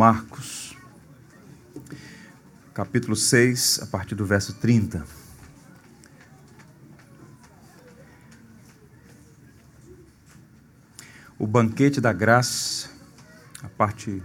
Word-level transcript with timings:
Marcos, 0.00 0.74
capítulo 2.72 3.14
6, 3.14 3.80
a 3.82 3.86
partir 3.86 4.14
do 4.14 4.24
verso 4.24 4.54
30. 4.54 5.04
O 11.38 11.46
banquete 11.46 12.00
da 12.00 12.14
graça, 12.14 12.88
a 13.62 13.68
parte, 13.68 14.22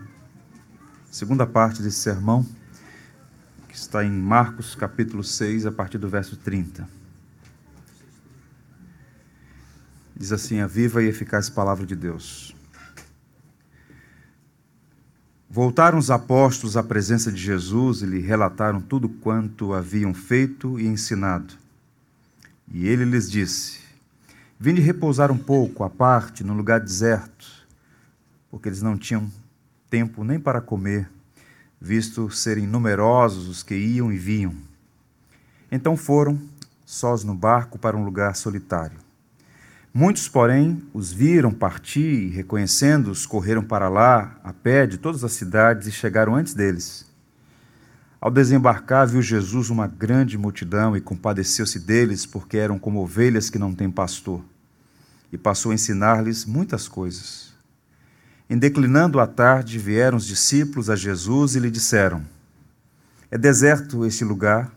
segunda 1.12 1.46
parte 1.46 1.82
desse 1.82 1.98
sermão, 1.98 2.46
que 3.68 3.76
está 3.76 4.02
em 4.02 4.12
Marcos, 4.12 4.76
capítulo 4.76 5.26
6, 5.26 5.66
a 5.66 5.74
partir 5.74 5.98
do 5.98 6.08
verso 6.08 6.38
30. 6.38 6.88
Diz 10.16 10.32
assim: 10.32 10.62
a 10.62 10.68
viva 10.68 11.04
e 11.04 11.08
eficaz 11.08 11.50
palavra 11.50 11.86
de 11.86 11.98
Deus. 11.98 12.56
Voltaram 15.56 15.98
os 15.98 16.12
apóstolos 16.12 16.76
à 16.76 16.84
presença 16.84 17.32
de 17.32 17.42
Jesus 17.42 18.02
e 18.02 18.06
lhe 18.06 18.20
relataram 18.20 18.82
tudo 18.82 19.08
quanto 19.08 19.74
haviam 19.74 20.14
feito 20.14 20.78
e 20.78 20.86
ensinado. 20.86 21.54
E 22.68 22.86
ele 22.86 23.06
lhes 23.06 23.32
disse: 23.32 23.80
Vinde 24.60 24.82
repousar 24.82 25.32
um 25.32 25.38
pouco 25.38 25.86
à 25.86 25.90
parte 25.90 26.44
no 26.44 26.54
lugar 26.54 26.82
deserto, 26.82 27.48
porque 28.52 28.68
eles 28.68 28.82
não 28.82 28.98
tinham 28.98 29.32
tempo 29.90 30.26
nem 30.26 30.38
para 30.38 30.60
comer, 30.60 31.10
visto 31.80 32.30
serem 32.30 32.68
numerosos 32.68 33.48
os 33.48 33.64
que 33.64 33.76
iam 33.76 34.12
e 34.12 34.18
vinham. 34.18 34.54
Então 35.72 35.96
foram, 35.96 36.38
sós 36.86 37.24
no 37.24 37.34
barco, 37.34 37.80
para 37.80 37.96
um 37.96 38.04
lugar 38.04 38.36
solitário. 38.36 39.05
Muitos, 39.98 40.28
porém, 40.28 40.84
os 40.94 41.14
viram 41.14 41.54
partir 41.54 42.02
e, 42.02 42.28
reconhecendo-os, 42.28 43.26
correram 43.26 43.64
para 43.64 43.88
lá, 43.88 44.38
a 44.44 44.52
pé 44.52 44.86
de 44.86 44.98
todas 44.98 45.24
as 45.24 45.32
cidades, 45.32 45.88
e 45.88 45.92
chegaram 45.92 46.36
antes 46.36 46.54
deles. 46.54 47.10
Ao 48.20 48.30
desembarcar, 48.30 49.08
viu 49.08 49.22
Jesus 49.22 49.70
uma 49.70 49.88
grande 49.88 50.38
multidão 50.38 50.98
e 50.98 51.00
compadeceu-se 51.00 51.80
deles, 51.80 52.26
porque 52.26 52.58
eram 52.58 52.78
como 52.78 53.00
ovelhas 53.00 53.50
que 53.50 53.58
não 53.58 53.74
têm 53.74 53.90
pastor. 53.90 54.44
E 55.32 55.38
passou 55.38 55.72
a 55.72 55.76
ensinar-lhes 55.76 56.44
muitas 56.44 56.90
coisas. 56.90 57.54
Em 58.50 58.58
declinando 58.58 59.18
a 59.22 59.26
tarde, 59.26 59.80
vieram 59.80 60.18
os 60.18 60.26
discípulos 60.26 60.90
a 60.90 60.98
Jesus 60.98 61.56
e 61.56 61.60
lhe 61.62 61.72
disseram: 61.72 62.22
É 63.32 63.38
deserto 63.38 64.06
este 64.06 64.26
lugar 64.26 64.75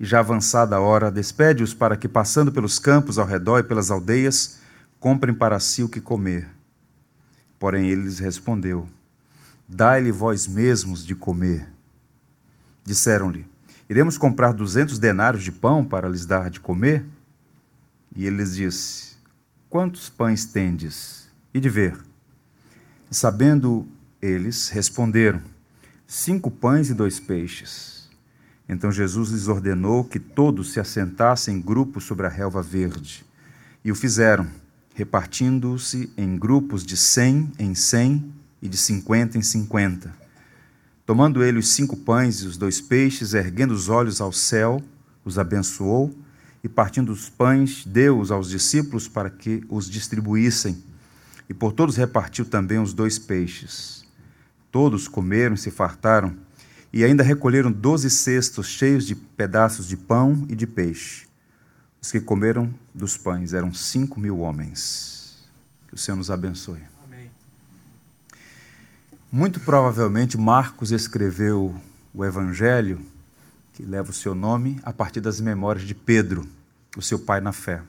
e 0.00 0.04
já 0.04 0.20
avançada 0.20 0.76
a 0.76 0.80
hora, 0.80 1.10
despede-os 1.10 1.74
para 1.74 1.96
que, 1.96 2.08
passando 2.08 2.52
pelos 2.52 2.78
campos 2.78 3.18
ao 3.18 3.26
redor 3.26 3.58
e 3.58 3.64
pelas 3.64 3.90
aldeias, 3.90 4.58
comprem 5.00 5.34
para 5.34 5.58
si 5.58 5.82
o 5.82 5.88
que 5.88 6.00
comer. 6.00 6.48
Porém 7.58 7.88
ele 7.88 8.02
lhes 8.02 8.18
respondeu: 8.18 8.88
Dai-lhe 9.68 10.12
vós 10.12 10.46
mesmos 10.46 11.04
de 11.04 11.14
comer. 11.14 11.68
Disseram-lhe: 12.84 13.44
Iremos 13.90 14.16
comprar 14.16 14.52
duzentos 14.52 14.98
denários 14.98 15.42
de 15.42 15.50
pão 15.50 15.84
para 15.84 16.08
lhes 16.08 16.24
dar 16.24 16.48
de 16.48 16.60
comer? 16.60 17.04
E 18.14 18.26
ele 18.26 18.36
lhes 18.36 18.54
disse: 18.54 19.16
Quantos 19.68 20.08
pães 20.08 20.44
tendes? 20.44 21.28
E 21.52 21.58
de 21.58 21.68
ver. 21.68 21.98
E 23.10 23.14
sabendo 23.14 23.88
eles, 24.22 24.68
responderam: 24.68 25.42
Cinco 26.06 26.50
pães 26.50 26.88
e 26.88 26.94
dois 26.94 27.18
peixes. 27.18 27.97
Então 28.68 28.92
Jesus 28.92 29.30
lhes 29.30 29.48
ordenou 29.48 30.04
que 30.04 30.18
todos 30.18 30.72
se 30.72 30.80
assentassem 30.80 31.56
em 31.56 31.60
grupos 31.60 32.04
sobre 32.04 32.26
a 32.26 32.28
relva 32.28 32.62
verde. 32.62 33.24
E 33.82 33.90
o 33.90 33.94
fizeram, 33.94 34.46
repartindo-se 34.94 36.12
em 36.16 36.36
grupos 36.36 36.84
de 36.84 36.96
cem 36.96 37.50
em 37.58 37.74
cem 37.74 38.30
e 38.60 38.68
de 38.68 38.76
cinquenta 38.76 39.38
em 39.38 39.42
cinquenta. 39.42 40.14
Tomando 41.06 41.42
ele 41.42 41.58
os 41.58 41.70
cinco 41.70 41.96
pães 41.96 42.42
e 42.42 42.46
os 42.46 42.58
dois 42.58 42.80
peixes, 42.80 43.32
erguendo 43.32 43.72
os 43.72 43.88
olhos 43.88 44.20
ao 44.20 44.32
céu, 44.32 44.82
os 45.24 45.38
abençoou 45.38 46.14
e, 46.62 46.68
partindo 46.68 47.10
os 47.10 47.30
pães, 47.30 47.84
deu-os 47.86 48.30
aos 48.30 48.50
discípulos 48.50 49.08
para 49.08 49.30
que 49.30 49.64
os 49.70 49.88
distribuíssem. 49.88 50.82
E 51.48 51.54
por 51.54 51.72
todos 51.72 51.96
repartiu 51.96 52.44
também 52.44 52.78
os 52.78 52.92
dois 52.92 53.18
peixes. 53.18 54.04
Todos 54.70 55.08
comeram 55.08 55.54
e 55.54 55.58
se 55.58 55.70
fartaram 55.70 56.36
e 56.92 57.04
ainda 57.04 57.22
recolheram 57.22 57.70
doze 57.70 58.08
cestos 58.08 58.66
cheios 58.66 59.06
de 59.06 59.14
pedaços 59.14 59.86
de 59.86 59.96
pão 59.96 60.46
e 60.48 60.56
de 60.56 60.66
peixe. 60.66 61.26
Os 62.00 62.10
que 62.10 62.20
comeram 62.20 62.72
dos 62.94 63.16
pães 63.16 63.52
eram 63.52 63.74
cinco 63.74 64.18
mil 64.18 64.38
homens. 64.38 65.46
Que 65.88 65.94
o 65.94 65.98
Senhor 65.98 66.16
nos 66.16 66.30
abençoe. 66.30 66.80
Amém. 67.04 67.30
Muito 69.30 69.60
provavelmente 69.60 70.38
Marcos 70.38 70.92
escreveu 70.92 71.74
o 72.14 72.24
Evangelho, 72.24 73.00
que 73.74 73.82
leva 73.82 74.10
o 74.10 74.14
seu 74.14 74.34
nome, 74.34 74.80
a 74.82 74.92
partir 74.92 75.20
das 75.20 75.40
memórias 75.40 75.86
de 75.86 75.94
Pedro, 75.94 76.48
o 76.96 77.02
seu 77.02 77.18
pai 77.18 77.40
na 77.40 77.52
fé. 77.52 77.82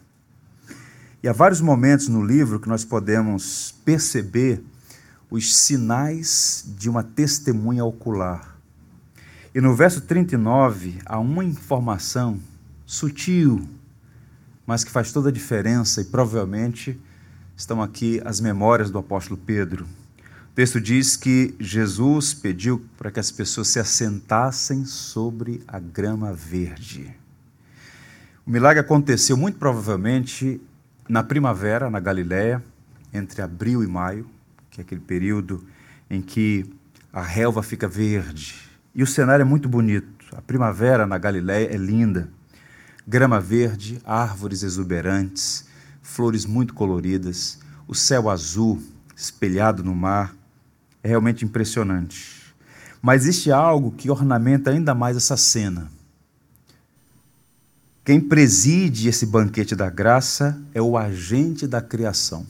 E 1.22 1.28
há 1.28 1.34
vários 1.34 1.62
momentos 1.62 2.08
no 2.08 2.24
livro 2.24 2.60
que 2.60 2.70
nós 2.70 2.86
podemos 2.86 3.74
perceber 3.86 4.64
os 5.30 5.56
sinais 5.56 6.66
de 6.78 6.90
uma 6.90 7.04
testemunha 7.04 7.84
ocular 7.86 8.59
e 9.54 9.60
no 9.60 9.76
verso 9.76 10.02
39 10.02 11.00
há 11.06 11.20
uma 11.20 11.44
informação 11.44 12.40
sutil, 12.86 13.68
mas 14.66 14.84
que 14.84 14.92
faz 14.92 15.12
toda 15.12 15.30
a 15.30 15.32
diferença, 15.32 16.02
e 16.02 16.06
provavelmente 16.06 17.00
estão 17.58 17.82
aqui 17.82 18.22
as 18.24 18.40
memórias 18.40 18.92
do 18.92 19.00
apóstolo 19.00 19.40
Pedro. 19.44 19.86
O 20.52 20.56
texto 20.56 20.80
diz 20.80 21.16
que 21.16 21.56
Jesus 21.60 22.34
pediu 22.34 22.86
para 22.98 23.10
que 23.10 23.20
as 23.20 23.32
pessoas 23.32 23.70
se 23.70 23.80
assentassem 23.80 24.86
sobre 24.86 25.64
a 25.68 25.80
grama 25.80 26.34
verde. 26.34 27.16
O 28.46 28.52
milagre 28.52 28.80
aconteceu 28.80 29.36
muito 29.36 29.58
provavelmente 29.58 30.62
na 31.08 31.24
primavera, 31.24 31.90
na 31.90 32.00
Galiléia, 32.00 32.64
entre 33.12 33.42
abril 33.42 33.84
e 33.84 33.88
maio, 33.88 34.30
que 34.70 34.80
é 34.80 34.84
aquele 34.84 35.02
período 35.02 35.64
em 36.10 36.22
que 36.22 36.66
a 37.12 37.22
relva 37.22 37.64
fica 37.64 37.88
verde, 37.88 38.69
e 38.94 39.04
o 39.04 39.08
cenário 39.08 39.44
é 39.44 39.46
muito 39.46 39.70
bonito. 39.70 40.26
A 40.36 40.42
primavera 40.42 41.06
na 41.06 41.18
Galiléia 41.18 41.74
é 41.74 41.78
linda. 41.78 42.30
Grama 43.08 43.40
verde, 43.40 44.00
árvores 44.06 44.64
exuberantes, 44.64 45.68
flores 46.02 46.46
muito 46.46 46.74
coloridas, 46.74 47.60
o 47.88 47.96
céu 47.96 48.30
azul 48.30 48.82
espelhado 49.16 49.84
no 49.84 49.96
mar. 49.96 50.36
É 51.02 51.10
realmente 51.10 51.46
impressionante. 51.46 52.54
Mas 53.02 53.24
existe 53.24 53.52
algo 53.52 53.92
que 53.92 54.10
ornamenta 54.10 54.72
ainda 54.72 54.94
mais 54.94 55.16
essa 55.16 55.38
cena. 55.38 55.90
Quem 58.04 58.20
preside 58.20 59.08
esse 59.08 59.26
banquete 59.26 59.76
da 59.76 59.90
graça 59.90 60.60
é 60.74 60.82
o 60.82 60.98
agente 60.98 61.68
da 61.68 61.82
criação. 61.82 62.46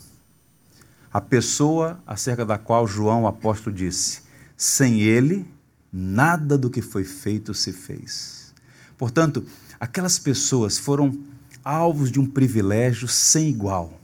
A 1.12 1.20
pessoa 1.20 2.00
acerca 2.08 2.46
da 2.46 2.58
qual 2.58 2.88
João, 2.88 3.24
o 3.24 3.28
apóstolo, 3.28 3.76
disse: 3.76 4.22
sem 4.56 5.02
ele, 5.02 5.46
nada 5.92 6.58
do 6.58 6.70
que 6.70 6.82
foi 6.82 7.04
feito 7.04 7.54
se 7.54 7.72
fez. 7.72 8.54
Portanto, 8.98 9.46
aquelas 9.80 10.20
pessoas 10.20 10.78
foram 10.78 11.18
alvos 11.64 12.12
de 12.12 12.20
um 12.20 12.26
privilégio 12.26 13.08
sem 13.08 13.50
igual. 13.50 14.00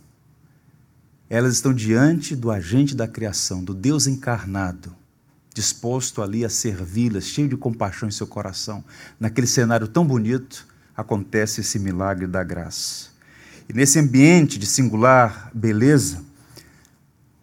Elas 1.30 1.56
estão 1.56 1.74
diante 1.74 2.36
do 2.36 2.52
agente 2.52 2.96
da 2.96 3.08
criação, 3.08 3.64
do 3.64 3.74
Deus 3.74 4.08
encarnado, 4.08 4.96
disposto 5.54 6.22
ali 6.22 6.46
a 6.46 6.50
servi-las, 6.50 7.26
cheio 7.26 7.50
de 7.50 7.58
compaixão 7.58 8.08
em 8.08 8.12
seu 8.12 8.28
coração. 8.28 8.84
Naquele 9.20 9.48
cenário 9.48 9.88
tão 9.88 10.06
bonito, 10.06 10.68
acontece 10.96 11.62
esse 11.62 11.80
milagre 11.80 12.28
da 12.28 12.44
graça. 12.44 13.10
E 13.68 13.74
nesse 13.74 14.00
ambiente 14.00 14.60
de 14.60 14.66
singular 14.66 15.50
beleza, 15.54 16.24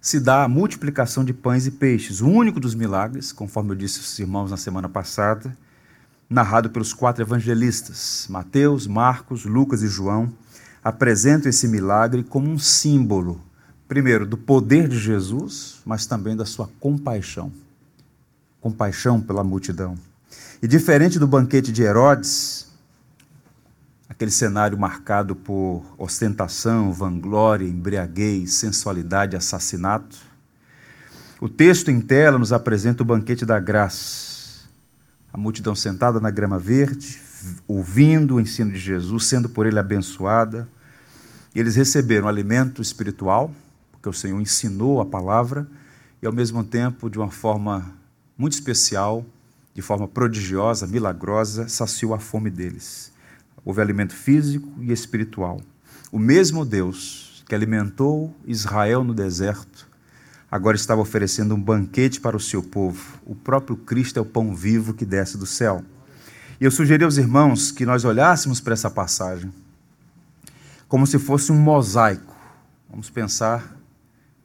se 0.03 0.19
dá 0.19 0.43
a 0.43 0.49
multiplicação 0.49 1.25
de 1.25 1.33
pães 1.33 1.65
e 1.65 1.71
peixes, 1.71 2.21
o 2.21 2.29
único 2.29 2.59
dos 2.59 2.75
milagres, 2.75 3.31
conforme 3.31 3.71
eu 3.71 3.77
disse 3.77 4.01
aos 4.01 4.19
irmãos 4.19 4.51
na 4.51 4.57
semana 4.57 4.89
passada, 4.89 5.57
narrado 6.29 6.71
pelos 6.71 6.93
quatro 6.93 7.23
evangelistas, 7.23 8.27
Mateus, 8.29 8.89
Marcos, 8.89 9.45
Lucas 9.45 9.81
e 9.81 9.87
João, 9.87 10.33
apresentam 10.83 11.49
esse 11.49 11.69
milagre 11.69 12.25
como 12.25 12.51
um 12.51 12.59
símbolo, 12.59 13.41
primeiro, 13.87 14.27
do 14.27 14.37
poder 14.37 14.89
de 14.89 14.99
Jesus, 14.99 15.81
mas 15.87 16.05
também 16.05 16.35
da 16.35 16.45
sua 16.45 16.69
compaixão. 16.81 17.53
Compaixão 18.61 19.21
pela 19.21 19.45
multidão. 19.45 19.97
E 20.61 20.67
diferente 20.67 21.17
do 21.17 21.29
banquete 21.29 21.71
de 21.71 21.85
Herodes, 21.85 22.72
aquele 24.23 24.31
cenário 24.31 24.79
marcado 24.79 25.35
por 25.35 25.83
ostentação, 25.99 26.93
vanglória, 26.93 27.67
embriaguez, 27.67 28.55
sensualidade, 28.55 29.35
assassinato. 29.35 30.17
O 31.41 31.49
texto 31.49 31.91
em 31.91 32.01
tela 32.01 32.39
nos 32.39 32.53
apresenta 32.53 33.03
o 33.03 33.07
banquete 33.07 33.45
da 33.45 33.59
graça. 33.59 34.63
A 35.33 35.37
multidão 35.37 35.75
sentada 35.75 36.21
na 36.21 36.31
grama 36.31 36.57
verde, 36.57 37.21
ouvindo 37.67 38.37
o 38.37 38.41
ensino 38.41 38.71
de 38.71 38.79
Jesus, 38.79 39.27
sendo 39.27 39.49
por 39.49 39.67
ele 39.67 39.81
abençoada. 39.81 40.69
Eles 41.53 41.75
receberam 41.75 42.29
alimento 42.29 42.81
espiritual, 42.81 43.53
porque 43.91 44.09
o 44.09 44.13
Senhor 44.13 44.41
ensinou 44.41 45.01
a 45.01 45.05
palavra, 45.05 45.67
e 46.23 46.27
ao 46.29 46.33
mesmo 46.33 46.63
tempo, 46.63 47.11
de 47.11 47.19
uma 47.19 47.33
forma 47.33 47.93
muito 48.39 48.53
especial, 48.53 49.27
de 49.75 49.83
forma 49.83 50.07
prodigiosa, 50.07 50.87
milagrosa, 50.87 51.67
saciou 51.67 52.15
a 52.15 52.21
fome 52.21 52.51
deles. 52.51 53.12
Houve 53.65 53.81
alimento 53.81 54.15
físico 54.15 54.69
e 54.81 54.93
espiritual. 54.93 55.61
O 56.11 56.19
mesmo 56.19 56.65
Deus 56.65 57.45
que 57.47 57.55
alimentou 57.55 58.35
Israel 58.47 59.05
no 59.05 59.15
deserto, 59.15 59.89
agora 60.51 60.77
estava 60.77 61.01
oferecendo 61.01 61.55
um 61.55 61.61
banquete 61.61 62.21
para 62.21 62.37
o 62.37 62.41
seu 62.41 62.63
povo. 62.63 63.21
O 63.27 63.35
próprio 63.35 63.77
Cristo 63.77 64.19
é 64.19 64.23
o 64.23 64.27
pão 64.27 64.55
vivo 64.55 64.95
que 64.95 65.05
desce 65.05 65.37
do 65.37 65.47
céu. 65.47 65.85
E 66.61 66.65
eu 66.65 66.71
sugeri 66.71 67.05
aos 67.05 67.17
irmãos 67.17 67.71
que 67.71 67.85
nós 67.85 68.05
olhássemos 68.05 68.61
para 68.61 68.73
essa 68.73 68.91
passagem 68.91 69.53
como 70.93 71.07
se 71.07 71.19
fosse 71.19 71.51
um 71.51 71.59
mosaico. 71.59 72.37
Vamos 72.91 73.09
pensar 73.09 73.75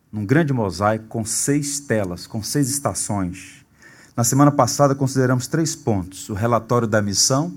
num 0.10 0.26
grande 0.26 0.54
mosaico 0.54 1.04
com 1.08 1.26
seis 1.26 1.82
telas, 1.82 2.26
com 2.26 2.42
seis 2.42 2.70
estações. 2.70 3.66
Na 4.16 4.24
semana 4.24 4.50
passada 4.50 4.96
consideramos 4.96 5.48
três 5.48 5.76
pontos: 5.76 6.30
o 6.30 6.34
relatório 6.34 6.88
da 6.88 7.02
missão, 7.02 7.54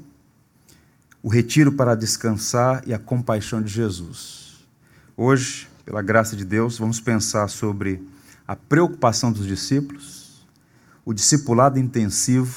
o 1.22 1.28
retiro 1.28 1.72
para 1.72 1.94
descansar 1.94 2.82
e 2.86 2.94
a 2.94 2.98
compaixão 2.98 3.60
de 3.60 3.70
Jesus. 3.72 4.64
Hoje, 5.16 5.68
pela 5.84 6.02
graça 6.02 6.34
de 6.34 6.44
Deus, 6.44 6.78
vamos 6.78 7.00
pensar 7.00 7.48
sobre 7.48 8.02
a 8.46 8.56
preocupação 8.56 9.30
dos 9.30 9.46
discípulos, 9.46 10.46
o 11.04 11.12
discipulado 11.12 11.78
intensivo 11.78 12.56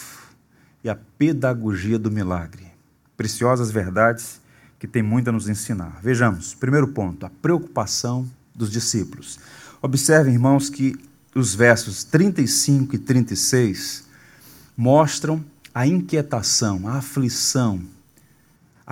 e 0.83 0.89
a 0.89 0.95
pedagogia 0.95 1.99
do 1.99 2.09
milagre. 2.09 2.67
Preciosas 3.17 3.69
verdades 3.69 4.41
que 4.79 4.87
tem 4.87 5.01
muito 5.01 5.29
a 5.29 5.31
nos 5.31 5.47
ensinar. 5.47 5.99
Vejamos, 6.01 6.53
primeiro 6.53 6.87
ponto, 6.89 7.25
a 7.25 7.29
preocupação 7.29 8.29
dos 8.53 8.69
discípulos. 8.69 9.39
Observem, 9.81 10.33
irmãos, 10.33 10.69
que 10.69 10.95
os 11.35 11.55
versos 11.55 12.03
35 12.03 12.95
e 12.95 12.99
36 12.99 14.05
mostram 14.75 15.43
a 15.73 15.87
inquietação, 15.87 16.87
a 16.87 16.97
aflição, 16.97 17.81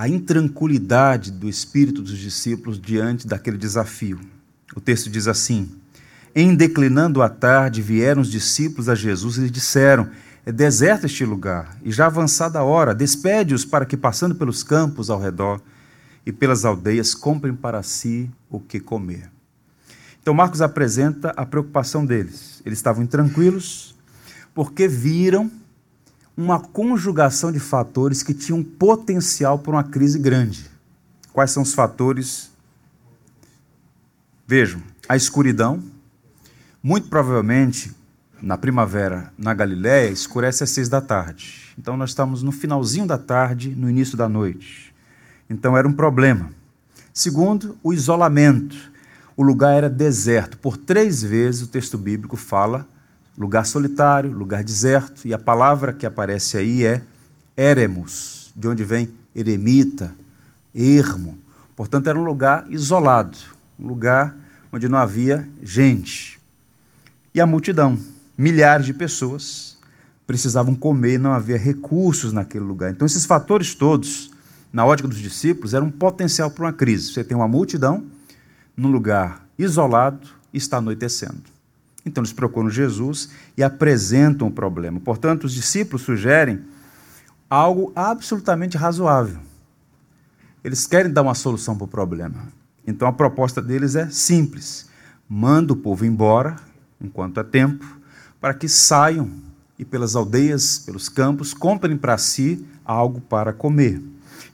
a 0.02 0.10
intranquilidade 0.10 1.30
do 1.30 1.48
espírito 1.48 2.02
dos 2.02 2.18
discípulos 2.18 2.82
diante 2.82 3.28
daquele 3.28 3.56
desafio. 3.56 4.20
O 4.76 4.82
texto 4.82 5.12
diz 5.12 5.28
assim: 5.28 5.70
Em 6.34 6.56
declinando 6.56 7.22
a 7.22 7.30
tarde, 7.30 7.84
vieram 7.84 8.24
os 8.24 8.32
discípulos 8.32 8.90
a 8.90 8.96
Jesus 8.96 9.38
e 9.38 9.42
lhe 9.42 9.50
disseram: 9.52 10.10
É 10.44 10.52
deserto 10.52 11.06
este 11.06 11.24
lugar, 11.24 11.78
e 11.84 11.92
já 11.92 12.08
avançada 12.08 12.58
a 12.58 12.64
hora, 12.64 12.96
despede-os 12.96 13.64
para 13.64 13.86
que, 13.86 13.96
passando 13.96 14.34
pelos 14.34 14.64
campos 14.64 15.12
ao 15.12 15.22
redor 15.22 15.62
e 16.26 16.32
pelas 16.32 16.66
aldeias, 16.66 17.14
comprem 17.14 17.54
para 17.54 17.84
si 17.84 18.28
o 18.50 18.60
que 18.60 18.80
comer. 18.80 19.30
Então, 20.20 20.34
Marcos 20.34 20.64
apresenta 20.64 21.30
a 21.38 21.46
preocupação 21.46 22.04
deles. 22.04 22.60
Eles 22.66 22.80
estavam 22.80 23.04
intranquilos 23.04 23.94
porque 24.52 24.88
viram 24.88 25.52
uma 26.42 26.60
conjugação 26.60 27.52
de 27.52 27.60
fatores 27.60 28.24
que 28.24 28.34
tinham 28.34 28.64
potencial 28.64 29.60
para 29.60 29.72
uma 29.72 29.84
crise 29.84 30.18
grande. 30.18 30.70
Quais 31.32 31.52
são 31.52 31.64
os 31.64 31.74
fatores? 31.74 32.52
Vejam, 34.48 34.82
a 35.08 35.16
escuridão. 35.16 35.82
Muito 36.84 37.08
provavelmente, 37.10 37.96
na 38.42 38.58
primavera, 38.58 39.32
na 39.38 39.54
Galiléia, 39.54 40.10
escurece 40.10 40.64
às 40.64 40.72
seis 40.72 40.90
da 40.90 41.00
tarde. 41.00 41.74
Então, 41.78 41.96
nós 41.96 42.10
estamos 42.10 42.42
no 42.42 42.52
finalzinho 42.52 43.06
da 43.06 43.18
tarde, 43.18 43.76
no 43.76 43.90
início 43.90 44.18
da 44.18 44.28
noite. 44.28 44.94
Então, 45.50 45.78
era 45.78 45.88
um 45.88 45.94
problema. 45.94 46.52
Segundo, 47.14 47.78
o 47.84 47.94
isolamento. 47.94 48.76
O 49.38 49.44
lugar 49.44 49.76
era 49.76 49.90
deserto. 49.90 50.58
Por 50.58 50.76
três 50.76 51.22
vezes 51.22 51.62
o 51.62 51.68
texto 51.68 51.98
bíblico 51.98 52.36
fala 52.36 52.88
lugar 53.38 53.66
solitário, 53.66 54.32
lugar 54.32 54.64
deserto, 54.64 55.28
e 55.28 55.34
a 55.34 55.40
palavra 55.40 55.94
que 55.94 56.06
aparece 56.06 56.58
aí 56.58 56.86
é 56.86 57.02
eremos, 57.56 58.52
de 58.56 58.68
onde 58.68 58.84
vem 58.84 59.10
eremita, 59.36 60.14
ermo. 60.74 61.38
Portanto, 61.76 62.08
era 62.08 62.20
um 62.20 62.24
lugar 62.24 62.66
isolado, 62.70 63.38
um 63.80 63.88
lugar 63.88 64.36
onde 64.72 64.88
não 64.88 64.98
havia 64.98 65.48
gente. 65.62 66.40
E 67.34 67.42
a 67.42 67.46
multidão, 67.46 67.98
milhares 68.38 68.86
de 68.86 68.94
pessoas, 68.94 69.78
precisavam 70.28 70.76
comer, 70.76 71.20
não 71.20 71.34
havia 71.34 71.58
recursos 71.58 72.32
naquele 72.32 72.64
lugar. 72.64 72.92
Então, 72.92 73.06
esses 73.06 73.26
fatores 73.26 73.76
todos, 73.76 74.32
na 74.72 74.86
ótica 74.86 75.08
dos 75.08 75.18
discípulos, 75.18 75.74
eram 75.74 75.88
um 75.88 75.92
potencial 75.92 76.50
para 76.52 76.66
uma 76.66 76.74
crise. 76.74 77.12
Você 77.12 77.24
tem 77.24 77.36
uma 77.36 77.48
multidão 77.48 78.06
num 78.76 78.90
lugar 78.90 79.46
isolado 79.58 80.28
e 80.54 80.58
está 80.58 80.78
anoitecendo. 80.78 81.51
Então 82.06 82.22
eles 82.22 82.34
procuram 82.34 82.70
Jesus 82.70 83.30
e 83.56 83.64
apresentam 83.64 84.48
o 84.48 84.52
problema. 84.52 85.00
Portanto, 85.00 85.44
os 85.44 85.54
discípulos 85.54 86.02
sugerem 86.02 86.62
algo 87.50 87.92
absolutamente 87.96 88.78
razoável. 88.78 89.40
Eles 90.64 90.88
querem 90.88 91.12
dar 91.12 91.22
uma 91.22 91.36
solução 91.36 91.76
para 91.76 91.86
o 91.86 91.88
problema. 91.88 92.48
Então 92.86 93.08
a 93.08 93.14
proposta 93.14 93.62
deles 93.62 93.96
é 93.96 94.10
simples: 94.10 94.90
manda 95.30 95.74
o 95.74 95.76
povo 95.76 96.06
embora, 96.06 96.56
enquanto 97.00 97.40
é 97.40 97.44
tempo, 97.44 97.86
para 98.40 98.54
que 98.54 98.68
saiam 98.68 99.32
e 99.78 99.86
pelas 99.86 100.16
aldeias, 100.16 100.80
pelos 100.80 101.10
campos, 101.10 101.54
comprem 101.54 101.98
para 101.98 102.18
si 102.18 102.66
algo 102.86 103.22
para 103.22 103.52
comer. 103.52 104.02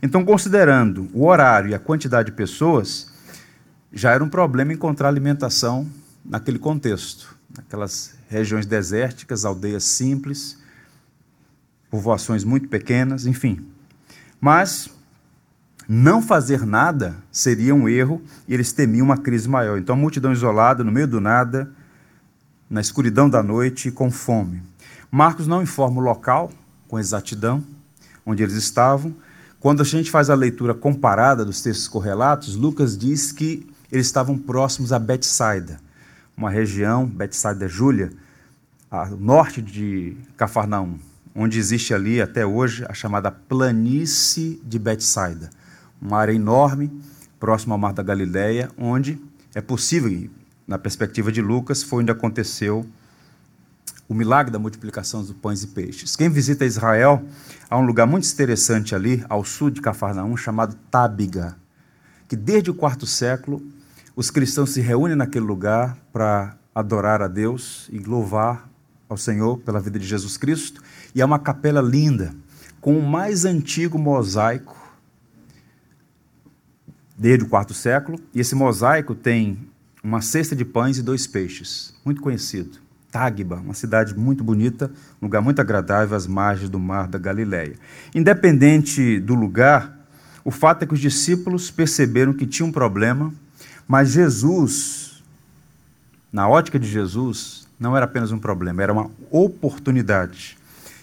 Então, 0.02 0.24
considerando 0.24 1.10
o 1.14 1.26
horário 1.26 1.70
e 1.70 1.74
a 1.74 1.80
quantidade 1.80 2.30
de 2.30 2.36
pessoas, 2.36 3.12
já 3.92 4.12
era 4.12 4.24
um 4.24 4.30
problema 4.30 4.72
encontrar 4.72 5.10
alimentação 5.10 5.88
naquele 6.24 6.60
contexto 6.60 7.37
aquelas 7.56 8.16
regiões 8.30 8.66
desérticas, 8.66 9.46
aldeias 9.46 9.84
simples, 9.84 10.58
povoações 11.90 12.44
muito 12.44 12.68
pequenas, 12.68 13.26
enfim. 13.26 13.66
Mas 14.40 14.90
não 15.88 16.22
fazer 16.22 16.66
nada 16.66 17.16
seria 17.32 17.74
um 17.74 17.88
erro 17.88 18.22
e 18.48 18.54
eles 18.54 18.74
temiam 18.74 19.06
uma 19.06 19.18
crise 19.18 19.48
maior. 19.48 19.78
Então, 19.78 19.96
a 19.96 19.98
multidão 19.98 20.34
isolada, 20.34 20.84
no 20.84 20.92
meio 20.92 21.08
do 21.08 21.22
nada, 21.22 21.72
na 22.70 22.82
escuridão 22.82 23.30
da 23.30 23.42
noite, 23.42 23.90
com 23.92 24.12
fome. 24.12 24.62
Marcos 25.10 25.48
não 25.48 25.62
informa 25.62 26.02
o 26.02 26.04
local 26.04 26.52
com 26.88 27.00
exatidão 27.00 27.64
onde 28.26 28.44
eles 28.44 28.56
estavam. 28.56 29.16
Quando 29.60 29.82
a 29.82 29.86
gente 29.86 30.12
faz 30.12 30.30
a 30.30 30.36
leitura 30.36 30.74
comparada 30.74 31.46
dos 31.46 31.62
textos 31.62 31.88
correlatos, 31.88 32.56
Lucas 32.56 32.98
diz 32.98 33.32
que 33.32 33.66
eles 33.90 34.06
estavam 34.06 34.38
próximos 34.38 34.92
a 34.92 35.00
Betsaida 35.00 35.87
uma 36.38 36.52
região, 36.52 37.04
Betsaida 37.08 37.68
Júlia, 37.68 38.12
ao 38.92 39.18
norte 39.18 39.60
de 39.60 40.16
Cafarnaum, 40.38 41.00
onde 41.34 41.58
existe 41.58 41.96
ali 41.96 42.22
até 42.22 42.46
hoje 42.46 42.86
a 42.88 42.94
chamada 42.94 43.32
planície 43.32 44.62
de 44.64 44.78
Betsaida, 44.78 45.50
uma 46.00 46.20
área 46.20 46.34
enorme, 46.34 46.92
próximo 47.40 47.74
ao 47.74 47.80
Mar 47.80 47.92
da 47.92 48.04
Galileia, 48.04 48.70
onde 48.78 49.20
é 49.56 49.62
possível, 49.62 50.30
na 50.68 50.78
perspectiva 50.78 51.32
de 51.32 51.42
Lucas, 51.42 51.82
foi 51.82 52.04
onde 52.04 52.12
aconteceu 52.12 52.86
o 54.08 54.14
milagre 54.14 54.52
da 54.52 54.60
multiplicação 54.60 55.22
dos 55.22 55.34
pães 55.34 55.64
e 55.64 55.68
peixes. 55.68 56.16
Quem 56.16 56.30
visita 56.30 56.64
Israel, 56.66 57.26
há 57.68 57.78
um 57.78 57.86
lugar 57.86 58.06
muito 58.06 58.28
interessante 58.28 58.94
ali, 58.94 59.26
ao 59.28 59.44
sul 59.44 59.72
de 59.72 59.82
Cafarnaum, 59.82 60.38
chamado 60.38 60.76
Tábiga, 60.92 61.58
que 62.28 62.36
desde 62.36 62.70
o 62.70 62.76
quarto 62.76 63.08
século 63.08 63.62
os 64.18 64.32
cristãos 64.32 64.72
se 64.72 64.82
reúnem 64.82 65.16
naquele 65.16 65.46
lugar 65.46 65.96
para 66.12 66.58
adorar 66.74 67.22
a 67.22 67.28
Deus 67.28 67.88
e 67.92 68.00
louvar 68.00 68.68
ao 69.08 69.16
Senhor 69.16 69.60
pela 69.60 69.80
vida 69.80 70.00
de 70.00 70.08
Jesus 70.08 70.38
Cristo. 70.38 70.82
E 71.14 71.22
é 71.22 71.26
uma 71.26 71.38
capela 71.38 71.82
linda, 71.82 72.34
com 72.82 72.98
o 72.98 73.08
mais 73.08 73.46
antigo 73.46 74.00
mosaico 74.00 74.76
desde 77.16 77.46
o 77.46 77.48
quarto 77.48 77.76
século. 77.76 78.20
E 78.34 78.40
esse 78.40 78.56
mosaico 78.56 79.14
tem 79.14 79.60
uma 80.04 80.20
cesta 80.20 80.56
de 80.56 80.66
pães 80.66 80.98
e 80.98 81.04
dois 81.04 81.28
peixes, 81.28 81.94
muito 82.04 82.20
conhecido. 82.20 82.80
Tágiba, 83.12 83.58
uma 83.58 83.76
cidade 83.76 84.18
muito 84.18 84.44
bonita, 84.44 84.92
um 85.22 85.28
lugar 85.28 85.44
muito 85.44 85.62
agradável 85.62 86.18
às 86.18 86.26
margens 86.26 86.72
do 86.72 86.80
mar 86.80 87.08
da 87.08 87.20
Galileia. 87.20 87.76
Independente 88.16 89.20
do 89.20 89.36
lugar, 89.36 89.96
o 90.44 90.50
fato 90.50 90.82
é 90.82 90.88
que 90.88 90.94
os 90.96 91.00
discípulos 91.00 91.70
perceberam 91.70 92.34
que 92.34 92.48
tinha 92.48 92.66
um 92.66 92.72
problema 92.72 93.32
mas 93.88 94.12
Jesus, 94.12 95.24
na 96.32 96.48
ótica 96.48 96.78
de 96.78 96.88
Jesus, 96.88 97.68
não 97.80 97.96
era 97.96 98.06
apenas 98.06 98.32
um 98.32 98.40
problema, 98.40 98.84
era 98.84 98.94
uma 98.94 99.10
oportunidade. 99.32 100.58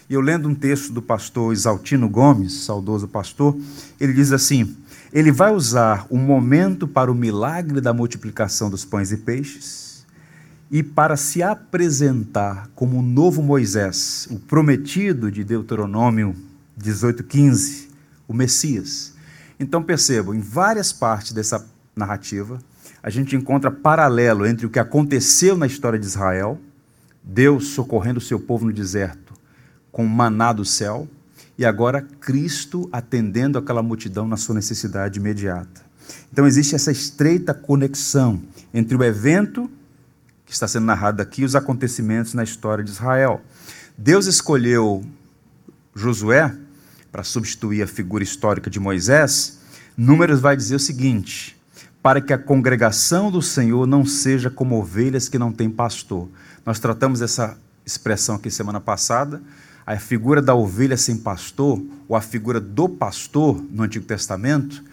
E 0.09 0.13
eu 0.13 0.21
lendo 0.21 0.47
um 0.47 0.53
texto 0.53 0.93
do 0.93 1.01
pastor 1.01 1.51
Isaltino 1.51 2.07
Gomes, 2.07 2.65
saudoso 2.65 3.07
pastor, 3.07 3.57
ele 3.99 4.13
diz 4.13 4.31
assim: 4.31 4.75
ele 5.11 5.31
vai 5.31 5.51
usar 5.51 6.05
o 6.09 6.17
momento 6.17 6.87
para 6.87 7.11
o 7.11 7.15
milagre 7.15 7.81
da 7.81 7.93
multiplicação 7.93 8.69
dos 8.69 8.85
pães 8.85 9.11
e 9.11 9.17
peixes 9.17 10.05
e 10.69 10.83
para 10.83 11.15
se 11.15 11.41
apresentar 11.41 12.69
como 12.75 12.99
o 12.99 13.01
novo 13.01 13.41
Moisés, 13.41 14.27
o 14.29 14.37
prometido 14.37 15.31
de 15.31 15.43
Deuteronômio 15.43 16.35
18:15, 16.77 17.87
o 18.27 18.33
Messias. 18.33 19.13
Então 19.59 19.81
percebam, 19.81 20.35
em 20.35 20.41
várias 20.41 20.91
partes 20.91 21.31
dessa 21.31 21.65
narrativa, 21.95 22.59
a 23.05 23.09
gente 23.11 23.35
encontra 23.35 23.69
paralelo 23.69 24.47
entre 24.47 24.65
o 24.65 24.69
que 24.69 24.79
aconteceu 24.79 25.55
na 25.55 25.67
história 25.67 25.99
de 25.99 26.07
Israel, 26.07 26.59
Deus 27.23 27.67
socorrendo 27.67 28.17
o 28.17 28.21
seu 28.21 28.39
povo 28.39 28.65
no 28.65 28.73
deserto, 28.73 29.31
com 29.91 30.03
maná 30.07 30.51
do 30.51 30.65
céu, 30.65 31.07
e 31.55 31.63
agora 31.63 32.01
Cristo 32.01 32.89
atendendo 32.91 33.59
aquela 33.59 33.83
multidão 33.83 34.27
na 34.27 34.37
sua 34.37 34.55
necessidade 34.55 35.19
imediata. 35.19 35.85
Então 36.33 36.47
existe 36.47 36.73
essa 36.73 36.91
estreita 36.91 37.53
conexão 37.53 38.41
entre 38.73 38.97
o 38.97 39.03
evento 39.03 39.69
que 40.43 40.51
está 40.51 40.67
sendo 40.67 40.87
narrado 40.87 41.21
aqui 41.21 41.43
e 41.43 41.45
os 41.45 41.55
acontecimentos 41.55 42.33
na 42.33 42.43
história 42.43 42.83
de 42.83 42.89
Israel. 42.89 43.39
Deus 43.95 44.25
escolheu 44.25 45.05
Josué 45.93 46.57
para 47.11 47.23
substituir 47.23 47.83
a 47.83 47.87
figura 47.87 48.23
histórica 48.23 48.67
de 48.67 48.79
Moisés. 48.79 49.59
Números 49.95 50.39
vai 50.39 50.57
dizer 50.57 50.73
o 50.73 50.79
seguinte: 50.79 51.54
para 52.05 52.21
que 52.21 52.31
a 52.31 52.37
congregação 52.37 53.31
do 53.31 53.41
Senhor 53.41 53.87
não 53.87 54.05
seja 54.05 54.47
como 54.47 54.77
ovelhas 54.77 55.27
que 55.27 55.39
não 55.39 55.51
têm 55.51 55.71
pastor. 55.71 56.29
Nós 56.63 56.77
tratamos 56.77 57.19
essa 57.19 57.57
expressão 57.83 58.35
aqui 58.35 58.51
semana 58.51 58.79
passada, 58.79 59.41
a 59.83 59.97
figura 59.97 60.39
da 60.39 60.53
ovelha 60.53 60.97
sem 60.97 61.17
pastor, 61.17 61.83
ou 62.07 62.15
a 62.15 62.21
figura 62.21 62.61
do 62.61 62.87
pastor 62.87 63.59
no 63.71 63.81
Antigo 63.81 64.05
Testamento, 64.05 64.83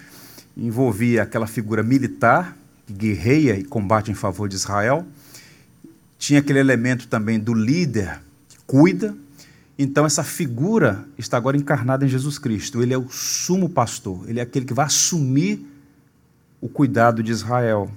envolvia 0.57 1.23
aquela 1.23 1.47
figura 1.47 1.83
militar 1.83 2.57
que 2.87 2.95
guerreia 2.95 3.59
e 3.59 3.63
combate 3.63 4.11
em 4.11 4.15
favor 4.15 4.49
de 4.49 4.55
Israel. 4.55 5.07
Tinha 6.19 6.41
aquele 6.41 6.61
elemento 6.61 7.09
também 7.09 7.39
do 7.39 7.53
líder 7.53 8.23
que 8.49 8.57
cuida. 8.67 9.15
Então, 9.79 10.07
essa 10.07 10.25
figura 10.25 11.05
está 11.19 11.37
agora 11.37 11.59
encarnada 11.59 12.07
em 12.07 12.09
Jesus 12.09 12.39
Cristo. 12.39 12.83
Ele 12.83 12.95
é 12.95 12.99
o 12.99 13.11
sumo 13.11 13.69
pastor, 13.69 14.25
ele 14.31 14.41
é 14.41 14.43
aquele 14.43 14.65
que 14.65 14.73
vai 14.73 14.87
assumir 14.87 15.72
o 16.63 16.69
cuidado 16.69 17.25
de 17.25 17.33
Israel. 17.33 17.91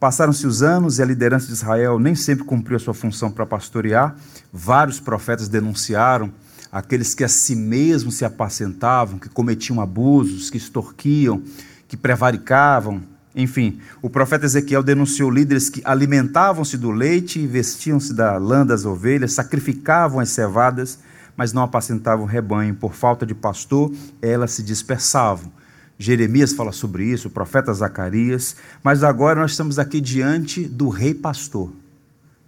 Passaram-se 0.00 0.46
os 0.46 0.62
anos 0.62 0.98
e 0.98 1.02
a 1.02 1.04
liderança 1.04 1.46
de 1.46 1.52
Israel 1.52 1.98
nem 1.98 2.14
sempre 2.14 2.44
cumpriu 2.44 2.78
a 2.78 2.80
sua 2.80 2.94
função 2.94 3.30
para 3.30 3.44
pastorear. 3.44 4.16
Vários 4.50 4.98
profetas 4.98 5.48
denunciaram 5.48 6.32
aqueles 6.72 7.14
que 7.14 7.22
a 7.22 7.28
si 7.28 7.54
mesmos 7.54 8.14
se 8.14 8.24
apacentavam, 8.24 9.18
que 9.18 9.28
cometiam 9.28 9.80
abusos, 9.80 10.48
que 10.48 10.56
extorquiam, 10.56 11.42
que 11.86 11.96
prevaricavam. 11.96 13.02
Enfim, 13.36 13.80
o 14.00 14.08
profeta 14.08 14.46
Ezequiel 14.46 14.82
denunciou 14.82 15.30
líderes 15.30 15.68
que 15.68 15.82
alimentavam-se 15.84 16.78
do 16.78 16.90
leite 16.90 17.38
e 17.38 17.46
vestiam-se 17.46 18.14
da 18.14 18.36
lã 18.38 18.64
das 18.64 18.84
ovelhas, 18.84 19.32
sacrificavam 19.32 20.20
as 20.20 20.30
cevadas, 20.30 20.98
mas 21.36 21.52
não 21.52 21.62
apacentavam 21.62 22.24
o 22.24 22.28
rebanho. 22.28 22.74
Por 22.74 22.94
falta 22.94 23.26
de 23.26 23.34
pastor, 23.34 23.92
elas 24.22 24.52
se 24.52 24.62
dispersavam. 24.62 25.52
Jeremias 25.98 26.52
fala 26.52 26.72
sobre 26.72 27.04
isso, 27.04 27.28
o 27.28 27.30
profeta 27.30 27.72
Zacarias, 27.72 28.56
mas 28.82 29.04
agora 29.04 29.40
nós 29.40 29.52
estamos 29.52 29.78
aqui 29.78 30.00
diante 30.00 30.64
do 30.64 30.88
rei 30.88 31.14
pastor. 31.14 31.72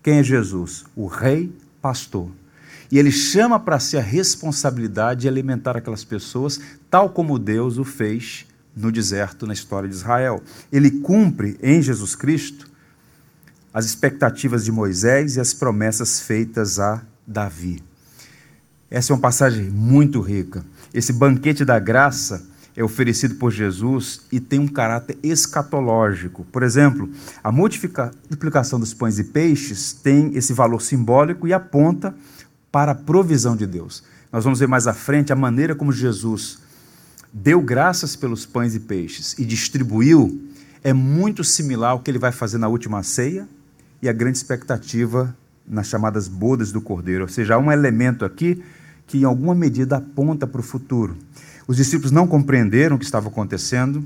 Quem 0.03 0.19
é 0.19 0.23
Jesus? 0.23 0.85
O 0.97 1.07
rei 1.07 1.53
pastor. 1.81 2.31
E 2.91 2.99
ele 2.99 3.11
chama 3.11 3.59
para 3.59 3.79
si 3.79 3.97
a 3.97 4.00
responsabilidade 4.00 5.23
de 5.23 5.29
alimentar 5.29 5.76
aquelas 5.76 6.05
pessoas, 6.05 6.61
tal 6.91 7.11
como 7.11 7.38
Deus 7.38 7.79
o 7.79 7.85
fez 7.85 8.47
no 8.76 8.93
deserto 8.93 9.47
na 9.47 9.55
história 9.55 9.88
de 9.88 9.95
Israel. 9.95 10.43
Ele 10.71 10.91
cumpre 10.91 11.59
em 11.62 11.81
Jesus 11.81 12.15
Cristo 12.15 12.69
as 13.73 13.85
expectativas 13.85 14.65
de 14.65 14.73
Moisés 14.73 15.37
e 15.37 15.41
as 15.41 15.53
promessas 15.53 16.21
feitas 16.21 16.79
a 16.79 17.03
Davi. 17.26 17.83
Essa 18.91 19.12
é 19.12 19.15
uma 19.15 19.21
passagem 19.21 19.65
muito 19.65 20.21
rica. 20.21 20.65
Esse 20.95 21.12
banquete 21.12 21.65
da 21.65 21.79
graça 21.79 22.47
é 22.76 22.85
oferecido 22.85 23.37
por 23.37 23.50
Jesus 23.50 24.21
e 24.30 24.38
tem 24.38 24.61
um 24.61 24.68
caráter 24.68 25.18
escatológico. 25.23 26.45
Por 26.52 26.62
exemplo, 26.62 27.09
a 27.42 27.50
multiplicação 27.50 28.78
dos 28.78 28.92
pães 28.92 29.18
e 29.18 29.25
peixes 29.25 29.95
tem 29.95 30.37
esse 30.37 30.52
valor 30.52 30.83
simbólico 30.83 31.49
e 31.49 31.54
aponta 31.54 32.14
para 32.71 32.92
a 32.92 32.95
provisão 32.95 33.56
de 33.56 33.66
Deus. 33.66 34.04
Nós 34.30 34.45
vamos 34.45 34.61
ver 34.61 34.68
mais 34.68 34.87
à 34.87 34.92
frente 34.92 35.33
a 35.33 35.37
maneira 35.37 35.75
como 35.75 35.90
Jesus 35.90 36.59
deu 37.33 37.62
graças 37.62 38.14
pelos 38.14 38.45
pães 38.45 38.75
e 38.75 38.80
peixes 38.80 39.35
e 39.38 39.45
distribuiu 39.45 40.47
é 40.85 40.92
muito 40.92 41.42
similar 41.42 41.92
ao 41.92 42.00
que 42.00 42.11
ele 42.11 42.18
vai 42.18 42.30
fazer 42.30 42.59
na 42.59 42.68
última 42.68 43.02
ceia 43.02 43.49
e 44.00 44.09
a 44.09 44.12
grande 44.12 44.37
expectativa 44.37 45.35
nas 45.66 45.88
chamadas 45.88 46.28
bodas 46.28 46.71
do 46.71 46.80
Cordeiro. 46.80 47.23
Ou 47.23 47.28
seja, 47.28 47.54
há 47.54 47.59
um 47.59 47.73
elemento 47.73 48.25
aqui 48.25 48.62
que 49.06 49.18
em 49.18 49.25
alguma 49.25 49.54
medida 49.54 49.97
aponta 49.97 50.47
para 50.47 50.61
o 50.61 50.64
futuro. 50.64 51.16
Os 51.66 51.76
discípulos 51.76 52.12
não 52.12 52.26
compreenderam 52.26 52.96
o 52.96 52.99
que 52.99 53.04
estava 53.04 53.28
acontecendo, 53.28 54.04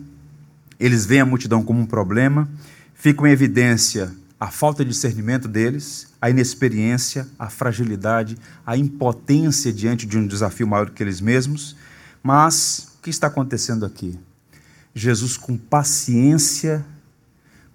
eles 0.78 1.04
veem 1.04 1.20
a 1.20 1.26
multidão 1.26 1.62
como 1.62 1.80
um 1.80 1.86
problema, 1.86 2.48
ficam 2.94 3.26
em 3.26 3.30
evidência 3.30 4.10
a 4.40 4.50
falta 4.50 4.82
de 4.82 4.90
discernimento 4.90 5.46
deles, 5.46 6.08
a 6.18 6.30
inexperiência, 6.30 7.28
a 7.38 7.50
fragilidade, 7.50 8.38
a 8.64 8.74
impotência 8.74 9.70
diante 9.70 10.06
de 10.06 10.16
um 10.16 10.26
desafio 10.26 10.66
maior 10.66 10.88
que 10.88 11.02
eles 11.02 11.20
mesmos. 11.20 11.76
Mas 12.22 12.96
o 12.98 13.02
que 13.02 13.10
está 13.10 13.26
acontecendo 13.26 13.84
aqui? 13.84 14.18
Jesus, 14.94 15.36
com 15.36 15.58
paciência, 15.58 16.84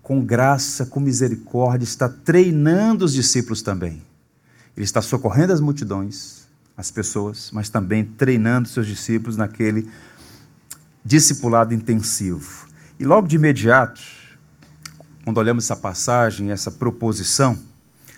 com 0.01 0.25
graça, 0.25 0.87
com 0.87 0.99
misericórdia, 0.99 1.83
está 1.83 2.09
treinando 2.09 3.05
os 3.05 3.13
discípulos 3.13 3.61
também. 3.61 4.01
Ele 4.75 4.83
está 4.83 5.03
socorrendo 5.03 5.53
as 5.53 5.61
multidões, 5.61 6.44
as 6.77 6.91
pessoas, 6.91 7.51
mas 7.51 7.69
também 7.69 8.03
treinando 8.03 8.67
seus 8.67 8.85
discípulos 8.87 9.37
naquele 9.37 9.89
discipulado 11.03 11.73
intensivo. 11.73 12.67
E 12.99 13.05
logo 13.05 13.27
de 13.27 13.35
imediato, 13.35 14.01
quando 15.23 15.37
olhamos 15.37 15.65
essa 15.65 15.75
passagem, 15.75 16.51
essa 16.51 16.71
proposição, 16.71 17.57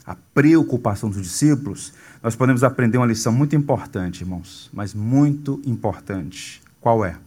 a 0.05 0.15
preocupação 0.33 1.09
dos 1.09 1.21
discípulos, 1.21 1.93
nós 2.23 2.35
podemos 2.35 2.63
aprender 2.63 2.97
uma 2.97 3.05
lição 3.05 3.31
muito 3.31 3.55
importante, 3.55 4.21
irmãos, 4.21 4.69
mas 4.73 4.93
muito 4.93 5.61
importante. 5.65 6.61
Qual 6.79 7.03
é? 7.05 7.17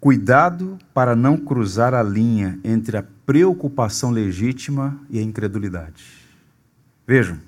Cuidado 0.00 0.78
para 0.94 1.16
não 1.16 1.36
cruzar 1.36 1.92
a 1.92 2.02
linha 2.02 2.58
entre 2.62 2.96
a 2.96 3.04
preocupação 3.26 4.10
legítima 4.10 4.98
e 5.10 5.18
a 5.18 5.22
incredulidade. 5.22 6.04
Vejam, 7.06 7.38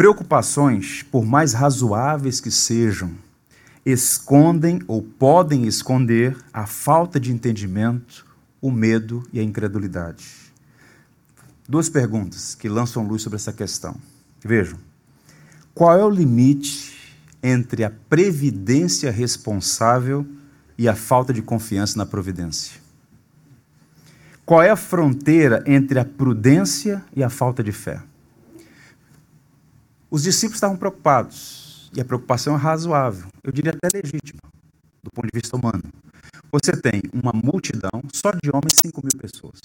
Preocupações, 0.00 1.02
por 1.02 1.26
mais 1.26 1.52
razoáveis 1.52 2.40
que 2.40 2.50
sejam, 2.50 3.10
escondem 3.84 4.80
ou 4.88 5.02
podem 5.02 5.66
esconder 5.66 6.38
a 6.54 6.66
falta 6.66 7.20
de 7.20 7.30
entendimento, 7.30 8.24
o 8.62 8.70
medo 8.70 9.22
e 9.30 9.38
a 9.38 9.42
incredulidade. 9.42 10.26
Duas 11.68 11.90
perguntas 11.90 12.54
que 12.54 12.66
lançam 12.66 13.06
luz 13.06 13.20
sobre 13.20 13.36
essa 13.36 13.52
questão. 13.52 13.94
Vejam: 14.42 14.78
qual 15.74 15.94
é 15.94 16.02
o 16.02 16.08
limite 16.08 17.14
entre 17.42 17.84
a 17.84 17.90
previdência 17.90 19.10
responsável 19.10 20.26
e 20.78 20.88
a 20.88 20.96
falta 20.96 21.30
de 21.30 21.42
confiança 21.42 21.98
na 21.98 22.06
providência? 22.06 22.80
Qual 24.46 24.62
é 24.62 24.70
a 24.70 24.76
fronteira 24.76 25.62
entre 25.66 25.98
a 25.98 26.06
prudência 26.06 27.04
e 27.14 27.22
a 27.22 27.28
falta 27.28 27.62
de 27.62 27.70
fé? 27.70 28.00
Os 30.10 30.24
discípulos 30.24 30.56
estavam 30.56 30.76
preocupados, 30.76 31.88
e 31.94 32.00
a 32.00 32.04
preocupação 32.04 32.56
é 32.56 32.58
razoável, 32.58 33.28
eu 33.44 33.52
diria 33.52 33.70
até 33.72 33.96
legítima, 33.96 34.40
do 35.04 35.10
ponto 35.10 35.26
de 35.26 35.40
vista 35.40 35.56
humano. 35.56 35.84
Você 36.50 36.72
tem 36.72 37.00
uma 37.12 37.32
multidão 37.32 38.02
só 38.12 38.32
de 38.32 38.50
homens, 38.52 38.74
5 38.84 39.00
mil 39.02 39.16
pessoas. 39.16 39.60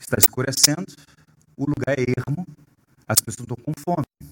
Está 0.00 0.16
escurecendo, 0.18 0.86
o 1.56 1.64
lugar 1.64 1.96
é 1.96 2.02
ermo, 2.02 2.44
as 3.06 3.20
pessoas 3.20 3.48
estão 3.48 3.56
com 3.56 3.72
fome. 3.78 4.30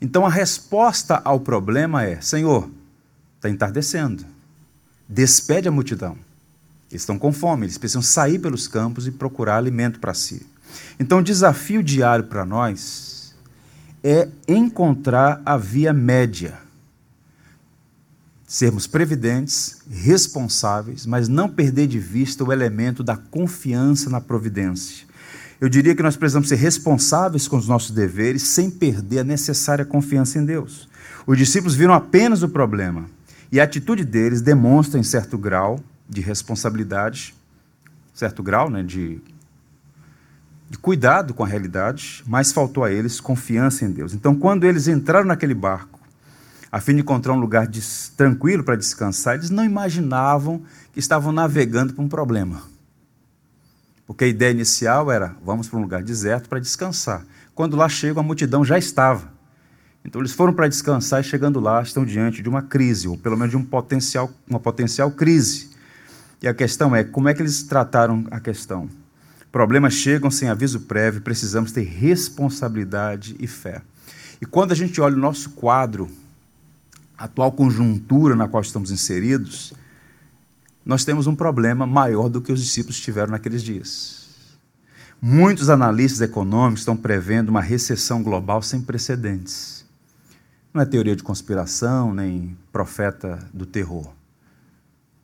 Então 0.00 0.26
a 0.26 0.30
resposta 0.30 1.22
ao 1.24 1.38
problema 1.38 2.02
é: 2.02 2.20
Senhor, 2.20 2.68
está 3.36 3.48
entardecendo, 3.48 4.26
despede 5.08 5.68
a 5.68 5.72
multidão. 5.72 6.18
Eles 6.90 7.02
estão 7.02 7.16
com 7.18 7.32
fome, 7.32 7.66
eles 7.66 7.78
precisam 7.78 8.02
sair 8.02 8.40
pelos 8.40 8.66
campos 8.66 9.06
e 9.06 9.12
procurar 9.12 9.58
alimento 9.58 10.00
para 10.00 10.12
si. 10.12 10.44
Então 10.98 11.18
o 11.18 11.22
desafio 11.22 11.84
diário 11.84 12.24
para 12.24 12.44
nós 12.44 13.17
é 14.02 14.28
encontrar 14.46 15.42
a 15.44 15.56
via 15.56 15.92
média. 15.92 16.58
Sermos 18.46 18.86
previdentes, 18.86 19.82
responsáveis, 19.90 21.04
mas 21.04 21.28
não 21.28 21.48
perder 21.48 21.86
de 21.86 21.98
vista 21.98 22.42
o 22.42 22.52
elemento 22.52 23.02
da 23.02 23.16
confiança 23.16 24.08
na 24.08 24.20
providência. 24.20 25.06
Eu 25.60 25.68
diria 25.68 25.94
que 25.94 26.02
nós 26.02 26.16
precisamos 26.16 26.48
ser 26.48 26.54
responsáveis 26.54 27.48
com 27.48 27.56
os 27.56 27.66
nossos 27.66 27.90
deveres 27.90 28.42
sem 28.42 28.70
perder 28.70 29.18
a 29.20 29.24
necessária 29.24 29.84
confiança 29.84 30.38
em 30.38 30.44
Deus. 30.44 30.88
Os 31.26 31.36
discípulos 31.36 31.74
viram 31.74 31.92
apenas 31.92 32.42
o 32.42 32.48
problema 32.48 33.06
e 33.50 33.60
a 33.60 33.64
atitude 33.64 34.04
deles 34.04 34.40
demonstra, 34.40 35.00
em 35.00 35.02
certo 35.02 35.36
grau, 35.36 35.80
de 36.08 36.20
responsabilidade, 36.20 37.34
certo 38.14 38.42
grau 38.42 38.70
né, 38.70 38.82
de 38.82 39.20
de 40.70 40.76
cuidado 40.78 41.32
com 41.32 41.42
a 41.42 41.46
realidade, 41.46 42.22
mas 42.26 42.52
faltou 42.52 42.84
a 42.84 42.92
eles 42.92 43.20
confiança 43.20 43.84
em 43.84 43.90
Deus. 43.90 44.12
Então, 44.12 44.34
quando 44.34 44.64
eles 44.64 44.86
entraram 44.86 45.26
naquele 45.26 45.54
barco, 45.54 45.98
a 46.70 46.80
fim 46.80 46.94
de 46.94 47.00
encontrar 47.00 47.32
um 47.32 47.40
lugar 47.40 47.66
tranquilo 48.16 48.62
para 48.62 48.76
descansar, 48.76 49.36
eles 49.36 49.48
não 49.48 49.64
imaginavam 49.64 50.62
que 50.92 51.00
estavam 51.00 51.32
navegando 51.32 51.94
para 51.94 52.04
um 52.04 52.08
problema. 52.08 52.62
Porque 54.06 54.24
a 54.24 54.28
ideia 54.28 54.50
inicial 54.50 55.10
era: 55.10 55.34
vamos 55.42 55.68
para 55.68 55.78
um 55.78 55.82
lugar 55.82 56.02
deserto 56.02 56.48
para 56.48 56.58
descansar. 56.58 57.24
Quando 57.54 57.76
lá 57.76 57.88
chegam, 57.88 58.22
a 58.22 58.26
multidão 58.26 58.64
já 58.64 58.78
estava. 58.78 59.32
Então 60.04 60.20
eles 60.20 60.32
foram 60.32 60.52
para 60.52 60.68
descansar 60.68 61.20
e 61.20 61.24
chegando 61.24 61.60
lá 61.60 61.82
estão 61.82 62.04
diante 62.04 62.42
de 62.42 62.48
uma 62.48 62.62
crise, 62.62 63.08
ou 63.08 63.16
pelo 63.16 63.36
menos 63.36 63.50
de 63.50 63.56
um 63.56 63.64
potencial, 63.64 64.30
uma 64.48 64.60
potencial 64.60 65.10
crise. 65.10 65.70
E 66.40 66.48
a 66.48 66.54
questão 66.54 66.94
é, 66.94 67.02
como 67.02 67.28
é 67.28 67.34
que 67.34 67.42
eles 67.42 67.62
trataram 67.64 68.26
a 68.30 68.38
questão? 68.38 68.88
Problemas 69.50 69.94
chegam 69.94 70.30
sem 70.30 70.48
aviso 70.48 70.80
prévio, 70.80 71.22
precisamos 71.22 71.72
ter 71.72 71.82
responsabilidade 71.82 73.34
e 73.38 73.46
fé. 73.46 73.82
E 74.40 74.46
quando 74.46 74.72
a 74.72 74.74
gente 74.74 75.00
olha 75.00 75.16
o 75.16 75.20
nosso 75.20 75.50
quadro, 75.50 76.08
a 77.16 77.24
atual 77.24 77.50
conjuntura 77.52 78.36
na 78.36 78.46
qual 78.46 78.62
estamos 78.62 78.90
inseridos, 78.90 79.72
nós 80.84 81.04
temos 81.04 81.26
um 81.26 81.34
problema 81.34 81.86
maior 81.86 82.28
do 82.28 82.40
que 82.40 82.52
os 82.52 82.62
discípulos 82.62 83.00
tiveram 83.00 83.32
naqueles 83.32 83.62
dias. 83.62 84.28
Muitos 85.20 85.68
analistas 85.68 86.20
econômicos 86.20 86.82
estão 86.82 86.96
prevendo 86.96 87.48
uma 87.48 87.60
recessão 87.60 88.22
global 88.22 88.62
sem 88.62 88.80
precedentes. 88.80 89.84
Não 90.72 90.80
é 90.80 90.86
teoria 90.86 91.16
de 91.16 91.24
conspiração, 91.24 92.14
nem 92.14 92.56
profeta 92.70 93.38
do 93.52 93.66
terror. 93.66 94.12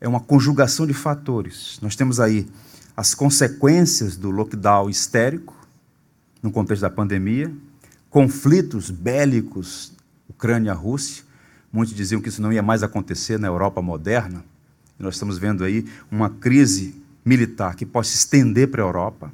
É 0.01 0.09
uma 0.09 0.19
conjugação 0.19 0.87
de 0.87 0.93
fatores. 0.93 1.79
Nós 1.81 1.95
temos 1.95 2.19
aí 2.19 2.49
as 2.97 3.15
consequências 3.15 4.17
do 4.17 4.31
lockdown 4.31 4.89
histérico, 4.89 5.55
no 6.43 6.51
contexto 6.51 6.83
da 6.83 6.91
pandemia, 6.91 7.53
conflitos 8.11 8.91
bélicos, 8.91 9.93
Ucrânia-Rússia. 10.29 11.25
Muitos 11.73 11.95
diziam 11.95 12.21
que 12.21 12.29
isso 12.29 12.43
não 12.43 12.53
ia 12.53 12.63
mais 12.63 12.83
acontecer 12.83 13.39
na 13.39 13.49
Europa 13.49 13.83
moderna. 13.83 14.45
Nós 14.99 15.15
estamos 15.15 15.39
vendo 15.39 15.65
aí 15.65 15.85
uma 16.11 16.31
crise 16.31 17.03
militar 17.25 17.75
que 17.75 17.85
pode 17.85 18.07
se 18.09 18.17
estender 18.17 18.69
para 18.71 18.83
a 18.83 18.87
Europa. 18.87 19.33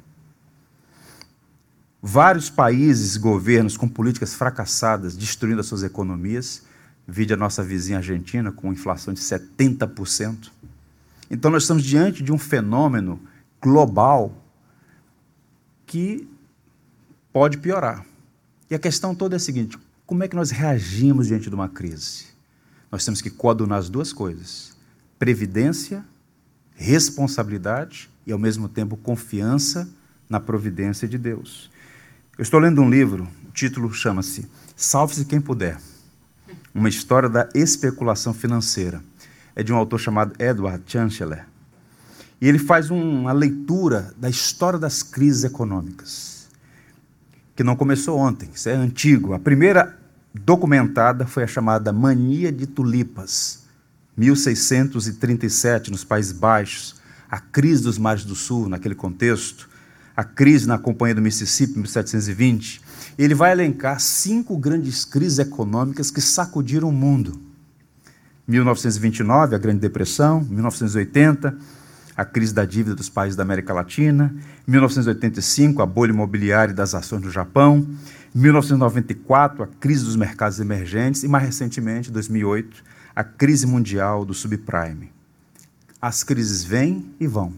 Vários 2.01 2.49
países, 2.49 3.15
governos 3.15 3.77
com 3.77 3.87
políticas 3.87 4.33
fracassadas, 4.33 5.15
destruindo 5.15 5.61
as 5.61 5.67
suas 5.67 5.83
economias. 5.83 6.63
Vide 7.07 7.33
a 7.33 7.37
nossa 7.37 7.61
vizinha 7.61 7.99
Argentina 7.99 8.51
com 8.51 8.73
inflação 8.73 9.13
de 9.13 9.19
70%. 9.19 10.49
Então 11.29 11.51
nós 11.51 11.63
estamos 11.63 11.83
diante 11.83 12.23
de 12.23 12.31
um 12.31 12.37
fenômeno 12.39 13.19
global 13.61 14.33
que 15.85 16.27
pode 17.31 17.57
piorar. 17.57 18.05
E 18.69 18.75
a 18.75 18.79
questão 18.79 19.13
toda 19.13 19.35
é 19.35 19.37
a 19.37 19.39
seguinte: 19.39 19.77
como 20.05 20.23
é 20.23 20.27
que 20.27 20.35
nós 20.35 20.51
reagimos 20.51 21.27
diante 21.27 21.49
de 21.49 21.55
uma 21.55 21.69
crise? 21.69 22.25
Nós 22.91 23.05
temos 23.05 23.21
que 23.21 23.29
coadunar 23.29 23.79
as 23.79 23.89
duas 23.89 24.11
coisas: 24.11 24.75
previdência, 25.19 26.03
responsabilidade 26.75 28.09
e, 28.25 28.31
ao 28.31 28.39
mesmo 28.39 28.67
tempo, 28.67 28.97
confiança 28.97 29.87
na 30.29 30.39
providência 30.39 31.07
de 31.07 31.17
Deus. 31.17 31.69
Eu 32.37 32.43
estou 32.43 32.59
lendo 32.59 32.81
um 32.81 32.89
livro, 32.89 33.27
o 33.47 33.51
título 33.51 33.93
chama-se 33.93 34.49
Salve-se 34.75 35.25
Quem 35.25 35.39
Puder 35.39 35.77
Uma 36.73 36.89
História 36.89 37.29
da 37.29 37.49
Especulação 37.53 38.33
Financeira. 38.33 39.03
É 39.53 39.61
de 39.61 39.73
um 39.73 39.75
autor 39.75 39.99
chamado 39.99 40.33
Edward 40.41 40.81
Chancellor. 40.87 41.50
E 42.41 42.47
ele 42.47 42.57
faz 42.57 42.89
uma 42.89 43.31
leitura 43.31 44.11
da 44.17 44.27
história 44.27 44.79
das 44.79 45.03
crises 45.03 45.43
econômicas, 45.43 46.49
que 47.55 47.63
não 47.63 47.75
começou 47.75 48.17
ontem, 48.17 48.49
isso 48.51 48.67
é 48.67 48.73
antigo. 48.73 49.33
A 49.33 49.39
primeira 49.39 49.95
documentada 50.33 51.27
foi 51.27 51.43
a 51.43 51.47
chamada 51.47 51.93
Mania 51.93 52.51
de 52.51 52.65
Tulipas, 52.65 53.61
1637, 54.17 55.91
nos 55.91 56.03
Países 56.03 56.31
Baixos, 56.31 56.95
a 57.29 57.39
crise 57.39 57.83
dos 57.83 57.97
mares 57.97 58.25
do 58.25 58.35
sul, 58.35 58.67
naquele 58.67 58.95
contexto, 58.95 59.69
a 60.17 60.23
crise 60.23 60.67
na 60.67 60.77
Companhia 60.77 61.15
do 61.15 61.21
Mississippi, 61.21 61.75
1720. 61.75 62.81
Ele 63.17 63.35
vai 63.35 63.51
elencar 63.51 63.99
cinco 63.99 64.57
grandes 64.57 65.05
crises 65.05 65.39
econômicas 65.39 66.11
que 66.11 66.19
sacudiram 66.19 66.89
o 66.89 66.91
mundo. 66.91 67.39
1929, 68.47 69.55
a 69.55 69.57
Grande 69.57 69.79
Depressão, 69.79 70.41
1980, 70.49 71.57
a 72.15 72.25
crise 72.25 72.53
da 72.53 72.65
dívida 72.65 72.95
dos 72.95 73.09
países 73.09 73.35
da 73.35 73.43
América 73.43 73.73
Latina, 73.73 74.33
1985, 74.67 75.81
a 75.81 75.85
bolha 75.85 76.11
imobiliária 76.11 76.73
das 76.73 76.93
ações 76.93 77.21
no 77.21 77.31
Japão, 77.31 77.87
1994, 78.33 79.63
a 79.63 79.67
crise 79.67 80.05
dos 80.05 80.15
mercados 80.15 80.59
emergentes 80.59 81.23
e, 81.23 81.27
mais 81.27 81.45
recentemente, 81.45 82.11
2008, 82.11 82.83
a 83.15 83.23
crise 83.23 83.65
mundial 83.65 84.23
do 84.23 84.33
subprime. 84.33 85.11
As 86.01 86.23
crises 86.23 86.63
vêm 86.63 87.05
e 87.19 87.27
vão. 87.27 87.53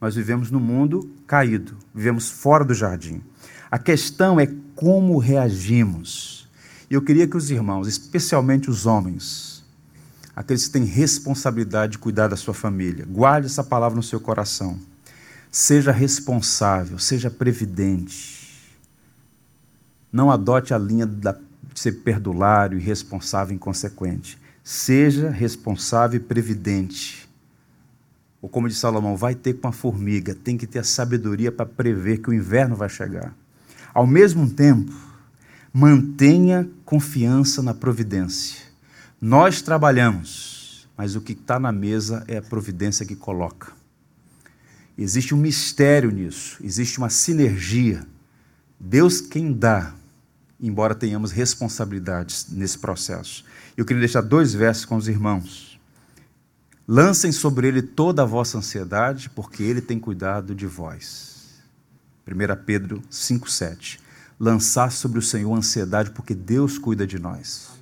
Nós 0.00 0.14
vivemos 0.14 0.50
no 0.50 0.60
mundo 0.60 1.10
caído, 1.26 1.76
vivemos 1.94 2.28
fora 2.28 2.64
do 2.64 2.74
jardim. 2.74 3.22
A 3.70 3.78
questão 3.78 4.38
é 4.38 4.48
como 4.74 5.18
reagimos. 5.18 6.48
E 6.88 6.94
eu 6.94 7.02
queria 7.02 7.26
que 7.26 7.36
os 7.36 7.50
irmãos, 7.50 7.88
especialmente 7.88 8.70
os 8.70 8.86
homens, 8.86 9.55
aqueles 10.36 10.66
que 10.66 10.72
têm 10.74 10.84
responsabilidade 10.84 11.92
de 11.92 11.98
cuidar 11.98 12.28
da 12.28 12.36
sua 12.36 12.52
família. 12.52 13.06
Guarde 13.08 13.46
essa 13.46 13.64
palavra 13.64 13.96
no 13.96 14.02
seu 14.02 14.20
coração. 14.20 14.78
Seja 15.50 15.90
responsável, 15.90 16.98
seja 16.98 17.30
previdente. 17.30 18.70
Não 20.12 20.30
adote 20.30 20.74
a 20.74 20.78
linha 20.78 21.06
de 21.06 21.34
ser 21.74 21.92
perdulário, 22.02 22.78
irresponsável, 22.78 23.54
inconsequente. 23.54 24.38
Seja 24.62 25.30
responsável 25.30 26.18
e 26.18 26.22
previdente. 26.22 27.26
Ou 28.42 28.48
como 28.48 28.68
disse 28.68 28.80
Salomão, 28.80 29.16
vai 29.16 29.34
ter 29.34 29.54
com 29.54 29.68
a 29.68 29.72
formiga, 29.72 30.34
tem 30.34 30.58
que 30.58 30.66
ter 30.66 30.80
a 30.80 30.84
sabedoria 30.84 31.50
para 31.50 31.64
prever 31.64 32.18
que 32.18 32.28
o 32.28 32.34
inverno 32.34 32.76
vai 32.76 32.88
chegar. 32.90 33.34
Ao 33.94 34.06
mesmo 34.06 34.50
tempo, 34.50 34.92
mantenha 35.72 36.68
confiança 36.84 37.62
na 37.62 37.72
providência. 37.72 38.65
Nós 39.20 39.62
trabalhamos, 39.62 40.86
mas 40.94 41.16
o 41.16 41.22
que 41.22 41.32
está 41.32 41.58
na 41.58 41.72
mesa 41.72 42.22
é 42.28 42.36
a 42.36 42.42
providência 42.42 43.06
que 43.06 43.16
coloca. 43.16 43.72
Existe 44.96 45.34
um 45.34 45.38
mistério 45.38 46.10
nisso, 46.10 46.58
existe 46.62 46.98
uma 46.98 47.08
sinergia. 47.08 48.06
Deus 48.78 49.22
quem 49.22 49.54
dá, 49.54 49.94
embora 50.60 50.94
tenhamos 50.94 51.32
responsabilidades 51.32 52.48
nesse 52.50 52.78
processo. 52.78 53.42
Eu 53.74 53.86
queria 53.86 54.00
deixar 54.00 54.20
dois 54.20 54.52
versos 54.52 54.84
com 54.84 54.96
os 54.96 55.08
irmãos. 55.08 55.80
Lancem 56.86 57.32
sobre 57.32 57.68
ele 57.68 57.80
toda 57.80 58.22
a 58.22 58.26
vossa 58.26 58.58
ansiedade, 58.58 59.30
porque 59.30 59.62
ele 59.62 59.80
tem 59.80 59.98
cuidado 59.98 60.54
de 60.54 60.66
vós. 60.66 61.62
1 62.28 62.64
Pedro 62.66 63.02
5,7. 63.10 63.98
Lançar 64.38 64.92
sobre 64.92 65.18
o 65.18 65.22
Senhor 65.22 65.54
ansiedade, 65.54 66.10
porque 66.10 66.34
Deus 66.34 66.76
cuida 66.78 67.06
de 67.06 67.18
nós. 67.18 67.75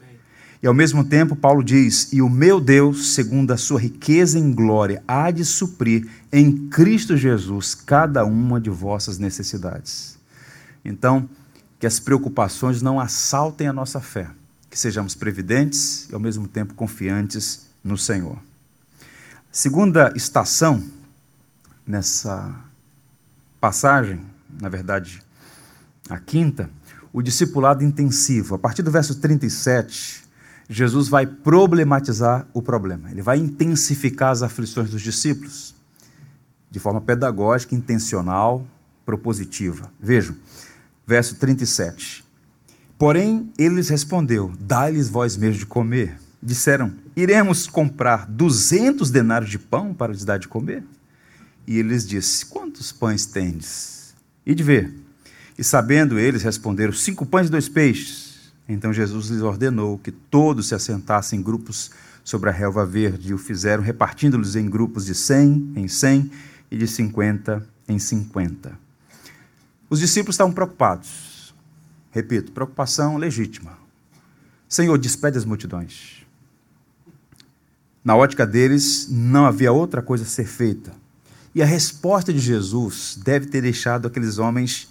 E 0.64 0.66
ao 0.66 0.72
mesmo 0.72 1.05
tempo, 1.05 1.37
Paulo 1.37 1.62
diz: 1.62 2.11
E 2.11 2.22
o 2.22 2.31
meu 2.31 2.59
Deus, 2.59 3.12
segundo 3.12 3.50
a 3.53 3.57
sua 3.59 3.79
riqueza 3.79 4.38
em 4.38 4.50
glória, 4.50 5.05
há 5.07 5.31
de 5.31 5.44
suprir 5.44 6.09
em 6.33 6.68
Cristo 6.68 7.18
Jesus 7.18 7.74
cada 7.74 8.24
uma 8.24 8.59
de 8.59 8.70
vossas 8.70 9.18
necessidades. 9.18 10.18
Então, 10.83 11.29
que 11.79 11.87
as 11.87 12.00
preocupações 12.00 12.81
não 12.81 12.98
assaltem 12.98 13.66
a 13.66 13.74
nossa 13.74 14.00
fé, 14.00 14.31
que 14.70 14.79
sejamos 14.79 15.14
previdentes 15.14 16.09
e 16.09 16.14
ao 16.14 16.20
mesmo 16.20 16.48
tempo 16.48 16.72
confiantes 16.72 17.66
no 17.85 17.98
Senhor. 17.98 18.38
Segunda 19.53 20.14
estação 20.16 20.83
nessa 21.87 22.59
passagem, 23.61 24.18
na 24.59 24.70
verdade, 24.70 25.22
a 26.09 26.18
quinta, 26.18 26.70
o 27.12 27.20
discipulado 27.20 27.85
intensivo. 27.85 28.55
A 28.55 28.59
partir 28.59 28.81
do 28.81 28.90
verso 28.90 29.16
37, 29.16 30.23
Jesus 30.68 31.09
vai 31.09 31.27
problematizar 31.27 32.46
o 32.55 32.62
problema, 32.62 33.11
ele 33.11 33.22
vai 33.22 33.38
intensificar 33.38 34.31
as 34.31 34.42
aflições 34.42 34.90
dos 34.90 35.03
discípulos 35.03 35.74
de 36.74 36.81
forma 36.81 37.00
pedagógica, 37.00 37.72
intencional, 37.72 38.66
propositiva. 39.07 39.92
Vejam, 40.00 40.35
verso 41.07 41.37
37. 41.37 42.24
Porém, 42.98 43.53
ele 43.57 43.77
lhes 43.77 43.88
respondeu: 43.88 44.53
Dai-lhes 44.59 45.09
vós 45.09 45.37
mesmo 45.37 45.61
de 45.61 45.66
comer. 45.66 46.18
Disseram: 46.42 46.92
Iremos 47.14 47.68
comprar 47.68 48.27
duzentos 48.27 49.09
denários 49.09 49.53
de 49.53 49.59
pão 49.59 49.94
para 49.94 50.12
lhes 50.12 50.24
dar 50.24 50.38
de 50.38 50.48
comer? 50.48 50.83
E 51.64 51.79
ele 51.79 51.90
lhes 51.90 52.05
disse: 52.05 52.46
Quantos 52.46 52.90
pães 52.90 53.24
tendes? 53.24 54.12
E 54.44 54.53
de 54.53 54.64
ver. 54.64 54.92
E 55.57 55.62
sabendo 55.62 56.18
eles, 56.18 56.42
responderam: 56.42 56.92
Cinco 56.92 57.24
pães 57.24 57.46
e 57.46 57.50
dois 57.50 57.68
peixes. 57.68 58.23
Então 58.68 58.92
Jesus 58.92 59.29
lhes 59.29 59.42
ordenou 59.42 59.98
que 59.98 60.11
todos 60.11 60.68
se 60.68 60.74
assentassem 60.74 61.38
em 61.38 61.42
grupos 61.42 61.90
sobre 62.22 62.48
a 62.48 62.53
relva 62.53 62.87
verde 62.87 63.31
e 63.31 63.35
o 63.35 63.38
fizeram, 63.38 63.83
repartindo-los 63.83 64.57
em 64.57 64.68
grupos 64.68 65.05
de 65.05 65.14
cem 65.14 65.72
em 65.77 65.87
cem 65.87 66.31
e 66.70 66.77
de 66.79 66.88
cinquenta 66.88 67.66
em 67.87 67.98
cinquenta. 67.98 68.79
Os 69.90 70.00
discípulos 70.00 70.35
estavam 70.35 70.53
preocupados. 70.53 71.55
Repito, 72.11 72.53
preocupação 72.53 73.18
legítima. 73.18 73.77
Senhor, 74.66 74.96
despede 74.96 75.37
as 75.37 75.44
multidões. 75.44 76.24
Na 78.03 78.16
ótica 78.16 78.46
deles, 78.46 79.09
não 79.11 79.44
havia 79.44 79.72
outra 79.72 80.00
coisa 80.00 80.24
a 80.24 80.27
ser 80.27 80.46
feita. 80.46 80.92
E 81.55 81.62
a 81.62 81.66
resposta 81.66 82.33
de 82.33 82.38
Jesus 82.38 83.18
deve 83.22 83.46
ter 83.46 83.61
deixado 83.61 84.09
aqueles 84.09 84.38
homens 84.38 84.88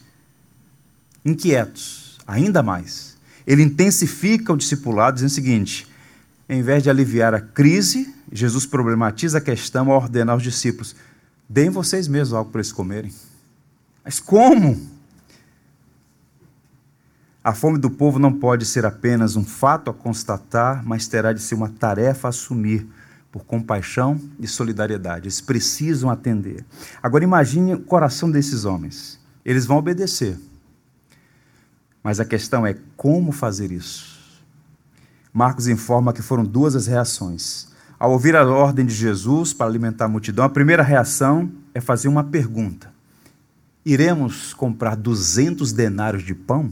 inquietos, 1.26 2.18
ainda 2.28 2.62
mais 2.62 3.13
ele 3.46 3.64
intensifica 3.64 4.54
o 4.54 4.58
discipulado, 4.58 5.16
dizendo 5.16 5.30
o 5.30 5.34
seguinte: 5.34 5.88
em 6.48 6.62
vez 6.62 6.84
de 6.84 6.90
aliviar 6.90 7.34
a 7.34 7.42
crise, 7.42 8.14
Jesus 8.32 8.66
problematiza 8.66 9.38
a 9.38 9.42
questão 9.42 9.92
ao 9.92 10.02
ordenar 10.02 10.34
aos 10.34 10.44
discípulos: 10.44 10.96
deem 11.48 11.70
vocês 11.70 12.08
mesmos 12.08 12.34
algo 12.34 12.52
para 12.52 12.60
eles 12.60 12.72
comerem. 12.72 13.14
Mas 14.04 14.20
como? 14.20 14.92
A 17.44 17.54
fome 17.54 17.78
do 17.78 17.90
povo 17.90 18.20
não 18.20 18.32
pode 18.32 18.66
ser 18.66 18.86
apenas 18.86 19.36
um 19.36 19.44
fato 19.44 19.90
a 19.90 19.94
constatar, 19.94 20.82
mas 20.86 21.08
terá 21.08 21.34
de 21.34 21.42
ser 21.42 21.56
uma 21.56 21.68
tarefa 21.68 22.28
a 22.28 22.30
assumir 22.30 22.88
por 23.30 23.44
compaixão 23.44 24.20
e 24.40 24.48
solidariedade. 24.48 25.26
Eles 25.26 25.42
precisam 25.42 26.10
atender. 26.10 26.64
Agora 27.02 27.24
imagine 27.24 27.74
o 27.74 27.80
coração 27.82 28.32
desses 28.32 28.64
homens. 28.64 29.20
Eles 29.44 29.66
vão 29.66 29.78
obedecer. 29.78 30.38
Mas 32.04 32.20
a 32.20 32.26
questão 32.26 32.68
é 32.68 32.76
como 32.98 33.32
fazer 33.32 33.72
isso. 33.72 34.22
Marcos 35.34 35.68
informa 35.68 36.14
que 36.14 36.22
foram 36.22 36.44
duas 36.44 36.76
as 36.76 36.86
reações. 36.86 37.68
Ao 37.98 38.12
ouvir 38.12 38.36
a 38.36 38.46
ordem 38.46 38.86
de 38.86 38.94
Jesus 38.94 39.54
para 39.54 39.66
alimentar 39.66 40.06
a 40.06 40.10
multidão, 40.10 40.44
a 40.44 40.50
primeira 40.50 40.84
reação 40.84 41.50
é 41.74 41.80
fazer 41.80 42.10
uma 42.10 42.24
pergunta: 42.24 42.94
Iremos 43.86 44.54
comprar 44.54 44.96
200 44.96 45.72
denários 45.72 46.24
de 46.24 46.36
pão? 46.36 46.70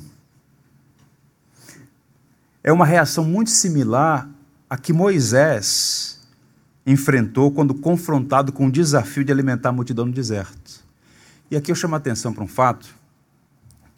é 2.64 2.72
uma 2.72 2.86
reação 2.86 3.24
muito 3.24 3.50
similar 3.50 4.30
à 4.70 4.78
que 4.78 4.94
Moisés 4.94 6.20
enfrentou 6.86 7.52
quando 7.52 7.74
confrontado 7.74 8.52
com 8.52 8.68
o 8.68 8.72
desafio 8.72 9.24
de 9.24 9.32
alimentar 9.32 9.70
a 9.70 9.74
multidão 9.74 10.06
no 10.06 10.12
deserto. 10.12 10.82
E 11.50 11.56
aqui 11.56 11.72
eu 11.72 11.76
chamo 11.76 11.96
a 11.96 11.98
atenção 11.98 12.34
para 12.34 12.44
um 12.44 12.48
fato 12.48 12.96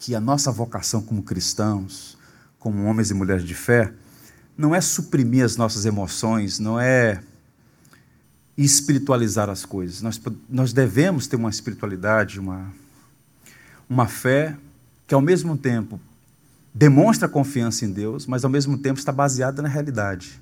que 0.04 0.14
a 0.14 0.20
nossa 0.20 0.52
vocação 0.52 1.00
como 1.00 1.22
cristãos, 1.22 2.18
como 2.58 2.84
homens 2.84 3.10
e 3.10 3.14
mulheres 3.14 3.42
de 3.42 3.54
fé, 3.54 3.90
não 4.54 4.74
é 4.74 4.80
suprimir 4.80 5.42
as 5.42 5.56
nossas 5.56 5.86
emoções, 5.86 6.58
não 6.58 6.78
é 6.78 7.22
espiritualizar 8.54 9.48
as 9.48 9.64
coisas. 9.64 10.02
Nós, 10.02 10.20
nós 10.46 10.74
devemos 10.74 11.26
ter 11.26 11.36
uma 11.36 11.48
espiritualidade, 11.48 12.38
uma, 12.38 12.70
uma 13.88 14.06
fé 14.06 14.54
que, 15.06 15.14
ao 15.14 15.22
mesmo 15.22 15.56
tempo, 15.56 15.98
demonstra 16.74 17.26
confiança 17.26 17.86
em 17.86 17.90
Deus, 17.90 18.26
mas 18.26 18.44
ao 18.44 18.50
mesmo 18.50 18.76
tempo 18.76 18.98
está 18.98 19.10
baseada 19.10 19.62
na 19.62 19.68
realidade. 19.70 20.38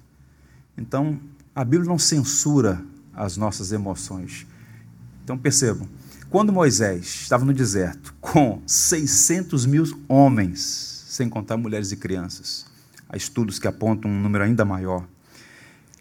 Então, 0.77 1.21
a 1.55 1.65
Bíblia 1.65 1.89
não 1.89 2.01
censura 2.01 2.85
as 3.15 3.37
nossas 3.37 3.71
emoções. 3.71 4.45
Então, 5.23 5.39
percebam, 5.39 5.87
quando 6.33 6.51
Moisés 6.51 7.05
estava 7.05 7.45
no 7.45 7.53
deserto 7.53 8.15
com 8.19 8.63
600 8.67 9.67
mil 9.67 9.85
homens, 10.09 11.05
sem 11.07 11.29
contar 11.29 11.59
mulheres 11.59 11.93
e 11.93 11.97
crianças, 11.97 12.65
há 13.07 13.19
estudos 13.19 13.59
que 13.59 13.69
apontam 13.69 14.11
um 14.11 14.19
número 14.19 14.43
ainda 14.43 14.65
maior. 14.65 15.07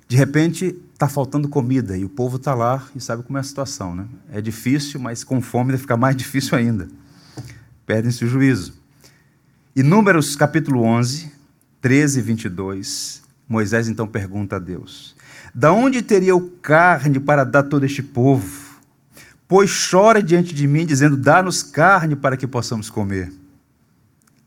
De 0.08 0.16
repente, 0.16 0.74
está 0.94 1.10
faltando 1.10 1.50
comida 1.50 1.98
e 1.98 2.06
o 2.06 2.10
povo 2.10 2.38
está 2.38 2.54
lá 2.54 2.88
e 2.96 3.02
sabe 3.02 3.24
como 3.24 3.38
é 3.38 3.42
a 3.42 3.44
situação. 3.44 3.94
Né? 3.94 4.06
É 4.32 4.40
difícil, 4.40 5.02
mas 5.02 5.22
com 5.22 5.42
fome 5.42 5.78
fica 5.78 5.98
mais 5.98 6.16
difícil 6.18 6.58
ainda. 6.58 6.88
Perdem-se 7.86 8.24
o 8.24 8.28
juízo. 8.30 8.74
E 9.76 9.84
Números 9.84 10.34
capítulo 10.38 10.82
11, 10.82 11.30
13 11.82 12.20
e 12.20 12.22
22, 12.22 13.22
Moisés 13.50 13.90
então 13.90 14.08
pergunta 14.08 14.56
a 14.56 14.60
Deus: 14.60 15.14
Da 15.54 15.74
onde 15.74 16.02
teria 16.02 16.30
eu 16.30 16.54
carne 16.62 17.20
para 17.20 17.44
dar 17.44 17.64
todo 17.64 17.86
este 17.86 18.02
povo? 18.02 18.71
Pois 19.52 19.90
chora 19.90 20.24
diante 20.24 20.56
de 20.56 20.66
mim, 20.66 20.86
dizendo: 20.86 21.18
Dá-nos 21.18 21.62
carne 21.62 22.16
para 22.16 22.38
que 22.38 22.48
possamos 22.48 22.90
comer. 22.90 23.34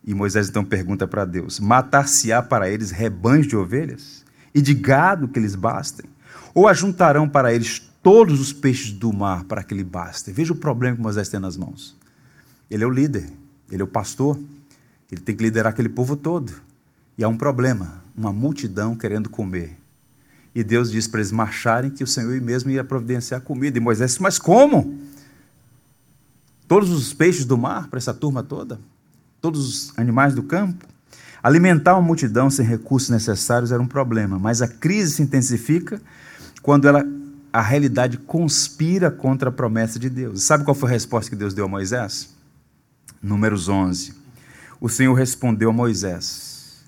E 0.02 0.14
Moisés 0.14 0.48
então 0.48 0.64
pergunta 0.64 1.06
para 1.06 1.26
Deus: 1.26 1.60
Matar-se-á 1.60 2.40
para 2.40 2.70
eles 2.70 2.90
rebanhos 2.90 3.46
de 3.46 3.54
ovelhas 3.54 4.24
e 4.54 4.62
de 4.62 4.72
gado 4.72 5.28
que 5.28 5.38
lhes 5.38 5.54
bastem? 5.54 6.06
Ou 6.54 6.66
ajuntarão 6.66 7.28
para 7.28 7.52
eles 7.52 7.80
todos 8.02 8.40
os 8.40 8.50
peixes 8.50 8.92
do 8.92 9.12
mar 9.12 9.44
para 9.44 9.62
que 9.62 9.74
lhe 9.74 9.84
bastem? 9.84 10.32
Veja 10.32 10.54
o 10.54 10.56
problema 10.56 10.96
que 10.96 11.02
Moisés 11.02 11.28
tem 11.28 11.38
nas 11.38 11.58
mãos. 11.58 11.94
Ele 12.70 12.82
é 12.82 12.86
o 12.86 12.90
líder, 12.90 13.30
ele 13.70 13.82
é 13.82 13.84
o 13.84 13.86
pastor, 13.86 14.40
ele 15.12 15.20
tem 15.20 15.36
que 15.36 15.44
liderar 15.44 15.74
aquele 15.74 15.90
povo 15.90 16.16
todo. 16.16 16.50
E 17.18 17.22
há 17.22 17.28
um 17.28 17.36
problema: 17.36 18.02
uma 18.16 18.32
multidão 18.32 18.96
querendo 18.96 19.28
comer. 19.28 19.83
E 20.54 20.62
Deus 20.62 20.90
diz 20.90 21.06
para 21.06 21.20
eles 21.20 21.32
marcharem 21.32 21.90
que 21.90 22.04
o 22.04 22.06
Senhor 22.06 22.40
mesmo 22.40 22.70
ia 22.70 22.84
providenciar 22.84 23.40
comida. 23.40 23.76
E 23.78 23.80
Moisés 23.80 24.12
disse: 24.12 24.22
Mas 24.22 24.38
como? 24.38 24.98
Todos 26.68 26.90
os 26.90 27.12
peixes 27.12 27.44
do 27.44 27.58
mar 27.58 27.88
para 27.88 27.98
essa 27.98 28.14
turma 28.14 28.42
toda? 28.42 28.78
Todos 29.40 29.68
os 29.68 29.98
animais 29.98 30.34
do 30.34 30.42
campo? 30.42 30.86
Alimentar 31.42 31.94
uma 31.94 32.02
multidão 32.02 32.48
sem 32.48 32.64
recursos 32.64 33.10
necessários 33.10 33.70
era 33.70 33.82
um 33.82 33.86
problema, 33.86 34.38
mas 34.38 34.62
a 34.62 34.68
crise 34.68 35.16
se 35.16 35.22
intensifica 35.22 36.00
quando 36.62 36.88
ela, 36.88 37.04
a 37.52 37.60
realidade 37.60 38.16
conspira 38.16 39.10
contra 39.10 39.50
a 39.50 39.52
promessa 39.52 39.98
de 39.98 40.08
Deus. 40.08 40.42
Sabe 40.42 40.64
qual 40.64 40.74
foi 40.74 40.88
a 40.88 40.92
resposta 40.92 41.28
que 41.28 41.36
Deus 41.36 41.52
deu 41.52 41.66
a 41.66 41.68
Moisés? 41.68 42.34
Números 43.22 43.68
11 43.68 44.24
o 44.84 44.88
Senhor 44.90 45.14
respondeu 45.14 45.70
a 45.70 45.72
Moisés: 45.72 46.84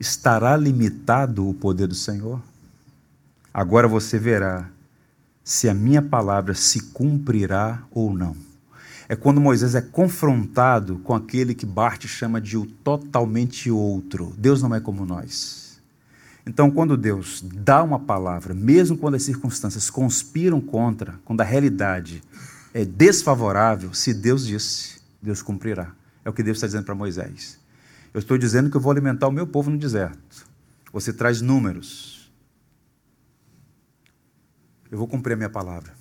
Estará 0.00 0.56
limitado 0.56 1.48
o 1.48 1.54
poder 1.54 1.86
do 1.86 1.94
Senhor? 1.94 2.42
Agora 3.52 3.88
você 3.88 4.18
verá 4.18 4.68
se 5.42 5.68
a 5.68 5.74
minha 5.74 6.00
palavra 6.00 6.54
se 6.54 6.80
cumprirá 6.92 7.82
ou 7.90 8.14
não. 8.14 8.36
É 9.08 9.16
quando 9.16 9.40
Moisés 9.40 9.74
é 9.74 9.80
confrontado 9.80 11.00
com 11.00 11.12
aquele 11.12 11.54
que 11.54 11.66
Bart 11.66 12.06
chama 12.06 12.40
de 12.40 12.56
o 12.56 12.64
totalmente 12.64 13.68
outro. 13.68 14.32
Deus 14.38 14.62
não 14.62 14.72
é 14.72 14.78
como 14.78 15.04
nós. 15.04 15.80
Então, 16.46 16.70
quando 16.70 16.96
Deus 16.96 17.44
dá 17.44 17.82
uma 17.82 17.98
palavra, 17.98 18.54
mesmo 18.54 18.96
quando 18.96 19.16
as 19.16 19.22
circunstâncias 19.22 19.90
conspiram 19.90 20.60
contra, 20.60 21.18
quando 21.24 21.40
a 21.40 21.44
realidade 21.44 22.22
é 22.72 22.84
desfavorável, 22.84 23.92
se 23.92 24.14
Deus 24.14 24.46
disse, 24.46 25.00
Deus 25.20 25.42
cumprirá. 25.42 25.92
É 26.24 26.30
o 26.30 26.32
que 26.32 26.42
Deus 26.42 26.56
está 26.56 26.66
dizendo 26.66 26.84
para 26.84 26.94
Moisés. 26.94 27.58
Eu 28.14 28.20
estou 28.20 28.38
dizendo 28.38 28.70
que 28.70 28.76
eu 28.76 28.80
vou 28.80 28.92
alimentar 28.92 29.28
o 29.28 29.32
meu 29.32 29.46
povo 29.46 29.70
no 29.70 29.78
deserto. 29.78 30.46
Você 30.92 31.12
traz 31.12 31.40
números. 31.40 32.09
Eu 34.90 34.98
vou 34.98 35.06
cumprir 35.06 35.34
a 35.34 35.36
minha 35.36 35.50
palavra. 35.50 35.94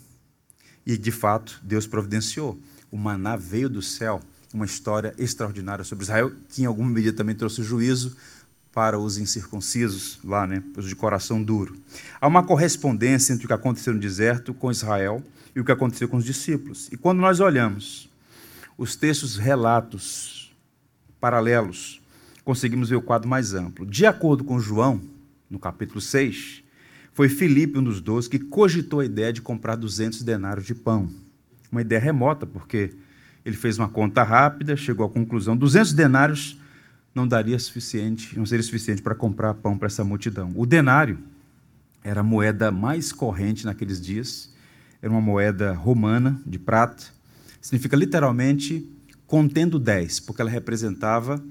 E 0.85 0.97
de 0.97 1.11
fato, 1.11 1.59
Deus 1.63 1.85
providenciou. 1.85 2.59
O 2.91 2.97
maná 2.97 3.35
veio 3.35 3.69
do 3.69 3.81
céu, 3.81 4.19
uma 4.53 4.65
história 4.65 5.13
extraordinária 5.17 5.83
sobre 5.83 6.03
Israel, 6.03 6.31
que 6.49 6.63
em 6.63 6.65
alguma 6.65 6.89
medida 6.89 7.15
também 7.15 7.35
trouxe 7.35 7.61
juízo 7.61 8.17
para 8.73 8.97
os 8.97 9.17
incircuncisos 9.17 10.19
lá, 10.23 10.47
né, 10.47 10.63
os 10.75 10.87
de 10.87 10.95
coração 10.95 11.43
duro. 11.43 11.75
Há 12.19 12.27
uma 12.27 12.43
correspondência 12.43 13.33
entre 13.33 13.45
o 13.45 13.47
que 13.47 13.53
aconteceu 13.53 13.93
no 13.93 13.99
deserto 13.99 14.53
com 14.53 14.71
Israel 14.71 15.23
e 15.55 15.59
o 15.59 15.65
que 15.65 15.71
aconteceu 15.71 16.07
com 16.07 16.17
os 16.17 16.25
discípulos. 16.25 16.87
E 16.91 16.97
quando 16.97 17.19
nós 17.19 17.39
olhamos 17.39 18.09
os 18.77 18.95
textos 18.95 19.37
relatos 19.37 20.55
paralelos, 21.19 22.01
conseguimos 22.43 22.89
ver 22.89 22.95
o 22.95 23.01
quadro 23.01 23.27
mais 23.29 23.53
amplo. 23.53 23.85
De 23.85 24.05
acordo 24.05 24.43
com 24.43 24.59
João, 24.59 25.01
no 25.49 25.59
capítulo 25.59 25.99
6, 25.99 26.63
foi 27.19 27.27
Filipe, 27.27 27.77
um 27.77 27.83
dos 27.83 27.99
doze, 27.99 28.29
que 28.29 28.39
cogitou 28.39 29.01
a 29.01 29.05
ideia 29.05 29.33
de 29.33 29.41
comprar 29.41 29.75
200 29.75 30.23
denários 30.23 30.65
de 30.65 30.73
pão. 30.73 31.09
Uma 31.69 31.81
ideia 31.81 31.99
remota, 31.99 32.45
porque 32.45 32.93
ele 33.43 33.57
fez 33.57 33.77
uma 33.77 33.89
conta 33.89 34.23
rápida, 34.23 34.77
chegou 34.77 35.05
à 35.05 35.09
conclusão: 35.09 35.57
200 35.57 35.91
denários 35.91 36.57
não 37.13 37.27
daria 37.27 37.59
suficiente, 37.59 38.39
não 38.39 38.45
seria 38.45 38.63
suficiente 38.63 39.01
para 39.01 39.13
comprar 39.13 39.53
pão 39.55 39.77
para 39.77 39.87
essa 39.87 40.01
multidão. 40.01 40.53
O 40.55 40.65
denário 40.65 41.19
era 42.05 42.21
a 42.21 42.23
moeda 42.23 42.71
mais 42.71 43.11
corrente 43.11 43.65
naqueles 43.65 43.99
dias, 43.99 44.55
era 45.01 45.11
uma 45.11 45.19
moeda 45.19 45.73
romana 45.73 46.41
de 46.45 46.57
prata 46.57 47.19
significa 47.59 47.97
literalmente 47.97 48.89
contendo 49.27 49.77
10, 49.77 50.21
porque 50.21 50.41
ela 50.41 50.49
representava 50.49 51.43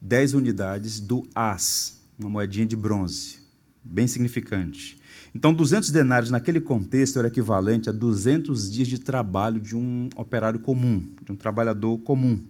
10 0.00 0.34
unidades 0.34 0.98
do 0.98 1.24
as, 1.32 2.02
uma 2.18 2.28
moedinha 2.28 2.66
de 2.66 2.74
bronze, 2.74 3.45
bem 3.90 4.06
significante. 4.06 4.98
Então, 5.34 5.52
200 5.52 5.90
denários 5.90 6.30
naquele 6.30 6.60
contexto 6.60 7.18
era 7.18 7.28
equivalente 7.28 7.88
a 7.88 7.92
200 7.92 8.70
dias 8.70 8.88
de 8.88 8.98
trabalho 8.98 9.60
de 9.60 9.76
um 9.76 10.08
operário 10.16 10.58
comum, 10.60 11.06
de 11.22 11.32
um 11.32 11.36
trabalhador 11.36 11.98
comum. 11.98 12.42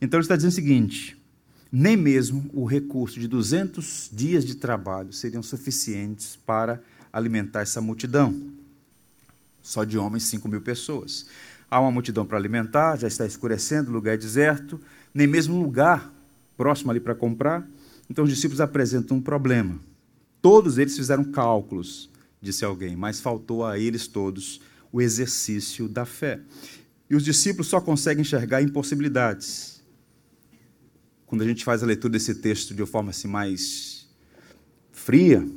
Então, 0.00 0.18
ele 0.18 0.24
está 0.24 0.34
dizendo 0.34 0.50
o 0.50 0.54
seguinte: 0.54 1.16
nem 1.70 1.96
mesmo 1.96 2.50
o 2.52 2.64
recurso 2.64 3.18
de 3.18 3.26
200 3.28 4.10
dias 4.12 4.44
de 4.44 4.56
trabalho 4.56 5.12
seriam 5.12 5.42
suficientes 5.42 6.36
para 6.44 6.80
alimentar 7.12 7.60
essa 7.60 7.80
multidão. 7.80 8.34
Só 9.62 9.84
de 9.84 9.96
homens, 9.96 10.24
5 10.24 10.48
mil 10.48 10.60
pessoas. 10.60 11.26
Há 11.70 11.80
uma 11.80 11.90
multidão 11.90 12.26
para 12.26 12.36
alimentar, 12.36 12.96
já 12.96 13.08
está 13.08 13.24
escurecendo, 13.24 13.90
o 13.90 13.94
lugar 13.94 14.14
é 14.14 14.16
deserto, 14.16 14.80
nem 15.12 15.26
mesmo 15.26 15.60
lugar 15.60 16.12
próximo 16.56 16.90
ali 16.90 17.00
para 17.00 17.14
comprar. 17.14 17.66
Então 18.08 18.24
os 18.24 18.30
discípulos 18.30 18.60
apresentam 18.60 19.16
um 19.16 19.20
problema. 19.20 19.78
Todos 20.44 20.76
eles 20.76 20.94
fizeram 20.94 21.24
cálculos, 21.24 22.10
disse 22.38 22.66
alguém, 22.66 22.94
mas 22.94 23.18
faltou 23.18 23.64
a 23.64 23.78
eles 23.78 24.06
todos 24.06 24.60
o 24.92 25.00
exercício 25.00 25.88
da 25.88 26.04
fé. 26.04 26.38
E 27.08 27.16
os 27.16 27.24
discípulos 27.24 27.66
só 27.66 27.80
conseguem 27.80 28.20
enxergar 28.20 28.60
impossibilidades. 28.60 29.82
quando 31.24 31.40
a 31.40 31.46
gente 31.46 31.64
faz 31.64 31.82
a 31.82 31.86
leitura 31.86 32.12
desse 32.12 32.34
texto 32.34 32.74
de 32.74 32.82
uma 32.82 32.86
forma 32.86 33.08
assim 33.08 33.26
mais 33.26 34.06
fria, 34.92 35.48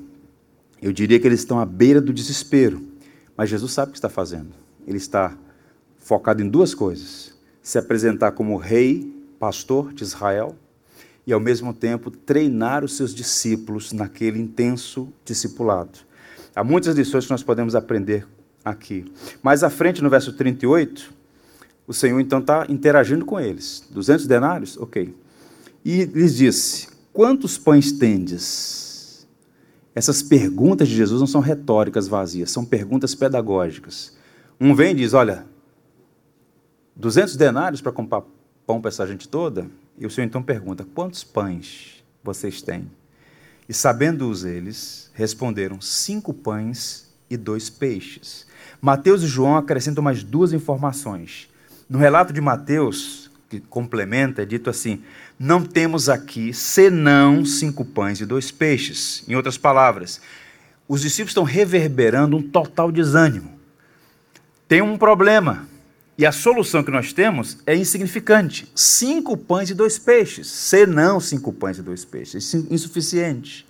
eu 0.82 0.93
diria 0.93 1.19
que 1.19 1.28
eles 1.28 1.41
estão 1.41 1.60
à 1.60 1.65
beira 1.65 2.00
do 2.00 2.13
desespero. 2.13 2.88
Mas 3.36 3.50
Jesus 3.50 3.73
sabe 3.73 3.89
o 3.89 3.91
que 3.91 3.97
está 3.97 4.08
fazendo. 4.08 4.54
Ele 4.88 4.97
está 4.97 5.38
focado 5.97 6.41
em 6.41 6.47
duas 6.47 6.73
coisas: 6.73 7.38
se 7.62 7.78
apresentar 7.78 8.32
como 8.32 8.56
rei, 8.56 9.13
pastor 9.38 9.91
de 9.91 10.06
Israel, 10.06 10.58
e 11.27 11.33
ao 11.33 11.41
mesmo 11.41 11.73
tempo 11.73 12.09
treinar 12.09 12.85
os 12.85 12.95
seus 12.95 13.13
discípulos 13.13 13.91
naquele 13.91 14.39
intenso 14.39 15.11
discipulado. 15.25 15.99
Há 16.55 16.63
muitas 16.63 16.95
lições 16.95 17.25
que 17.25 17.31
nós 17.31 17.43
podemos 17.43 17.75
aprender 17.75 18.25
aqui. 18.63 19.05
Mais 19.43 19.61
à 19.61 19.69
frente, 19.69 20.01
no 20.01 20.09
verso 20.09 20.31
38, 20.31 21.13
o 21.85 21.93
Senhor 21.93 22.19
então 22.21 22.39
está 22.39 22.65
interagindo 22.69 23.25
com 23.25 23.37
eles. 23.37 23.85
200 23.91 24.25
denários? 24.25 24.77
Ok. 24.77 25.13
E 25.83 26.05
lhes 26.05 26.37
disse: 26.37 26.87
Quantos 27.11 27.57
pães 27.57 27.91
tendes? 27.91 29.27
Essas 29.93 30.23
perguntas 30.23 30.87
de 30.87 30.95
Jesus 30.95 31.19
não 31.19 31.27
são 31.27 31.41
retóricas 31.41 32.07
vazias, 32.07 32.51
são 32.51 32.63
perguntas 32.63 33.13
pedagógicas. 33.13 34.15
Um 34.59 34.73
vem 34.73 34.91
e 34.91 34.95
diz: 34.95 35.13
Olha, 35.13 35.45
200 36.95 37.35
denários 37.35 37.81
para 37.81 37.91
comprar 37.91 38.23
pão 38.65 38.79
para 38.79 38.89
essa 38.89 39.05
gente 39.05 39.27
toda? 39.27 39.67
E 39.97 40.05
o 40.05 40.10
Senhor 40.10 40.27
então 40.27 40.43
pergunta: 40.43 40.86
Quantos 40.93 41.23
pães 41.23 42.03
vocês 42.23 42.62
têm? 42.62 42.89
E 43.67 43.73
sabendo-os 43.73 44.45
eles, 44.45 45.10
responderam: 45.13 45.81
Cinco 45.81 46.33
pães 46.33 47.07
e 47.29 47.36
dois 47.36 47.69
peixes. 47.69 48.45
Mateus 48.81 49.23
e 49.23 49.27
João 49.27 49.57
acrescentam 49.57 50.03
mais 50.03 50.23
duas 50.23 50.53
informações. 50.53 51.49
No 51.89 51.97
relato 51.97 52.31
de 52.31 52.39
Mateus, 52.39 53.31
que 53.49 53.60
complementa, 53.60 54.43
é 54.43 54.45
dito 54.45 54.69
assim: 54.69 55.01
Não 55.39 55.63
temos 55.63 56.10
aqui 56.10 56.53
senão 56.53 57.43
cinco 57.43 57.83
pães 57.83 58.21
e 58.21 58.25
dois 58.25 58.51
peixes. 58.51 59.23
Em 59.27 59.36
outras 59.36 59.57
palavras, 59.57 60.21
os 60.88 61.01
discípulos 61.01 61.31
estão 61.31 61.43
reverberando 61.43 62.38
um 62.38 62.41
total 62.41 62.91
desânimo. 62.91 63.57
Tem 64.67 64.81
um 64.81 64.97
problema 64.97 65.67
e 66.17 66.25
a 66.25 66.32
solução 66.32 66.84
que 66.84 66.89
nós 66.89 67.13
temos 67.13 67.60
é 67.65 67.75
insignificante. 67.75 68.71
Cinco 68.73 69.38
pães 69.38 69.69
e 69.69 69.75
dois 69.75 69.99
peixes. 69.99 70.47
Senão 70.47 71.19
cinco 71.19 71.53
pães 71.53 71.77
e 71.77 71.84
dois 71.84 72.03
peixes. 72.03 72.53
Insuficiente. 72.53 73.67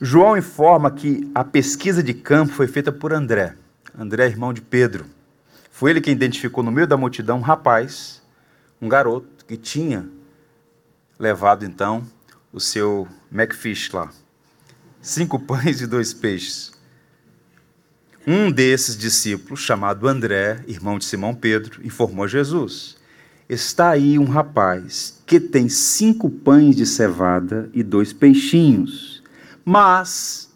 João 0.00 0.36
informa 0.36 0.90
que 0.90 1.28
a 1.34 1.42
pesquisa 1.42 2.02
de 2.02 2.14
campo 2.14 2.52
foi 2.52 2.68
feita 2.68 2.92
por 2.92 3.12
André. 3.12 3.56
André, 3.98 4.26
irmão 4.26 4.52
de 4.52 4.60
Pedro. 4.60 5.06
Foi 5.72 5.90
ele 5.90 6.00
quem 6.00 6.12
identificou 6.12 6.62
no 6.62 6.70
meio 6.70 6.86
da 6.86 6.96
multidão 6.96 7.38
um 7.38 7.42
rapaz, 7.42 8.22
um 8.80 8.88
garoto, 8.88 9.44
que 9.44 9.56
tinha 9.56 10.08
levado 11.18 11.64
então 11.64 12.06
o 12.52 12.60
seu 12.60 13.08
Macfish 13.30 13.90
lá. 13.90 14.10
Cinco 15.00 15.36
pães 15.40 15.80
e 15.80 15.86
dois 15.86 16.14
peixes. 16.14 16.72
Um 18.26 18.52
desses 18.52 18.96
discípulos, 18.96 19.60
chamado 19.60 20.06
André, 20.06 20.62
irmão 20.68 20.96
de 20.96 21.04
Simão 21.04 21.34
Pedro, 21.34 21.84
informou 21.84 22.28
Jesus: 22.28 22.96
Está 23.48 23.90
aí 23.90 24.16
um 24.16 24.24
rapaz 24.24 25.20
que 25.26 25.40
tem 25.40 25.68
cinco 25.68 26.30
pães 26.30 26.76
de 26.76 26.86
cevada 26.86 27.68
e 27.72 27.82
dois 27.82 28.12
peixinhos. 28.12 29.22
Mas 29.64 30.50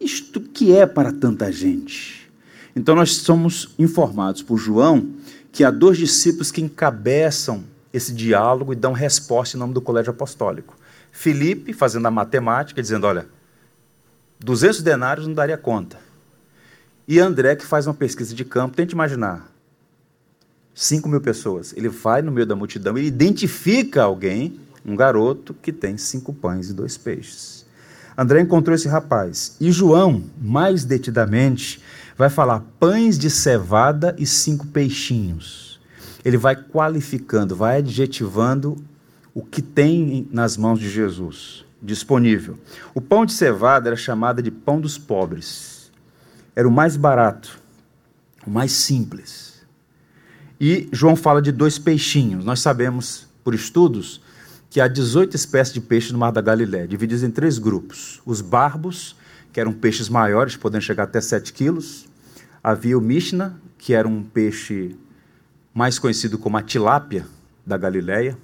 isto 0.00 0.40
que 0.40 0.76
é 0.76 0.86
para 0.86 1.12
tanta 1.12 1.50
gente? 1.50 2.30
Então 2.74 2.94
nós 2.94 3.16
somos 3.16 3.74
informados 3.78 4.42
por 4.42 4.56
João 4.56 5.10
que 5.50 5.64
há 5.64 5.70
dois 5.70 5.98
discípulos 5.98 6.50
que 6.52 6.62
encabeçam 6.62 7.64
esse 7.92 8.12
diálogo 8.12 8.72
e 8.72 8.76
dão 8.76 8.92
resposta 8.92 9.56
em 9.56 9.60
nome 9.60 9.74
do 9.74 9.82
colégio 9.82 10.12
apostólico. 10.12 10.76
Felipe, 11.10 11.72
fazendo 11.72 12.06
a 12.06 12.10
matemática, 12.12 12.80
dizendo: 12.80 13.08
olha, 13.08 13.26
200 14.38 14.82
denários 14.82 15.26
não 15.26 15.34
daria 15.34 15.58
conta. 15.58 15.98
E 17.06 17.18
André, 17.18 17.56
que 17.56 17.66
faz 17.66 17.86
uma 17.86 17.94
pesquisa 17.94 18.34
de 18.34 18.44
campo, 18.44 18.76
tente 18.76 18.94
imaginar. 18.94 19.50
5 20.74 21.08
mil 21.08 21.20
pessoas. 21.20 21.74
Ele 21.76 21.88
vai 21.88 22.22
no 22.22 22.30
meio 22.30 22.46
da 22.46 22.56
multidão 22.56 22.96
e 22.96 23.04
identifica 23.04 24.02
alguém, 24.02 24.60
um 24.86 24.96
garoto, 24.96 25.52
que 25.52 25.72
tem 25.72 25.96
cinco 25.98 26.32
pães 26.32 26.70
e 26.70 26.72
dois 26.72 26.96
peixes. 26.96 27.66
André 28.16 28.40
encontrou 28.40 28.74
esse 28.74 28.88
rapaz. 28.88 29.56
E 29.60 29.70
João, 29.72 30.24
mais 30.40 30.84
detidamente, 30.84 31.82
vai 32.16 32.30
falar 32.30 32.60
pães 32.78 33.18
de 33.18 33.28
cevada 33.30 34.14
e 34.18 34.24
cinco 34.24 34.66
peixinhos. 34.66 35.80
Ele 36.24 36.36
vai 36.36 36.54
qualificando, 36.56 37.56
vai 37.56 37.78
adjetivando 37.78 38.76
o 39.34 39.42
que 39.42 39.60
tem 39.60 40.28
nas 40.30 40.56
mãos 40.56 40.78
de 40.78 40.88
Jesus 40.88 41.64
disponível. 41.82 42.56
O 42.94 43.00
pão 43.00 43.26
de 43.26 43.32
cevada 43.32 43.88
era 43.88 43.96
chamado 43.96 44.40
de 44.40 44.52
pão 44.52 44.80
dos 44.80 44.96
pobres 44.96 45.71
era 46.54 46.68
o 46.68 46.70
mais 46.70 46.96
barato, 46.96 47.58
o 48.46 48.50
mais 48.50 48.72
simples. 48.72 49.62
E 50.60 50.88
João 50.92 51.16
fala 51.16 51.42
de 51.42 51.50
dois 51.50 51.78
peixinhos. 51.78 52.44
Nós 52.44 52.60
sabemos, 52.60 53.26
por 53.42 53.54
estudos, 53.54 54.20
que 54.70 54.80
há 54.80 54.86
18 54.86 55.34
espécies 55.34 55.74
de 55.74 55.80
peixes 55.80 56.12
no 56.12 56.18
Mar 56.18 56.30
da 56.30 56.40
Galiléia, 56.40 56.86
divididos 56.86 57.22
em 57.22 57.30
três 57.30 57.58
grupos. 57.58 58.22
Os 58.24 58.40
barbos, 58.40 59.16
que 59.52 59.60
eram 59.60 59.72
peixes 59.72 60.08
maiores, 60.08 60.56
podendo 60.56 60.82
chegar 60.82 61.04
até 61.04 61.20
7 61.20 61.52
quilos. 61.52 62.06
Havia 62.62 62.96
o 62.96 63.00
Mishna, 63.00 63.60
que 63.76 63.92
era 63.92 64.06
um 64.06 64.22
peixe 64.22 64.96
mais 65.74 65.98
conhecido 65.98 66.38
como 66.38 66.56
a 66.56 66.62
tilápia 66.62 67.26
da 67.66 67.76
Galiléia, 67.76 68.38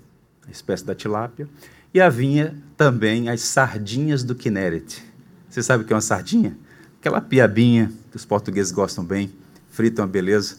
a 0.47 0.51
espécie 0.51 0.85
da 0.85 0.95
tilápia. 0.95 1.49
E 1.95 2.01
havia 2.01 2.55
também 2.77 3.29
as 3.29 3.43
sardinhas 3.43 4.23
do 4.23 4.35
Kinneret. 4.35 5.03
Você 5.49 5.63
sabe 5.63 5.85
o 5.85 5.87
que 5.87 5.93
é 5.93 5.97
uma 5.97 6.03
sardinha? 6.03 6.57
Aquela 7.01 7.21
piabinha 7.21 7.93
que 8.11 8.17
os 8.17 8.25
portugueses 8.25 8.73
gostam 8.73 9.05
bem, 9.05 9.33
fritam 9.71 10.05
a 10.05 10.09
beleza. 10.09 10.57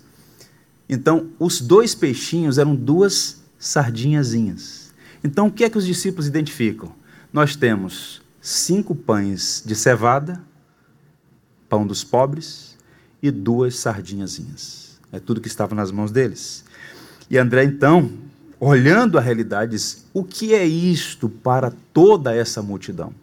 Então, 0.88 1.30
os 1.38 1.62
dois 1.62 1.94
peixinhos 1.94 2.58
eram 2.58 2.76
duas 2.76 3.42
sardinhazinhas. 3.58 4.94
Então, 5.24 5.48
o 5.48 5.52
que 5.52 5.64
é 5.64 5.70
que 5.70 5.78
os 5.78 5.86
discípulos 5.86 6.28
identificam? 6.28 6.94
Nós 7.32 7.56
temos 7.56 8.22
cinco 8.42 8.96
pães 8.96 9.62
de 9.66 9.76
cevada, 9.76 10.42
pão 11.68 11.86
dos 11.86 12.04
pobres, 12.04 12.78
e 13.22 13.30
duas 13.30 13.76
sardinhazinhas. 13.78 14.98
É 15.12 15.20
tudo 15.20 15.42
que 15.42 15.48
estava 15.48 15.76
nas 15.76 15.92
mãos 15.92 16.12
deles. 16.12 16.64
E 17.30 17.38
André, 17.38 17.66
então, 17.66 18.12
olhando 18.60 19.18
a 19.18 19.22
realidade, 19.22 19.72
diz: 19.72 20.06
o 20.14 20.24
que 20.24 20.54
é 20.54 20.66
isto 20.66 21.28
para 21.28 21.72
toda 21.94 22.34
essa 22.34 22.62
multidão? 22.62 23.14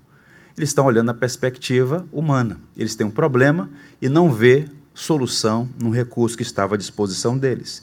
Eles 0.57 0.71
estão 0.71 0.87
olhando 0.87 1.11
a 1.11 1.15
perspectiva 1.15 2.07
humana. 2.11 2.59
Eles 2.77 2.95
têm 2.95 3.07
um 3.07 3.11
problema 3.11 3.69
e 4.01 4.09
não 4.09 4.33
vê 4.33 4.67
solução 4.95 5.69
no 5.81 5.91
recurso 5.91 6.37
que 6.37 6.43
estava 6.43 6.75
à 6.75 6.79
disposição 6.79 7.37
deles. 7.37 7.83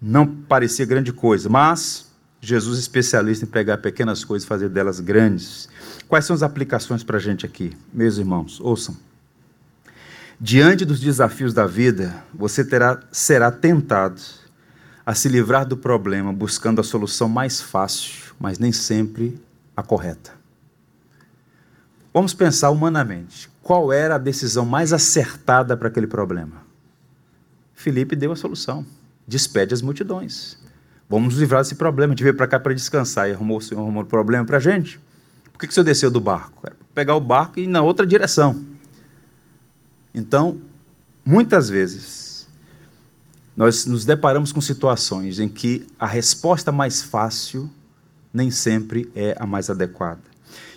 Não 0.00 0.26
parecia 0.26 0.86
grande 0.86 1.12
coisa, 1.12 1.48
mas 1.48 2.10
Jesus 2.40 2.78
é 2.78 2.80
especialista 2.80 3.44
em 3.44 3.48
pegar 3.48 3.78
pequenas 3.78 4.24
coisas 4.24 4.44
e 4.44 4.48
fazer 4.48 4.68
delas 4.68 5.00
grandes. 5.00 5.68
Quais 6.08 6.24
são 6.24 6.34
as 6.34 6.42
aplicações 6.42 7.04
para 7.04 7.18
a 7.18 7.20
gente 7.20 7.44
aqui? 7.44 7.76
Meus 7.92 8.16
irmãos, 8.16 8.58
ouçam. 8.60 8.96
Diante 10.40 10.84
dos 10.84 10.98
desafios 10.98 11.52
da 11.54 11.66
vida, 11.66 12.24
você 12.34 12.64
terá, 12.64 13.00
será 13.12 13.50
tentado 13.52 14.20
a 15.04 15.14
se 15.14 15.28
livrar 15.28 15.66
do 15.66 15.76
problema 15.76 16.32
buscando 16.32 16.80
a 16.80 16.84
solução 16.84 17.28
mais 17.28 17.60
fácil, 17.60 18.34
mas 18.40 18.58
nem 18.58 18.72
sempre 18.72 19.40
a 19.76 19.82
correta. 19.82 20.41
Vamos 22.12 22.34
pensar 22.34 22.70
humanamente. 22.70 23.48
Qual 23.62 23.92
era 23.92 24.16
a 24.16 24.18
decisão 24.18 24.66
mais 24.66 24.92
acertada 24.92 25.76
para 25.76 25.88
aquele 25.88 26.06
problema? 26.06 26.62
Felipe 27.74 28.14
deu 28.14 28.32
a 28.32 28.36
solução. 28.36 28.84
Despede 29.26 29.72
as 29.72 29.80
multidões. 29.80 30.58
Vamos 31.08 31.34
nos 31.34 31.40
livrar 31.40 31.62
desse 31.62 31.74
problema. 31.74 32.12
A 32.12 32.14
gente 32.14 32.22
veio 32.22 32.36
para 32.36 32.46
cá 32.46 32.58
para 32.58 32.74
descansar 32.74 33.28
e 33.28 33.32
arrumou, 33.32 33.58
o 33.58 33.60
senhor 33.60 33.80
arrumou 33.80 34.02
um 34.02 34.06
problema 34.06 34.44
para 34.44 34.58
a 34.58 34.60
gente. 34.60 35.00
Por 35.52 35.58
que, 35.58 35.66
que 35.66 35.70
o 35.70 35.74
senhor 35.74 35.84
desceu 35.84 36.10
do 36.10 36.20
barco? 36.20 36.66
Era 36.66 36.76
pegar 36.94 37.14
o 37.14 37.20
barco 37.20 37.58
e 37.58 37.64
ir 37.64 37.66
na 37.66 37.82
outra 37.82 38.06
direção. 38.06 38.64
Então, 40.14 40.60
muitas 41.24 41.68
vezes, 41.68 42.48
nós 43.56 43.86
nos 43.86 44.04
deparamos 44.04 44.52
com 44.52 44.60
situações 44.60 45.38
em 45.38 45.48
que 45.48 45.86
a 45.98 46.06
resposta 46.06 46.72
mais 46.72 47.02
fácil 47.02 47.70
nem 48.32 48.50
sempre 48.50 49.10
é 49.14 49.36
a 49.38 49.46
mais 49.46 49.70
adequada. 49.70 50.31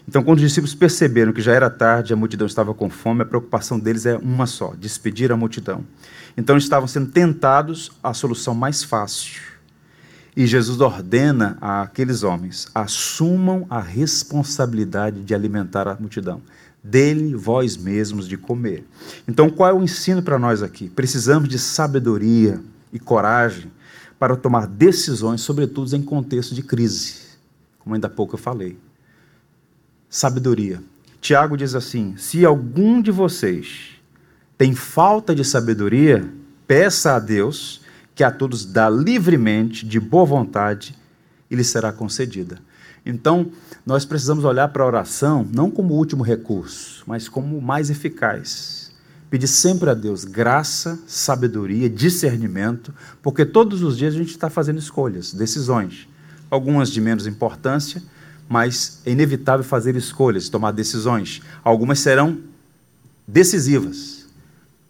Então, 0.07 0.23
quando 0.23 0.37
os 0.37 0.43
discípulos 0.43 0.75
perceberam 0.75 1.33
que 1.33 1.41
já 1.41 1.53
era 1.53 1.69
tarde, 1.69 2.13
a 2.13 2.15
multidão 2.15 2.45
estava 2.45 2.73
com 2.73 2.89
fome, 2.89 3.23
a 3.23 3.25
preocupação 3.25 3.79
deles 3.79 4.05
é 4.05 4.15
uma 4.17 4.45
só: 4.45 4.73
despedir 4.77 5.31
a 5.31 5.37
multidão. 5.37 5.83
Então, 6.37 6.57
estavam 6.57 6.87
sendo 6.87 7.11
tentados 7.11 7.91
à 8.03 8.13
solução 8.13 8.53
mais 8.53 8.83
fácil. 8.83 9.41
E 10.37 10.45
Jesus 10.45 10.79
ordena 10.79 11.57
àqueles 11.59 12.23
homens: 12.23 12.67
assumam 12.73 13.65
a 13.69 13.79
responsabilidade 13.79 15.23
de 15.23 15.33
alimentar 15.33 15.87
a 15.87 15.95
multidão. 15.95 16.41
Dele 16.83 17.33
vós 17.33 17.75
mesmos 17.75 18.27
de 18.27 18.37
comer. 18.37 18.85
Então, 19.27 19.49
qual 19.49 19.69
é 19.69 19.73
o 19.73 19.81
ensino 19.81 20.21
para 20.21 20.37
nós 20.37 20.61
aqui? 20.61 20.87
Precisamos 20.87 21.49
de 21.49 21.57
sabedoria 21.57 22.61
e 22.93 22.99
coragem 22.99 23.71
para 24.19 24.35
tomar 24.35 24.67
decisões, 24.67 25.41
sobretudo 25.41 25.95
em 25.95 26.01
contexto 26.03 26.53
de 26.53 26.61
crise 26.61 27.25
como 27.85 27.93
ainda 27.93 28.07
há 28.07 28.09
pouco 28.09 28.33
eu 28.33 28.39
falei. 28.39 28.75
Sabedoria. 30.15 30.81
Tiago 31.19 31.57
diz 31.57 31.75
assim: 31.75 32.15
se 32.15 32.45
algum 32.45 33.01
de 33.01 33.11
vocês 33.11 33.97
tem 34.57 34.73
falta 34.73 35.35
de 35.35 35.43
sabedoria, 35.43 36.25
peça 36.65 37.17
a 37.17 37.19
Deus, 37.19 37.81
que 38.15 38.23
a 38.23 38.31
todos 38.31 38.65
dá 38.65 38.89
livremente, 38.89 39.85
de 39.85 39.99
boa 39.99 40.23
vontade, 40.23 40.95
e 41.51 41.55
lhe 41.57 41.65
será 41.65 41.91
concedida. 41.91 42.59
Então, 43.05 43.51
nós 43.85 44.05
precisamos 44.05 44.45
olhar 44.45 44.69
para 44.69 44.83
a 44.83 44.87
oração 44.87 45.45
não 45.53 45.69
como 45.69 45.95
último 45.95 46.23
recurso, 46.23 47.03
mas 47.05 47.27
como 47.27 47.61
mais 47.61 47.89
eficaz. 47.89 48.93
Pedir 49.29 49.47
sempre 49.49 49.89
a 49.89 49.93
Deus 49.93 50.23
graça, 50.23 50.97
sabedoria, 51.05 51.89
discernimento, 51.89 52.93
porque 53.21 53.43
todos 53.43 53.83
os 53.83 53.97
dias 53.97 54.13
a 54.13 54.17
gente 54.17 54.29
está 54.29 54.49
fazendo 54.49 54.79
escolhas, 54.79 55.33
decisões, 55.33 56.07
algumas 56.49 56.89
de 56.89 57.01
menos 57.01 57.27
importância, 57.27 58.01
mas 58.47 59.01
é 59.05 59.11
inevitável 59.11 59.63
fazer 59.63 59.95
escolhas, 59.95 60.49
tomar 60.49 60.71
decisões. 60.71 61.41
Algumas 61.63 61.99
serão 61.99 62.39
decisivas, 63.27 64.25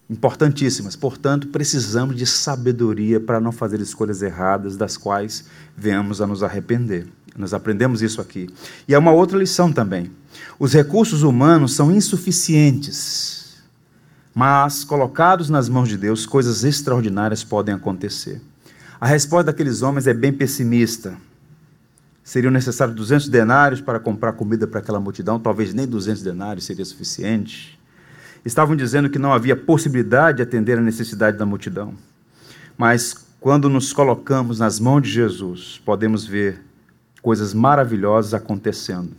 importantíssimas. 0.10 0.96
Portanto, 0.96 1.48
precisamos 1.48 2.16
de 2.16 2.26
sabedoria 2.26 3.20
para 3.20 3.40
não 3.40 3.52
fazer 3.52 3.80
escolhas 3.80 4.22
erradas, 4.22 4.76
das 4.76 4.98
quais 4.98 5.46
venhamos 5.76 6.22
a 6.22 6.28
nos 6.28 6.44
arrepender. 6.44 7.08
Nós 7.38 7.54
aprendemos 7.54 8.02
isso 8.02 8.22
aqui. 8.22 8.50
E 8.88 8.94
é 8.94 8.98
uma 8.98 9.12
outra 9.12 9.38
lição 9.38 9.72
também. 9.72 10.12
Os 10.58 10.74
recursos 10.74 11.24
humanos 11.24 11.74
são 11.74 11.92
insuficientes, 11.92 13.56
mas 14.34 14.84
colocados 14.84 15.50
nas 15.50 15.68
mãos 15.70 15.90
de 15.90 15.98
Deus, 15.98 16.26
coisas 16.26 16.64
extraordinárias 16.64 17.44
podem 17.44 17.74
acontecer. 17.76 18.42
A 19.00 19.08
resposta 19.08 19.46
daqueles 19.46 19.82
homens 19.82 20.08
é 20.08 20.14
bem 20.14 20.32
pessimista. 20.32 21.16
Seriam 22.26 22.50
necessários 22.50 22.96
200 22.96 23.30
denários 23.30 23.80
para 23.80 24.00
comprar 24.00 24.34
comida 24.34 24.66
para 24.66 24.80
aquela 24.80 25.00
multidão, 25.00 25.40
talvez 25.40 25.76
nem 25.76 25.86
200 25.86 26.24
denários 26.24 26.66
seria 26.66 26.84
suficiente. 26.84 27.80
Estavam 28.44 28.76
dizendo 28.76 29.12
que 29.12 29.20
não 29.20 29.32
havia 29.32 29.56
possibilidade 29.56 30.38
de 30.38 30.42
atender 30.42 30.80
a 30.80 30.82
necessidade 30.82 31.38
da 31.38 31.46
multidão. 31.46 31.94
Mas 32.76 33.28
quando 33.40 33.70
nos 33.70 33.94
colocamos 33.94 34.58
nas 34.58 34.80
mãos 34.80 35.04
de 35.04 35.12
Jesus, 35.12 35.80
podemos 35.86 36.26
ver 36.26 36.60
coisas 37.22 37.54
maravilhosas 37.54 38.34
acontecendo. 38.34 39.12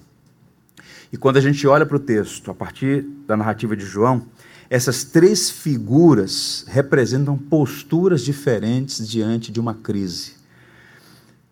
E 1.13 1.17
quando 1.17 1.37
a 1.37 1.41
gente 1.41 1.65
olha 1.65 1.87
para 1.87 1.97
o 1.97 2.01
texto, 2.01 2.51
a 2.51 2.55
partir 2.55 3.03
da 3.25 3.37
narrativa 3.37 3.77
de 3.77 3.87
João, 3.87 4.27
essas 4.69 5.05
três 5.05 5.49
figuras 5.49 6.65
representam 6.67 7.39
posturas 7.39 8.23
diferentes 8.23 9.09
diante 9.09 9.53
de 9.53 9.61
uma 9.61 9.75
crise. 9.75 10.33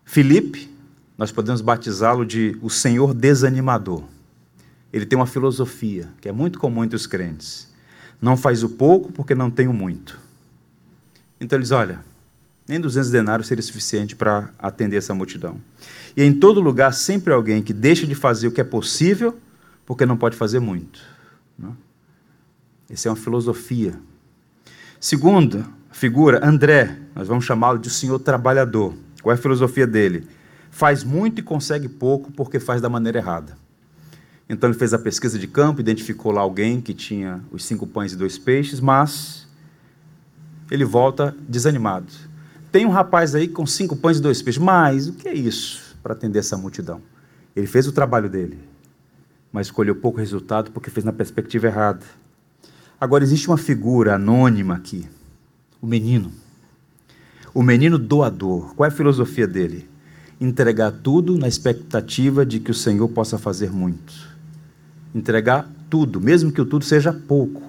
Filipe, 0.03 0.74
nós 1.17 1.31
podemos 1.31 1.61
batizá-lo 1.61 2.25
de 2.25 2.57
o 2.61 2.69
Senhor 2.69 3.13
desanimador. 3.13 4.03
Ele 4.91 5.05
tem 5.05 5.17
uma 5.17 5.25
filosofia 5.25 6.07
que 6.21 6.29
é 6.29 6.31
muito 6.31 6.59
comum 6.59 6.83
entre 6.83 6.95
os 6.95 7.07
crentes. 7.07 7.73
Não 8.21 8.37
faz 8.37 8.63
o 8.63 8.69
pouco 8.69 9.11
porque 9.11 9.35
não 9.35 9.51
tem 9.51 9.67
o 9.67 9.73
muito. 9.73 10.19
Então 11.39 11.57
ele 11.57 11.63
diz: 11.63 11.71
olha, 11.71 11.99
nem 12.67 12.79
200 12.79 13.11
denários 13.11 13.47
seria 13.47 13.61
suficiente 13.61 14.15
para 14.15 14.49
atender 14.57 14.97
essa 14.97 15.13
multidão. 15.13 15.59
E 16.15 16.23
em 16.23 16.33
todo 16.33 16.61
lugar, 16.61 16.93
sempre 16.93 17.33
alguém 17.33 17.61
que 17.61 17.73
deixa 17.73 18.07
de 18.07 18.15
fazer 18.15 18.47
o 18.47 18.51
que 18.51 18.61
é 18.61 18.63
possível 18.63 19.37
porque 19.85 20.05
não 20.05 20.17
pode 20.17 20.35
fazer 20.35 20.59
muito. 20.59 21.01
Né? 21.57 21.71
Essa 22.89 23.09
é 23.09 23.11
uma 23.11 23.15
filosofia. 23.15 23.93
Segunda 24.99 25.65
figura, 25.91 26.45
André, 26.45 26.97
nós 27.13 27.27
vamos 27.27 27.45
chamá-lo 27.45 27.77
de 27.77 27.89
senhor 27.89 28.19
trabalhador. 28.19 28.93
Qual 29.21 29.31
é 29.31 29.35
a 29.37 29.41
filosofia 29.41 29.85
dele? 29.85 30.27
Faz 30.75 31.05
muito 31.05 31.39
e 31.39 31.41
consegue 31.41 31.87
pouco 31.87 32.33
porque 32.33 32.59
faz 32.59 32.81
da 32.81 32.89
maneira 32.89 33.17
errada. 33.17 33.57
Então 34.49 34.69
ele 34.69 34.77
fez 34.77 34.93
a 34.93 34.99
pesquisa 34.99 35.39
de 35.39 35.47
campo, 35.47 35.79
identificou 35.79 36.33
lá 36.33 36.41
alguém 36.41 36.81
que 36.81 36.93
tinha 36.93 37.41
os 37.49 37.63
cinco 37.63 37.87
pães 37.87 38.11
e 38.11 38.17
dois 38.17 38.37
peixes, 38.37 38.81
mas 38.81 39.47
ele 40.69 40.83
volta 40.83 41.33
desanimado. 41.47 42.11
Tem 42.73 42.85
um 42.85 42.89
rapaz 42.89 43.33
aí 43.35 43.47
com 43.47 43.65
cinco 43.65 43.95
pães 43.95 44.17
e 44.17 44.21
dois 44.21 44.41
peixes, 44.41 44.61
mas 44.61 45.07
o 45.07 45.13
que 45.13 45.29
é 45.29 45.33
isso 45.33 45.95
para 46.03 46.11
atender 46.11 46.39
essa 46.39 46.57
multidão? 46.57 47.01
Ele 47.55 47.67
fez 47.67 47.87
o 47.87 47.93
trabalho 47.93 48.29
dele, 48.29 48.59
mas 49.53 49.67
escolheu 49.67 49.95
pouco 49.95 50.19
resultado 50.19 50.71
porque 50.71 50.89
fez 50.89 51.05
na 51.05 51.13
perspectiva 51.13 51.67
errada. 51.67 52.05
Agora 52.99 53.23
existe 53.23 53.47
uma 53.47 53.57
figura 53.57 54.15
anônima 54.15 54.75
aqui, 54.75 55.07
o 55.81 55.87
menino. 55.87 56.33
O 57.53 57.63
menino 57.63 57.97
doador. 57.97 58.75
Qual 58.75 58.85
é 58.85 58.91
a 58.91 58.93
filosofia 58.93 59.47
dele? 59.47 59.94
Entregar 60.39 60.91
tudo 60.91 61.37
na 61.37 61.47
expectativa 61.47 62.45
de 62.45 62.59
que 62.59 62.71
o 62.71 62.73
Senhor 62.73 63.07
possa 63.09 63.37
fazer 63.37 63.71
muito. 63.71 64.13
Entregar 65.13 65.69
tudo, 65.89 66.19
mesmo 66.19 66.51
que 66.51 66.59
o 66.59 66.65
tudo 66.65 66.83
seja 66.83 67.13
pouco. 67.13 67.61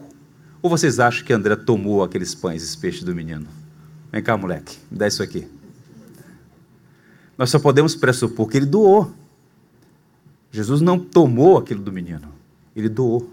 Ou 0.61 0.69
vocês 0.69 0.99
acham 0.99 1.25
que 1.25 1.33
André 1.33 1.55
tomou 1.55 2.03
aqueles 2.03 2.35
pães 2.35 2.75
e 2.75 2.79
peixes 2.79 3.05
do 3.05 3.15
menino? 3.15 3.47
Vem 4.11 4.21
cá, 4.21 4.37
moleque, 4.37 4.79
me 4.91 4.99
dá 4.99 5.07
isso 5.07 5.23
aqui. 5.23 5.47
Nós 7.39 7.51
só 7.51 7.59
podemos 7.61 7.95
pressupor 7.95 8.49
que 8.49 8.57
ele 8.57 8.67
doou. 8.67 9.13
Jesus 10.51 10.81
não 10.81 10.99
tomou 10.99 11.59
aquilo 11.59 11.83
do 11.83 11.93
menino, 11.93 12.29
ele 12.75 12.89
doou. 12.89 13.31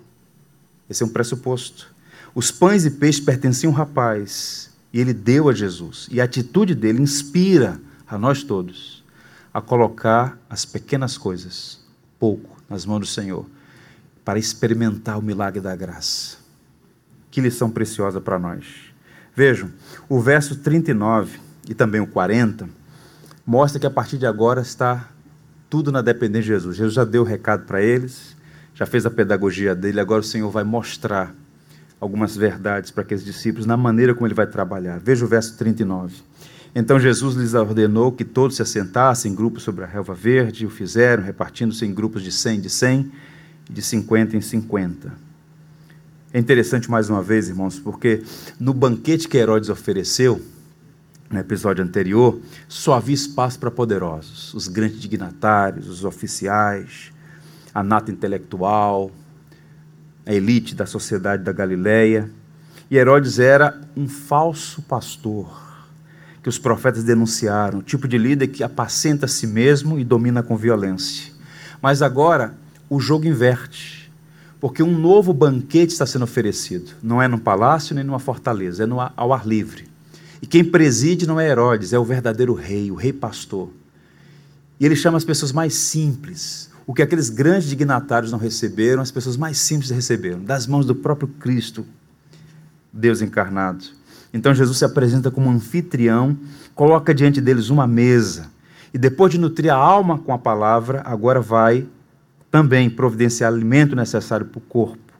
Esse 0.87 1.01
é 1.01 1.05
um 1.05 1.09
pressuposto. 1.09 1.91
Os 2.35 2.51
pães 2.51 2.85
e 2.85 2.91
peixes 2.91 3.19
pertenciam 3.19 3.71
ao 3.71 3.77
rapaz 3.77 4.69
e 4.91 4.99
ele 4.99 5.13
deu 5.13 5.49
a 5.49 5.53
Jesus. 5.53 6.07
E 6.11 6.21
a 6.21 6.25
atitude 6.25 6.75
dele 6.75 7.01
inspira 7.01 7.79
a 8.05 8.15
nós 8.17 8.43
todos 8.43 8.92
a 9.53 9.61
colocar 9.61 10.37
as 10.49 10.65
pequenas 10.65 11.17
coisas, 11.17 11.79
pouco, 12.19 12.57
nas 12.69 12.85
mãos 12.85 12.99
do 12.99 13.05
Senhor, 13.05 13.45
para 14.25 14.39
experimentar 14.39 15.19
o 15.19 15.21
milagre 15.21 15.61
da 15.61 15.75
graça. 15.75 16.37
Que 17.29 17.41
lição 17.41 17.69
preciosa 17.69 18.19
para 18.19 18.39
nós. 18.39 18.65
Vejam, 19.35 19.71
o 20.07 20.19
verso 20.19 20.55
39 20.57 21.39
e 21.67 21.73
também 21.73 22.01
o 22.01 22.07
40 22.07 22.67
mostra 23.45 23.79
que 23.79 23.85
a 23.85 23.91
partir 23.91 24.17
de 24.17 24.25
agora 24.25 24.61
está 24.61 25.09
tudo 25.69 25.91
na 25.91 26.01
dependência 26.01 26.41
de 26.41 26.47
Jesus. 26.47 26.77
Jesus 26.77 26.93
já 26.93 27.03
deu 27.03 27.23
o 27.23 27.25
recado 27.25 27.65
para 27.65 27.81
eles, 27.81 28.35
já 28.73 28.85
fez 28.85 29.05
a 29.05 29.11
pedagogia 29.11 29.75
dele, 29.75 29.99
agora 29.99 30.21
o 30.21 30.23
Senhor 30.23 30.49
vai 30.49 30.63
mostrar 30.63 31.33
algumas 31.99 32.35
verdades 32.35 32.91
para 32.91 33.03
aqueles 33.03 33.23
discípulos 33.23 33.65
na 33.65 33.77
maneira 33.77 34.13
como 34.13 34.27
ele 34.27 34.33
vai 34.33 34.45
trabalhar. 34.45 34.99
Veja 34.99 35.25
o 35.25 35.27
verso 35.27 35.57
39. 35.57 36.15
Então 36.75 36.99
Jesus 36.99 37.35
lhes 37.35 37.53
ordenou 37.53 38.11
que 38.11 38.25
todos 38.25 38.55
se 38.55 38.61
assentassem 38.61 39.31
em 39.31 39.35
grupos 39.35 39.61
sobre 39.61 39.83
a 39.83 39.87
relva 39.87 40.13
verde, 40.13 40.65
o 40.65 40.69
fizeram, 40.69 41.23
repartindo-se 41.23 41.85
em 41.85 41.93
grupos 41.93 42.23
de 42.23 42.31
cem 42.31 42.59
de 42.59 42.69
cem 42.69 43.11
de 43.69 43.81
cinquenta 43.81 44.35
em 44.35 44.41
cinquenta. 44.41 45.13
É 46.33 46.39
interessante 46.39 46.89
mais 46.89 47.11
uma 47.11 47.21
vez, 47.21 47.47
irmãos, 47.47 47.77
porque 47.77 48.23
no 48.59 48.73
banquete 48.73 49.27
que 49.27 49.37
Herodes 49.37 49.69
ofereceu, 49.69 50.41
no 51.29 51.39
episódio 51.39 51.83
anterior, 51.83 52.39
só 52.67 52.95
havia 52.95 53.13
espaço 53.13 53.59
para 53.59 53.69
poderosos, 53.69 54.53
os 54.53 54.67
grandes 54.67 54.99
dignatários, 54.99 55.87
os 55.87 56.03
oficiais, 56.03 57.11
a 57.73 57.83
nata 57.83 58.11
intelectual, 58.11 59.11
a 60.25 60.33
elite 60.33 60.73
da 60.73 60.87
sociedade 60.87 61.43
da 61.43 61.51
Galileia. 61.51 62.29
E 62.89 62.97
Herodes 62.97 63.37
era 63.37 63.79
um 63.95 64.07
falso 64.07 64.81
pastor 64.81 65.62
que 66.43 66.49
os 66.49 66.59
profetas 66.59 67.03
denunciaram, 67.03 67.79
o 67.79 67.83
tipo 67.83 68.07
de 68.07 68.17
líder 68.17 68.47
que 68.47 68.63
apacenta 68.63 69.25
a 69.25 69.29
si 69.29 69.47
mesmo 69.47 69.97
e 69.97 70.03
domina 70.03 70.43
com 70.43 70.55
violência. 70.55 71.31
Mas 71.81 72.01
agora 72.01 72.53
o 72.89 72.99
jogo 72.99 73.25
inverte 73.25 74.03
porque 74.63 74.81
um 74.81 74.97
novo 74.97 75.33
banquete 75.33 75.91
está 75.91 76.05
sendo 76.05 76.23
oferecido. 76.23 76.91
Não 77.03 77.21
é 77.21 77.27
num 77.27 77.37
palácio 77.37 77.93
nem 77.93 78.01
numa 78.01 78.17
fortaleza, 78.17 78.83
é 78.83 78.85
no, 78.85 78.97
ao 79.01 79.33
ar 79.33 79.45
livre. 79.45 79.89
E 80.41 80.47
quem 80.47 80.63
preside 80.63 81.27
não 81.27 81.37
é 81.37 81.49
Herodes, 81.49 81.91
é 81.91 81.99
o 81.99 82.05
verdadeiro 82.05 82.53
rei, 82.53 82.89
o 82.89 82.95
rei 82.95 83.11
pastor. 83.11 83.69
E 84.79 84.85
ele 84.85 84.95
chama 84.95 85.17
as 85.17 85.25
pessoas 85.25 85.51
mais 85.51 85.73
simples. 85.73 86.69
O 86.87 86.93
que 86.93 87.01
aqueles 87.01 87.29
grandes 87.29 87.67
dignatários 87.67 88.31
não 88.31 88.39
receberam, 88.39 89.01
as 89.01 89.11
pessoas 89.11 89.35
mais 89.35 89.57
simples 89.57 89.89
receberam, 89.89 90.41
das 90.41 90.65
mãos 90.65 90.85
do 90.85 90.95
próprio 90.95 91.27
Cristo, 91.27 91.85
Deus 92.93 93.21
encarnado. 93.21 93.83
Então 94.33 94.53
Jesus 94.53 94.79
se 94.79 94.85
apresenta 94.85 95.29
como 95.29 95.49
anfitrião, 95.49 96.35
coloca 96.73 97.13
diante 97.13 97.39
deles 97.39 97.69
uma 97.69 97.85
mesa, 97.85 98.51
e 98.91 98.97
depois 98.97 99.31
de 99.31 99.39
nutrir 99.39 99.71
a 99.71 99.75
alma 99.75 100.17
com 100.17 100.33
a 100.33 100.37
palavra, 100.37 101.03
agora 101.05 101.39
vai 101.39 101.87
também 102.49 102.89
providenciar 102.89 103.51
alimento 103.51 103.95
necessário 103.95 104.45
para 104.45 104.57
o 104.57 104.61
corpo. 104.61 105.13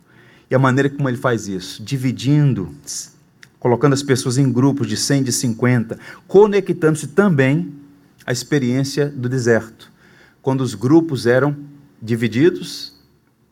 E 0.50 0.56
a 0.56 0.60
maneira 0.60 0.90
como 0.90 1.10
ele 1.10 1.18
faz 1.18 1.48
isso? 1.48 1.84
Dividindo, 1.84 2.70
colocando 3.60 3.94
as 3.94 4.04
pessoas 4.04 4.38
em 4.38 4.52
grupos 4.52 4.88
de 4.88 4.96
100, 4.98 5.24
de 5.24 5.32
50, 5.32 5.98
conectando-se 6.28 7.08
também 7.08 7.74
à 8.26 8.32
experiência 8.32 9.08
do 9.10 9.28
deserto, 9.28 9.92
quando 10.42 10.62
os 10.62 10.76
grupos 10.76 11.26
eram 11.26 11.56
divididos, 12.02 12.94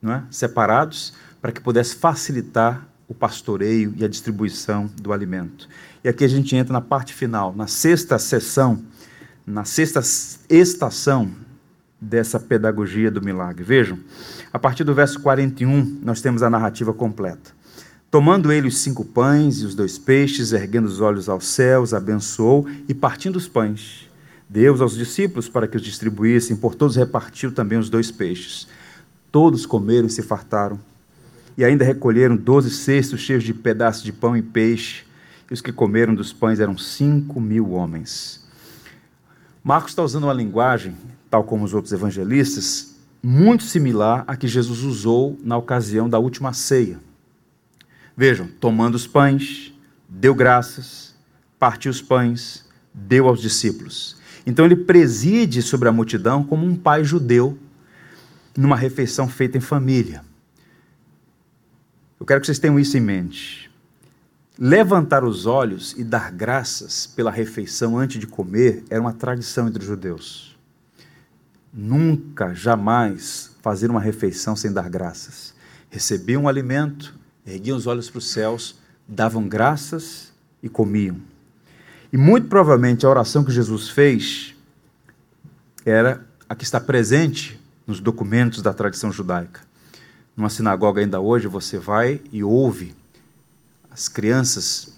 não 0.01 0.13
é? 0.13 0.23
separados, 0.29 1.13
para 1.41 1.51
que 1.51 1.61
pudesse 1.61 1.95
facilitar 1.95 2.87
o 3.11 3.13
pastoreio 3.13 3.93
e 3.97 4.05
a 4.05 4.07
distribuição 4.07 4.89
do 5.01 5.11
alimento. 5.11 5.67
E 6.01 6.07
aqui 6.07 6.23
a 6.23 6.29
gente 6.29 6.55
entra 6.55 6.71
na 6.71 6.79
parte 6.79 7.13
final, 7.13 7.53
na 7.53 7.67
sexta 7.67 8.17
sessão, 8.17 8.81
na 9.45 9.65
sexta 9.65 9.99
estação 10.49 11.29
dessa 11.99 12.39
pedagogia 12.39 13.11
do 13.11 13.21
milagre. 13.21 13.65
Vejam, 13.65 13.99
a 14.53 14.57
partir 14.57 14.85
do 14.85 14.95
verso 14.95 15.19
41, 15.19 15.99
nós 16.01 16.21
temos 16.21 16.41
a 16.41 16.49
narrativa 16.49 16.93
completa. 16.93 17.51
Tomando 18.09 18.49
ele 18.49 18.69
os 18.69 18.77
cinco 18.77 19.03
pães 19.03 19.59
e 19.59 19.65
os 19.65 19.75
dois 19.75 19.97
peixes, 19.97 20.53
erguendo 20.53 20.85
os 20.85 21.01
olhos 21.01 21.27
aos 21.27 21.45
céus, 21.45 21.93
abençoou 21.93 22.65
e 22.87 22.93
partindo 22.93 23.35
os 23.35 23.47
pães, 23.49 24.09
deu 24.49 24.81
aos 24.81 24.95
discípulos 24.95 25.49
para 25.49 25.67
que 25.67 25.75
os 25.75 25.83
distribuíssem, 25.83 26.55
por 26.55 26.75
todos 26.75 26.95
repartiu 26.95 27.51
também 27.51 27.77
os 27.77 27.89
dois 27.89 28.09
peixes. 28.09 28.69
Todos 29.29 29.65
comeram 29.65 30.07
e 30.07 30.09
se 30.09 30.21
fartaram, 30.21 30.79
e 31.57 31.63
ainda 31.63 31.85
recolheram 31.85 32.35
doze 32.35 32.69
cestos 32.69 33.19
cheios 33.19 33.43
de 33.43 33.53
pedaços 33.53 34.03
de 34.03 34.11
pão 34.11 34.35
e 34.35 34.41
peixe, 34.41 35.03
e 35.49 35.53
os 35.53 35.61
que 35.61 35.71
comeram 35.71 36.15
dos 36.15 36.31
pães 36.31 36.59
eram 36.59 36.77
cinco 36.77 37.39
mil 37.41 37.71
homens. 37.71 38.47
Marcos 39.63 39.91
está 39.91 40.01
usando 40.01 40.23
uma 40.23 40.33
linguagem, 40.33 40.95
tal 41.29 41.43
como 41.43 41.63
os 41.63 41.73
outros 41.73 41.93
evangelistas, 41.93 42.95
muito 43.21 43.63
similar 43.63 44.23
à 44.27 44.35
que 44.35 44.47
Jesus 44.47 44.81
usou 44.81 45.39
na 45.43 45.57
ocasião 45.57 46.09
da 46.09 46.17
última 46.17 46.53
ceia. 46.53 46.99
Vejam, 48.17 48.47
tomando 48.59 48.95
os 48.95 49.05
pães, 49.05 49.73
deu 50.09 50.33
graças, 50.33 51.13
partiu 51.59 51.91
os 51.91 52.01
pães, 52.01 52.65
deu 52.93 53.27
aos 53.27 53.39
discípulos. 53.41 54.17
Então 54.45 54.65
ele 54.65 54.75
preside 54.75 55.61
sobre 55.61 55.87
a 55.87 55.91
multidão 55.91 56.43
como 56.43 56.65
um 56.65 56.75
pai 56.75 57.03
judeu 57.03 57.57
numa 58.57 58.75
refeição 58.75 59.27
feita 59.27 59.57
em 59.57 59.61
família. 59.61 60.23
Eu 62.21 62.25
quero 62.27 62.39
que 62.39 62.45
vocês 62.45 62.59
tenham 62.59 62.79
isso 62.79 62.95
em 62.95 63.01
mente. 63.01 63.71
Levantar 64.55 65.23
os 65.23 65.47
olhos 65.47 65.95
e 65.97 66.03
dar 66.03 66.31
graças 66.31 67.07
pela 67.07 67.31
refeição 67.31 67.97
antes 67.97 68.19
de 68.19 68.27
comer 68.27 68.83
era 68.91 69.01
uma 69.01 69.11
tradição 69.11 69.67
entre 69.67 69.79
os 69.79 69.87
judeus. 69.87 70.55
Nunca, 71.73 72.53
jamais 72.53 73.57
fazer 73.63 73.89
uma 73.89 73.99
refeição 73.99 74.55
sem 74.55 74.71
dar 74.71 74.87
graças. 74.87 75.55
Recebiam 75.89 76.43
um 76.43 76.47
alimento, 76.47 77.15
erguiam 77.43 77.75
os 77.75 77.87
olhos 77.87 78.07
para 78.07 78.19
os 78.19 78.29
céus, 78.29 78.75
davam 79.07 79.47
graças 79.47 80.31
e 80.61 80.69
comiam. 80.69 81.19
E 82.13 82.17
muito 82.17 82.47
provavelmente 82.47 83.03
a 83.03 83.09
oração 83.09 83.43
que 83.43 83.51
Jesus 83.51 83.89
fez 83.89 84.53
era 85.83 86.23
a 86.47 86.53
que 86.53 86.63
está 86.63 86.79
presente 86.79 87.59
nos 87.87 87.99
documentos 87.99 88.61
da 88.61 88.75
tradição 88.75 89.11
judaica. 89.11 89.70
Numa 90.35 90.49
sinagoga 90.49 91.01
ainda 91.01 91.19
hoje 91.19 91.47
você 91.47 91.77
vai 91.77 92.21
e 92.31 92.43
ouve 92.43 92.95
as 93.89 94.07
crianças 94.07 94.93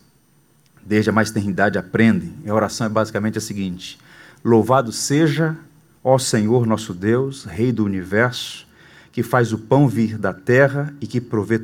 desde 0.85 1.09
a 1.09 1.13
mais 1.13 1.31
tenridade 1.31 1.77
aprendem. 1.77 2.33
E 2.45 2.49
a 2.49 2.53
oração 2.53 2.85
é 2.85 2.89
basicamente 2.89 3.37
a 3.37 3.41
seguinte: 3.41 3.99
Louvado 4.43 4.91
seja, 4.91 5.57
ó 6.03 6.17
Senhor 6.17 6.65
nosso 6.65 6.93
Deus, 6.93 7.45
Rei 7.45 7.71
do 7.71 7.83
universo, 7.83 8.67
que 9.11 9.23
faz 9.23 9.51
o 9.53 9.57
pão 9.57 9.87
vir 9.87 10.17
da 10.17 10.33
terra 10.33 10.93
e 11.01 11.07
que 11.07 11.19
provê 11.19 11.61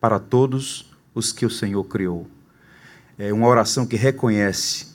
para 0.00 0.18
todos 0.18 0.90
os 1.14 1.32
que 1.32 1.44
o 1.44 1.50
Senhor 1.50 1.84
criou. 1.84 2.26
É 3.18 3.32
uma 3.32 3.46
oração 3.46 3.86
que 3.86 3.96
reconhece 3.96 4.86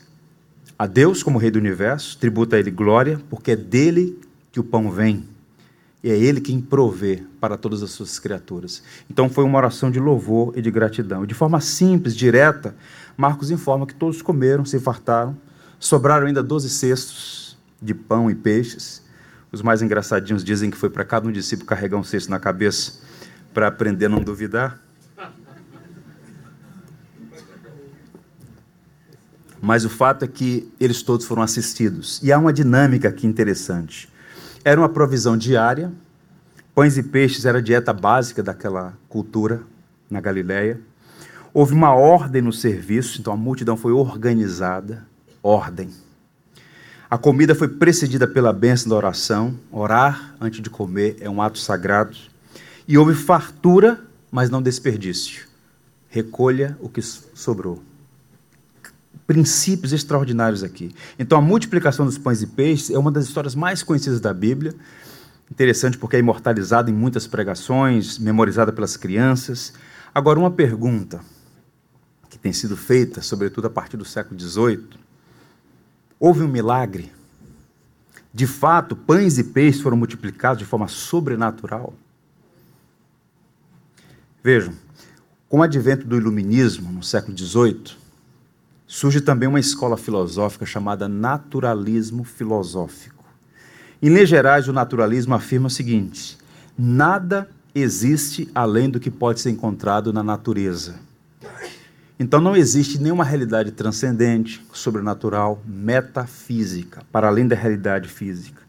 a 0.78 0.88
Deus 0.88 1.24
como 1.24 1.38
Rei 1.40 1.52
do 1.52 1.60
universo, 1.60 2.18
tributa 2.18 2.56
a 2.56 2.60
Ele 2.60 2.72
glória, 2.72 3.22
porque 3.30 3.52
é 3.52 3.56
dele 3.56 4.20
que 4.52 4.60
o 4.60 4.64
pão 4.64 4.92
vem. 4.92 5.24
E 6.08 6.10
é 6.10 6.18
Ele 6.18 6.40
quem 6.40 6.62
provê 6.62 7.22
para 7.38 7.58
todas 7.58 7.84
as 7.84 7.92
suas 7.92 8.18
criaturas. 8.18 8.82
Então 9.10 9.30
foi 9.30 9.44
uma 9.44 9.58
oração 9.58 9.92
de 9.92 10.00
louvor 10.00 10.54
e 10.56 10.62
de 10.62 10.72
gratidão. 10.72 11.26
De 11.26 11.34
forma 11.34 11.60
simples, 11.60 12.16
direta, 12.16 12.74
Marcos 13.18 13.52
informa 13.52 13.86
que 13.86 13.94
todos 13.94 14.22
comeram, 14.22 14.64
se 14.64 14.80
fartaram, 14.80 15.38
sobraram 15.78 16.26
ainda 16.26 16.42
doze 16.42 16.70
cestos 16.70 17.58
de 17.82 17.94
pão 17.94 18.32
e 18.32 18.36
peixes. 18.36 19.04
Os 19.52 19.62
mais 19.62 19.82
engraçadinhos 19.82 20.46
dizem 20.46 20.72
que 20.72 20.78
foi 20.78 20.90
para 20.90 21.04
cada 21.04 21.28
um 21.28 21.32
discípulo 21.32 21.68
carregar 21.68 21.98
um 21.98 22.04
cesto 22.06 22.32
na 22.32 22.40
cabeça 22.40 23.02
para 23.54 23.68
aprender 23.68 24.06
a 24.06 24.10
não 24.10 24.22
duvidar. 24.22 24.82
Mas 29.62 29.84
o 29.84 29.90
fato 29.90 30.24
é 30.24 30.28
que 30.30 30.72
eles 30.80 31.02
todos 31.02 31.26
foram 31.26 31.42
assistidos. 31.42 32.22
E 32.24 32.32
há 32.32 32.40
uma 32.40 32.54
dinâmica 32.54 33.10
aqui 33.10 33.28
interessante. 33.28 34.08
Era 34.68 34.82
uma 34.82 34.90
provisão 34.90 35.38
diária, 35.38 35.94
pães 36.76 36.98
e 36.98 37.02
peixes 37.02 37.46
era 37.46 37.60
a 37.60 37.62
dieta 37.62 37.94
básica 37.94 38.44
daquela 38.44 38.98
cultura 39.08 39.62
na 40.10 40.20
Galileia. 40.20 40.82
Houve 41.54 41.74
uma 41.74 41.94
ordem 41.94 42.42
no 42.42 42.52
serviço, 42.52 43.18
então 43.18 43.32
a 43.32 43.38
multidão 43.38 43.78
foi 43.78 43.94
organizada, 43.94 45.08
ordem. 45.42 45.90
A 47.10 47.18
comida 47.18 47.56
foi 47.56 47.70
precedida 47.70 48.28
pela 48.28 48.52
bênção 48.52 48.90
da 48.90 48.98
oração. 48.98 49.58
Orar 49.72 50.36
antes 50.38 50.62
de 50.62 50.70
comer 50.70 51.16
é 51.22 51.30
um 51.30 51.42
ato 51.42 51.60
sagrado. 51.60 52.18
E 52.86 52.98
houve 52.98 53.14
fartura, 53.16 54.02
mas 54.30 54.50
não 54.50 54.62
desperdício. 54.62 55.48
Recolha 56.10 56.78
o 56.82 56.90
que 56.90 57.02
sobrou 57.02 57.82
princípios 59.28 59.92
extraordinários 59.92 60.64
aqui. 60.64 60.96
Então, 61.20 61.38
a 61.38 61.42
multiplicação 61.42 62.06
dos 62.06 62.18
pães 62.18 62.42
e 62.42 62.48
peixes 62.48 62.90
é 62.90 62.98
uma 62.98 63.12
das 63.12 63.26
histórias 63.26 63.54
mais 63.54 63.84
conhecidas 63.84 64.22
da 64.22 64.34
Bíblia. 64.34 64.74
Interessante 65.52 65.98
porque 65.98 66.16
é 66.16 66.20
imortalizada 66.20 66.90
em 66.90 66.94
muitas 66.94 67.28
pregações, 67.28 68.18
memorizada 68.18 68.72
pelas 68.72 68.96
crianças. 68.96 69.74
Agora, 70.16 70.40
uma 70.40 70.50
pergunta 70.50 71.20
que 72.30 72.40
tem 72.40 72.54
sido 72.54 72.78
feita, 72.78 73.22
sobretudo 73.22 73.68
a 73.68 73.70
partir 73.70 73.98
do 73.98 74.06
século 74.06 74.40
XVIII: 74.40 74.88
houve 76.18 76.42
um 76.42 76.48
milagre? 76.48 77.12
De 78.34 78.48
fato, 78.48 78.96
pães 78.96 79.38
e 79.38 79.44
peixes 79.44 79.82
foram 79.82 79.98
multiplicados 79.98 80.60
de 80.60 80.66
forma 80.66 80.88
sobrenatural? 80.88 81.94
Vejam, 84.44 84.74
com 85.50 85.60
o 85.60 85.64
advento 85.64 86.06
do 86.06 86.16
iluminismo 86.16 86.92
no 86.92 87.04
século 87.04 87.38
XVIII, 87.38 88.07
surge 88.88 89.20
também 89.20 89.50
uma 89.50 89.60
escola 89.60 89.98
filosófica 89.98 90.66
chamada 90.66 91.10
naturalismo 91.10 92.24
filosófico. 92.24 93.26
Em 94.02 94.08
linhas 94.10 94.30
gerais, 94.30 94.68
o 94.68 94.74
naturalismo 94.74 95.36
afirma 95.36 95.68
o 95.68 95.72
seguinte: 95.72 96.38
nada 96.78 97.50
existe 97.76 98.50
além 98.56 98.90
do 98.90 99.00
que 99.00 99.12
pode 99.12 99.42
ser 99.42 99.50
encontrado 99.52 100.14
na 100.14 100.24
natureza. 100.24 100.96
Então 102.20 102.42
não 102.42 102.56
existe 102.56 102.98
nenhuma 102.98 103.24
realidade 103.24 103.72
transcendente, 103.72 104.66
sobrenatural, 104.74 105.62
metafísica, 105.66 107.04
para 107.12 107.28
além 107.28 107.48
da 107.48 107.56
realidade 107.56 108.08
física. 108.08 108.62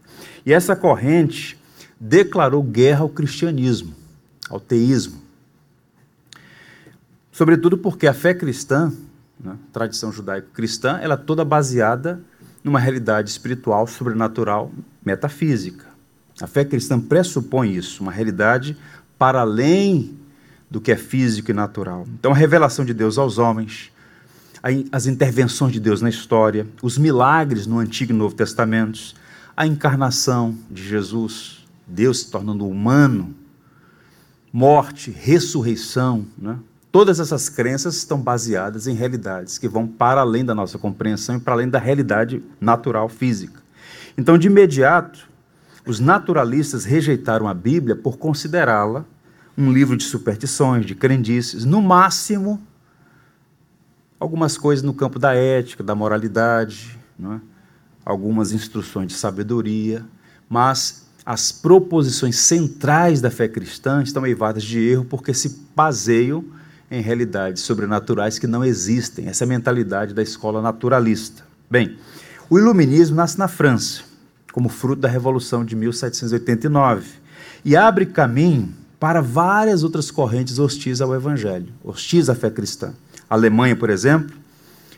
E 0.45 0.53
essa 0.53 0.75
corrente 0.75 1.59
declarou 1.99 2.61
guerra 2.61 3.01
ao 3.01 3.09
cristianismo, 3.09 3.95
ao 4.49 4.59
teísmo. 4.59 5.19
Sobretudo 7.31 7.77
porque 7.77 8.05
a 8.05 8.13
fé 8.13 8.33
cristã 8.33 8.93
né, 9.39 9.55
tradição 9.71 10.11
judaico-cristã, 10.11 10.99
ela 11.01 11.13
é 11.13 11.17
toda 11.17 11.45
baseada 11.45 12.21
numa 12.63 12.79
realidade 12.79 13.29
espiritual, 13.29 13.87
sobrenatural, 13.87 14.71
metafísica. 15.03 15.85
A 16.41 16.47
fé 16.47 16.65
cristã 16.65 16.99
pressupõe 16.99 17.75
isso, 17.75 18.03
uma 18.03 18.11
realidade 18.11 18.77
para 19.17 19.41
além 19.41 20.17
do 20.69 20.79
que 20.79 20.91
é 20.91 20.95
físico 20.95 21.51
e 21.51 21.53
natural. 21.53 22.05
Então, 22.19 22.31
a 22.31 22.35
revelação 22.35 22.85
de 22.85 22.93
Deus 22.93 23.17
aos 23.17 23.37
homens, 23.37 23.91
as 24.91 25.07
intervenções 25.07 25.73
de 25.73 25.79
Deus 25.79 26.01
na 26.01 26.09
história, 26.09 26.67
os 26.81 26.97
milagres 26.97 27.65
no 27.65 27.79
Antigo 27.79 28.11
e 28.11 28.15
Novo 28.15 28.35
Testamentos, 28.35 29.15
a 29.55 29.65
encarnação 29.65 30.55
de 30.69 30.87
Jesus, 30.87 31.65
Deus 31.87 32.19
se 32.19 32.31
tornando 32.31 32.67
humano, 32.67 33.33
morte, 34.53 35.11
ressurreição, 35.11 36.25
né? 36.37 36.57
Todas 36.91 37.19
essas 37.19 37.49
crenças 37.49 37.95
estão 37.97 38.19
baseadas 38.19 38.87
em 38.87 38.95
realidades 38.95 39.59
que 39.59 39.67
vão 39.67 39.87
para 39.87 40.21
além 40.21 40.43
da 40.43 40.55
nossa 40.55 40.79
compreensão 40.79 41.35
e 41.35 41.39
para 41.39 41.53
além 41.53 41.69
da 41.69 41.77
realidade 41.77 42.43
natural 42.59 43.07
física. 43.07 43.61
Então, 44.17 44.37
de 44.37 44.47
imediato, 44.47 45.29
os 45.85 45.99
naturalistas 45.99 46.85
rejeitaram 46.85 47.47
a 47.47 47.53
Bíblia 47.53 47.95
por 47.95 48.17
considerá-la 48.17 49.05
um 49.55 49.71
livro 49.71 49.95
de 49.95 50.03
superstições, 50.03 50.85
de 50.85 50.95
crendices, 50.95 51.63
no 51.63 51.81
máximo, 51.81 52.61
algumas 54.19 54.57
coisas 54.57 54.83
no 54.83 54.93
campo 54.93 55.19
da 55.19 55.35
ética, 55.35 55.83
da 55.83 55.93
moralidade, 55.93 56.97
é? 57.23 57.39
algumas 58.03 58.51
instruções 58.51 59.07
de 59.07 59.13
sabedoria, 59.13 60.03
mas 60.49 61.07
as 61.25 61.51
proposições 61.51 62.37
centrais 62.37 63.21
da 63.21 63.29
fé 63.29 63.47
cristã 63.47 64.01
estão 64.01 64.25
eivadas 64.25 64.63
de 64.63 64.79
erro 64.79 65.05
porque 65.05 65.33
se 65.33 65.67
baseiam 65.75 66.43
em 66.91 67.01
realidades 67.01 67.63
sobrenaturais 67.63 68.39
que 68.39 68.47
não 68.47 68.63
existem. 68.63 69.27
Essa 69.27 69.43
é 69.43 69.47
mentalidade 69.47 70.13
da 70.13 70.23
escola 70.23 70.61
naturalista. 70.61 71.43
Bem, 71.69 71.97
o 72.49 72.57
iluminismo 72.57 73.15
nasce 73.15 73.37
na 73.37 73.47
França, 73.47 74.01
como 74.51 74.69
fruto 74.69 75.01
da 75.01 75.07
Revolução 75.07 75.63
de 75.63 75.75
1789, 75.75 77.07
e 77.63 77.75
abre 77.75 78.05
caminho 78.05 78.73
para 78.99 79.21
várias 79.21 79.83
outras 79.83 80.09
correntes 80.11 80.59
hostis 80.59 80.99
ao 80.99 81.13
Evangelho, 81.13 81.71
hostis 81.83 82.29
à 82.29 82.35
fé 82.35 82.49
cristã. 82.49 82.93
A 83.29 83.35
Alemanha, 83.35 83.75
por 83.75 83.89
exemplo, 83.89 84.35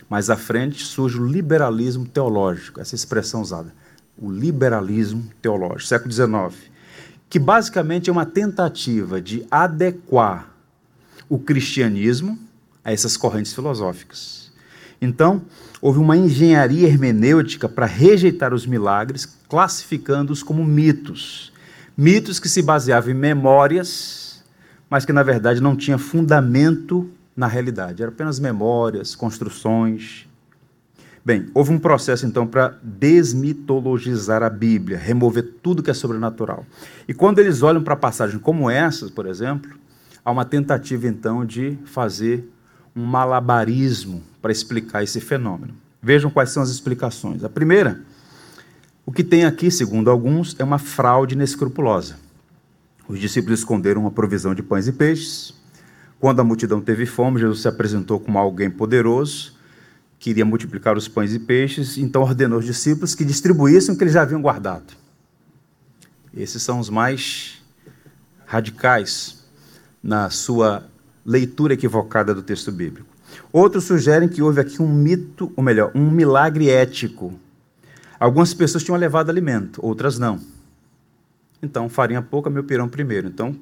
mais 0.09 0.29
à 0.29 0.37
frente 0.37 0.85
surge 0.85 1.19
o 1.19 1.25
liberalismo 1.25 2.05
teológico, 2.05 2.79
essa 2.79 2.95
expressão 2.95 3.41
usada. 3.41 3.73
o 4.17 4.29
liberalismo 4.29 5.23
teológico, 5.41 5.87
século 5.87 6.11
XIX, 6.11 6.69
que 7.27 7.39
basicamente 7.39 8.09
é 8.09 8.13
uma 8.13 8.25
tentativa 8.25 9.19
de 9.19 9.43
adequar 9.49 10.50
o 11.31 11.39
cristianismo 11.39 12.37
a 12.83 12.91
essas 12.91 13.15
correntes 13.15 13.53
filosóficas. 13.53 14.51
Então, 15.01 15.43
houve 15.81 15.97
uma 15.97 16.17
engenharia 16.17 16.89
hermenêutica 16.89 17.69
para 17.69 17.85
rejeitar 17.85 18.53
os 18.53 18.65
milagres, 18.65 19.25
classificando-os 19.47 20.43
como 20.43 20.65
mitos. 20.65 21.53
Mitos 21.95 22.37
que 22.37 22.49
se 22.49 22.61
baseavam 22.61 23.11
em 23.11 23.13
memórias, 23.13 24.43
mas 24.89 25.05
que 25.05 25.13
na 25.13 25.23
verdade 25.23 25.61
não 25.61 25.73
tinha 25.73 25.97
fundamento 25.97 27.09
na 27.33 27.47
realidade. 27.47 28.03
Eram 28.03 28.11
apenas 28.11 28.37
memórias, 28.37 29.15
construções. 29.15 30.27
Bem, 31.23 31.47
houve 31.53 31.71
um 31.71 31.79
processo 31.79 32.25
então 32.25 32.45
para 32.45 32.77
desmitologizar 32.83 34.43
a 34.43 34.49
Bíblia, 34.49 34.97
remover 34.97 35.43
tudo 35.63 35.81
que 35.81 35.89
é 35.89 35.93
sobrenatural. 35.93 36.65
E 37.07 37.13
quando 37.13 37.39
eles 37.39 37.61
olham 37.61 37.81
para 37.81 37.95
passagens 37.95 38.41
como 38.41 38.69
essas, 38.69 39.09
por 39.09 39.25
exemplo, 39.25 39.79
há 40.23 40.31
uma 40.31 40.45
tentativa 40.45 41.07
então 41.07 41.45
de 41.45 41.77
fazer 41.85 42.49
um 42.95 43.03
malabarismo 43.03 44.23
para 44.41 44.51
explicar 44.51 45.03
esse 45.03 45.19
fenômeno. 45.19 45.73
Vejam 46.01 46.31
quais 46.31 46.49
são 46.49 46.63
as 46.63 46.69
explicações. 46.69 47.43
A 47.43 47.49
primeira, 47.49 48.01
o 49.05 49.11
que 49.11 49.23
tem 49.23 49.45
aqui, 49.45 49.69
segundo 49.69 50.09
alguns, 50.09 50.55
é 50.59 50.63
uma 50.63 50.77
fraude 50.77 51.35
inescrupulosa. 51.35 52.17
Os 53.07 53.19
discípulos 53.19 53.59
esconderam 53.59 54.01
uma 54.01 54.11
provisão 54.11 54.55
de 54.55 54.63
pães 54.63 54.87
e 54.87 54.91
peixes. 54.91 55.53
Quando 56.19 56.39
a 56.39 56.43
multidão 56.43 56.81
teve 56.81 57.05
fome, 57.05 57.39
Jesus 57.39 57.61
se 57.61 57.67
apresentou 57.67 58.19
como 58.19 58.37
alguém 58.37 58.69
poderoso, 58.69 59.55
queria 60.19 60.45
multiplicar 60.45 60.95
os 60.95 61.07
pães 61.07 61.33
e 61.33 61.39
peixes, 61.39 61.97
então 61.97 62.21
ordenou 62.21 62.59
os 62.59 62.65
discípulos 62.65 63.15
que 63.15 63.25
distribuíssem 63.25 63.95
o 63.95 63.97
que 63.97 64.03
eles 64.03 64.13
já 64.13 64.21
haviam 64.21 64.41
guardado. 64.41 64.93
Esses 66.33 66.61
são 66.61 66.79
os 66.79 66.89
mais 66.89 67.61
radicais 68.45 69.40
na 70.01 70.29
sua 70.29 70.83
leitura 71.25 71.73
equivocada 71.73 72.33
do 72.33 72.41
texto 72.41 72.71
bíblico. 72.71 73.07
Outros 73.51 73.85
sugerem 73.85 74.27
que 74.27 74.41
houve 74.41 74.59
aqui 74.59 74.81
um 74.81 74.87
mito, 74.87 75.51
ou 75.55 75.63
melhor, 75.63 75.91
um 75.93 76.09
milagre 76.09 76.69
ético. 76.69 77.33
Algumas 78.19 78.53
pessoas 78.53 78.83
tinham 78.83 78.97
levado 78.97 79.29
alimento, 79.29 79.83
outras 79.83 80.17
não. 80.17 80.39
Então, 81.61 81.89
farinha 81.89 82.21
pouca, 82.21 82.49
meu 82.49 82.63
pirão 82.63 82.89
primeiro. 82.89 83.27
Então, 83.27 83.55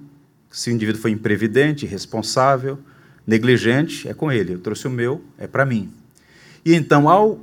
se 0.49 0.69
o 0.69 0.73
indivíduo 0.73 1.01
foi 1.01 1.11
imprevidente, 1.11 1.85
irresponsável, 1.85 2.79
negligente, 3.25 4.07
é 4.07 4.13
com 4.13 4.31
ele. 4.31 4.53
Eu 4.53 4.59
trouxe 4.59 4.87
o 4.87 4.89
meu, 4.89 5.21
é 5.37 5.47
para 5.47 5.65
mim. 5.65 5.91
E 6.65 6.73
então, 6.73 7.09
ao 7.09 7.39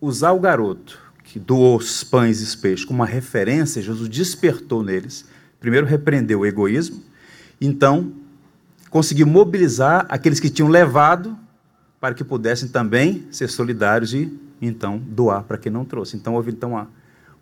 usar 0.00 0.32
o 0.32 0.40
garoto 0.40 0.98
que 1.24 1.38
doou 1.38 1.76
os 1.76 2.02
pães 2.02 2.40
e 2.40 2.44
os 2.44 2.54
peixes 2.54 2.84
como 2.84 3.00
uma 3.00 3.06
referência, 3.06 3.82
Jesus 3.82 4.08
despertou 4.08 4.82
neles. 4.82 5.26
Primeiro, 5.60 5.86
repreendeu 5.86 6.40
o 6.40 6.46
egoísmo. 6.46 7.02
Então, 7.60 8.12
conseguiu 8.90 9.26
mobilizar 9.26 10.06
aqueles 10.08 10.40
que 10.40 10.50
tinham 10.50 10.68
levado 10.68 11.36
para 12.00 12.14
que 12.14 12.24
pudessem 12.24 12.68
também 12.68 13.26
ser 13.30 13.48
solidários 13.48 14.14
e 14.14 14.32
então 14.60 14.98
doar 14.98 15.42
para 15.42 15.58
quem 15.58 15.70
não 15.70 15.84
trouxe. 15.84 16.16
Então 16.16 16.34
houve 16.34 16.50
então 16.50 16.70
uma, 16.70 16.88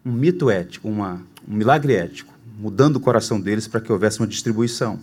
um 0.05 0.12
mito 0.12 0.51
ético, 0.51 0.89
uma, 0.89 1.23
um 1.47 1.55
milagre 1.55 1.95
ético, 1.95 2.33
mudando 2.59 2.97
o 2.97 3.01
coração 3.01 3.41
deles 3.41 3.69
para 3.69 3.81
que 3.81 3.93
houvesse 3.93 4.21
uma 4.21 4.27
distribuição. 4.27 4.99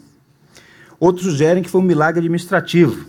Outros 0.99 1.25
sugerem 1.25 1.63
que 1.63 1.69
foi 1.69 1.81
um 1.81 1.83
milagre 1.83 2.19
administrativo. 2.19 3.05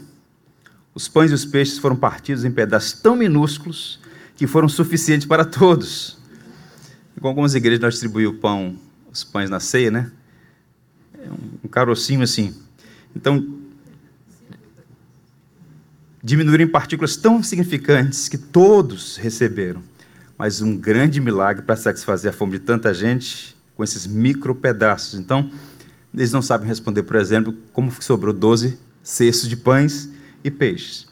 Os 0.94 1.08
pães 1.08 1.30
e 1.30 1.34
os 1.34 1.44
peixes 1.44 1.78
foram 1.78 1.96
partidos 1.96 2.44
em 2.44 2.50
pedaços 2.50 2.92
tão 2.92 3.16
minúsculos 3.16 4.00
que 4.36 4.46
foram 4.46 4.68
suficientes 4.68 5.26
para 5.26 5.44
todos. 5.44 6.18
Com 7.20 7.28
algumas 7.28 7.54
igrejas 7.54 7.80
nós 7.80 7.94
distribuímos 7.94 8.36
o 8.36 8.38
pão, 8.38 8.76
os 9.10 9.24
pães 9.24 9.48
na 9.48 9.60
ceia, 9.60 9.90
né? 9.90 10.10
Um 11.62 11.68
carocinho 11.68 12.22
assim. 12.22 12.54
Então, 13.14 13.58
diminuíram 16.22 16.64
em 16.64 16.68
partículas 16.68 17.16
tão 17.16 17.42
significantes 17.42 18.28
que 18.28 18.38
todos 18.38 19.16
receberam. 19.16 19.82
Mas 20.36 20.60
um 20.60 20.76
grande 20.76 21.20
milagre 21.20 21.62
para 21.62 21.76
satisfazer 21.76 22.30
a 22.30 22.34
fome 22.34 22.52
de 22.52 22.60
tanta 22.60 22.92
gente 22.92 23.56
com 23.76 23.84
esses 23.84 24.06
micro 24.06 24.54
pedaços. 24.54 25.18
Então, 25.18 25.50
eles 26.12 26.32
não 26.32 26.42
sabem 26.42 26.66
responder, 26.66 27.02
por 27.02 27.16
exemplo, 27.16 27.54
como 27.72 27.92
sobrou 28.00 28.32
12 28.32 28.78
cestos 29.02 29.48
de 29.48 29.56
pães 29.56 30.08
e 30.42 30.50
peixes. 30.50 31.06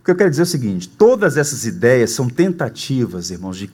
O 0.00 0.04
que 0.04 0.10
eu 0.10 0.16
quero 0.16 0.30
dizer 0.30 0.42
é 0.42 0.44
o 0.44 0.46
seguinte: 0.46 0.88
todas 0.88 1.36
essas 1.36 1.66
ideias 1.66 2.10
são 2.10 2.28
tentativas, 2.28 3.30
irmãos, 3.30 3.58
de 3.58 3.70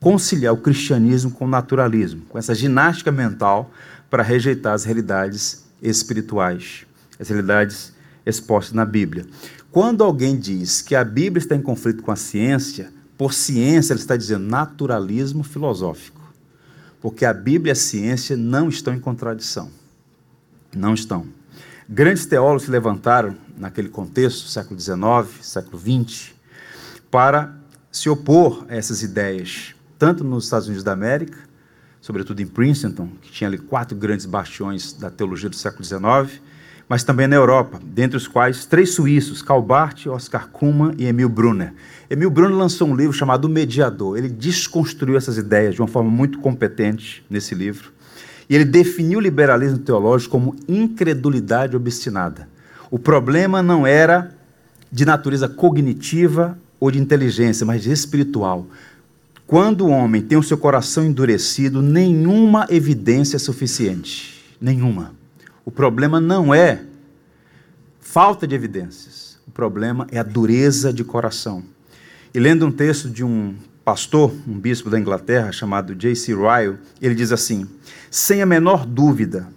conciliar 0.00 0.52
o 0.52 0.56
cristianismo 0.56 1.30
com 1.30 1.44
o 1.44 1.48
naturalismo, 1.48 2.22
com 2.28 2.38
essa 2.38 2.54
ginástica 2.54 3.12
mental 3.12 3.72
para 4.12 4.22
rejeitar 4.22 4.74
as 4.74 4.84
realidades 4.84 5.64
espirituais 5.80 6.84
as 7.18 7.28
realidades 7.28 7.94
expostas 8.26 8.74
na 8.74 8.84
Bíblia. 8.84 9.24
Quando 9.70 10.04
alguém 10.04 10.38
diz 10.38 10.82
que 10.82 10.94
a 10.94 11.02
Bíblia 11.02 11.42
está 11.42 11.56
em 11.56 11.62
conflito 11.62 12.02
com 12.02 12.10
a 12.10 12.16
ciência, 12.16 12.92
por 13.16 13.32
ciência 13.32 13.94
ele 13.94 14.00
está 14.00 14.16
dizendo 14.16 14.44
naturalismo 14.44 15.42
filosófico. 15.42 16.20
Porque 17.00 17.24
a 17.24 17.32
Bíblia 17.32 17.70
e 17.70 17.72
a 17.72 17.76
ciência 17.76 18.36
não 18.36 18.68
estão 18.68 18.92
em 18.92 19.00
contradição. 19.00 19.70
Não 20.76 20.92
estão. 20.92 21.26
Grandes 21.88 22.26
teólogos 22.26 22.64
se 22.64 22.70
levantaram 22.70 23.34
naquele 23.56 23.88
contexto, 23.88 24.48
século 24.48 24.78
XIX, 24.78 25.00
século 25.40 25.78
XX, 25.80 26.32
para 27.10 27.56
se 27.90 28.10
opor 28.10 28.66
a 28.68 28.74
essas 28.74 29.02
ideias, 29.02 29.74
tanto 29.98 30.22
nos 30.22 30.44
Estados 30.44 30.66
Unidos 30.66 30.84
da 30.84 30.92
América, 30.92 31.38
sobretudo 32.02 32.42
em 32.42 32.46
Princeton, 32.46 33.08
que 33.22 33.30
tinha 33.30 33.48
ali 33.48 33.56
quatro 33.56 33.96
grandes 33.96 34.26
bastiões 34.26 34.92
da 34.92 35.08
teologia 35.08 35.48
do 35.48 35.54
século 35.54 35.84
XIX, 35.84 36.42
mas 36.88 37.04
também 37.04 37.28
na 37.28 37.36
Europa, 37.36 37.80
dentre 37.82 38.16
os 38.16 38.26
quais 38.26 38.66
três 38.66 38.92
suíços, 38.92 39.40
Karl 39.40 39.62
Barth, 39.62 40.08
Oscar 40.08 40.48
Kuhlmann 40.48 40.94
e 40.98 41.06
Emil 41.06 41.28
Brunner. 41.28 41.72
Emil 42.10 42.28
Brunner 42.28 42.58
lançou 42.58 42.88
um 42.88 42.96
livro 42.96 43.12
chamado 43.12 43.44
O 43.46 43.48
Mediador. 43.48 44.18
Ele 44.18 44.28
desconstruiu 44.28 45.16
essas 45.16 45.38
ideias 45.38 45.76
de 45.76 45.80
uma 45.80 45.86
forma 45.86 46.10
muito 46.10 46.40
competente 46.40 47.24
nesse 47.30 47.54
livro. 47.54 47.92
E 48.50 48.54
ele 48.54 48.64
definiu 48.64 49.20
o 49.20 49.22
liberalismo 49.22 49.78
teológico 49.78 50.32
como 50.32 50.56
incredulidade 50.68 51.76
obstinada. 51.76 52.48
O 52.90 52.98
problema 52.98 53.62
não 53.62 53.86
era 53.86 54.34
de 54.90 55.06
natureza 55.06 55.48
cognitiva 55.48 56.58
ou 56.78 56.90
de 56.90 56.98
inteligência, 56.98 57.64
mas 57.64 57.86
espiritual. 57.86 58.66
Quando 59.52 59.84
o 59.84 59.90
homem 59.90 60.22
tem 60.22 60.38
o 60.38 60.42
seu 60.42 60.56
coração 60.56 61.04
endurecido, 61.04 61.82
nenhuma 61.82 62.66
evidência 62.70 63.36
é 63.36 63.38
suficiente. 63.38 64.42
Nenhuma. 64.58 65.12
O 65.62 65.70
problema 65.70 66.18
não 66.18 66.54
é 66.54 66.80
falta 68.00 68.46
de 68.46 68.54
evidências, 68.54 69.38
o 69.46 69.50
problema 69.50 70.06
é 70.10 70.18
a 70.18 70.22
dureza 70.22 70.90
de 70.90 71.04
coração. 71.04 71.62
E 72.32 72.40
lendo 72.40 72.64
um 72.64 72.72
texto 72.72 73.10
de 73.10 73.22
um 73.22 73.54
pastor, 73.84 74.32
um 74.48 74.58
bispo 74.58 74.88
da 74.88 74.98
Inglaterra, 74.98 75.52
chamado 75.52 75.94
J.C. 75.94 76.34
Ryle, 76.34 76.78
ele 76.98 77.14
diz 77.14 77.30
assim: 77.30 77.68
sem 78.10 78.40
a 78.40 78.46
menor 78.46 78.86
dúvida, 78.86 79.48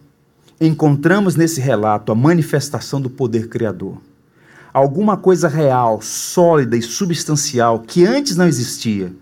encontramos 0.59 1.37
nesse 1.37 1.61
relato 1.61 2.11
a 2.11 2.15
manifestação 2.15 2.99
do 2.99 3.09
poder 3.09 3.47
criador. 3.47 4.01
Alguma 4.73 5.15
coisa 5.15 5.47
real, 5.47 6.01
sólida 6.01 6.75
e 6.75 6.81
substancial 6.81 7.79
que 7.79 8.05
antes 8.05 8.35
não 8.35 8.45
existia, 8.45 9.13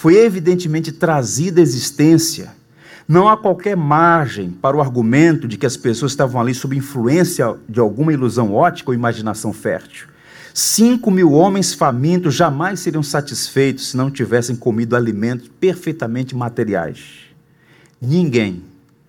foi 0.00 0.16
evidentemente 0.16 0.92
trazida 0.92 1.60
à 1.60 1.62
existência 1.62 2.58
não 3.06 3.28
há 3.28 3.36
qualquer 3.36 3.76
margem 3.76 4.50
para 4.50 4.74
o 4.74 4.80
argumento 4.80 5.46
de 5.46 5.58
que 5.58 5.66
as 5.66 5.76
pessoas 5.76 6.12
estavam 6.12 6.40
ali 6.40 6.54
sob 6.54 6.74
influência 6.74 7.54
de 7.68 7.78
alguma 7.80 8.10
ilusão 8.10 8.54
ótica 8.54 8.90
ou 8.90 8.94
imaginação 8.94 9.52
fértil. 9.52 10.08
Cinco 10.54 11.10
mil 11.10 11.32
homens 11.32 11.74
famintos 11.74 12.34
jamais 12.34 12.80
seriam 12.80 13.02
satisfeitos 13.02 13.90
se 13.90 13.96
não 13.98 14.10
tivessem 14.10 14.56
comido 14.56 14.96
alimentos 14.96 15.50
perfeitamente 15.60 16.34
materiais. 16.34 17.24
Ninguém, 18.00 18.62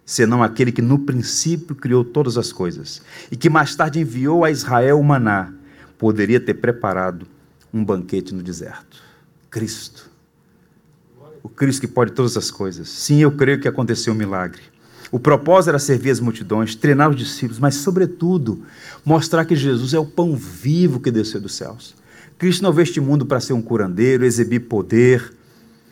senão 0.06 0.44
aquele 0.44 0.74
que 0.74 0.82
no 0.82 1.00
princípio 1.00 1.74
criou 1.74 2.04
todas 2.04 2.38
as 2.38 2.52
coisas 2.52 3.02
e 3.32 3.38
que 3.38 3.50
mais 3.50 3.74
tarde 3.78 4.02
enviou 4.02 4.44
a 4.44 4.52
Israel 4.52 5.00
o 5.00 5.04
maná, 5.06 5.54
poderia 5.98 6.42
ter 6.42 6.56
preparado 6.56 7.26
um 7.74 7.82
banquete 7.82 8.36
no 8.36 8.44
deserto. 8.44 9.02
Cristo 9.50 10.11
o 11.44 11.50
Cristo 11.50 11.82
que 11.82 11.88
pode 11.88 12.12
todas 12.12 12.38
as 12.38 12.52
coisas. 12.52 12.88
Sim, 12.90 13.20
eu 13.20 13.32
creio 13.32 13.60
que 13.60 13.68
aconteceu 13.68 14.14
um 14.14 14.16
milagre. 14.16 14.62
O 15.12 15.20
propósito 15.20 15.70
era 15.70 15.80
servir 15.80 16.10
as 16.10 16.20
multidões, 16.20 16.74
treinar 16.74 17.10
os 17.10 17.18
discípulos, 17.18 17.60
mas, 17.60 17.76
sobretudo, 17.76 18.64
mostrar 19.04 19.44
que 19.44 19.56
Jesus 19.56 19.94
é 19.94 20.00
o 20.00 20.06
pão 20.06 20.36
vivo 20.36 21.00
que 21.00 21.12
desceu 21.12 21.42
dos 21.42 21.54
céus. 21.54 21.94
Cristo 22.38 22.64
não 22.64 22.72
veio 22.72 22.84
este 22.84 23.02
mundo 23.02 23.26
para 23.26 23.42
ser 23.42 23.54
um 23.54 23.62
curandeiro, 23.62 24.26
exibir 24.26 24.62
poder. 24.62 25.34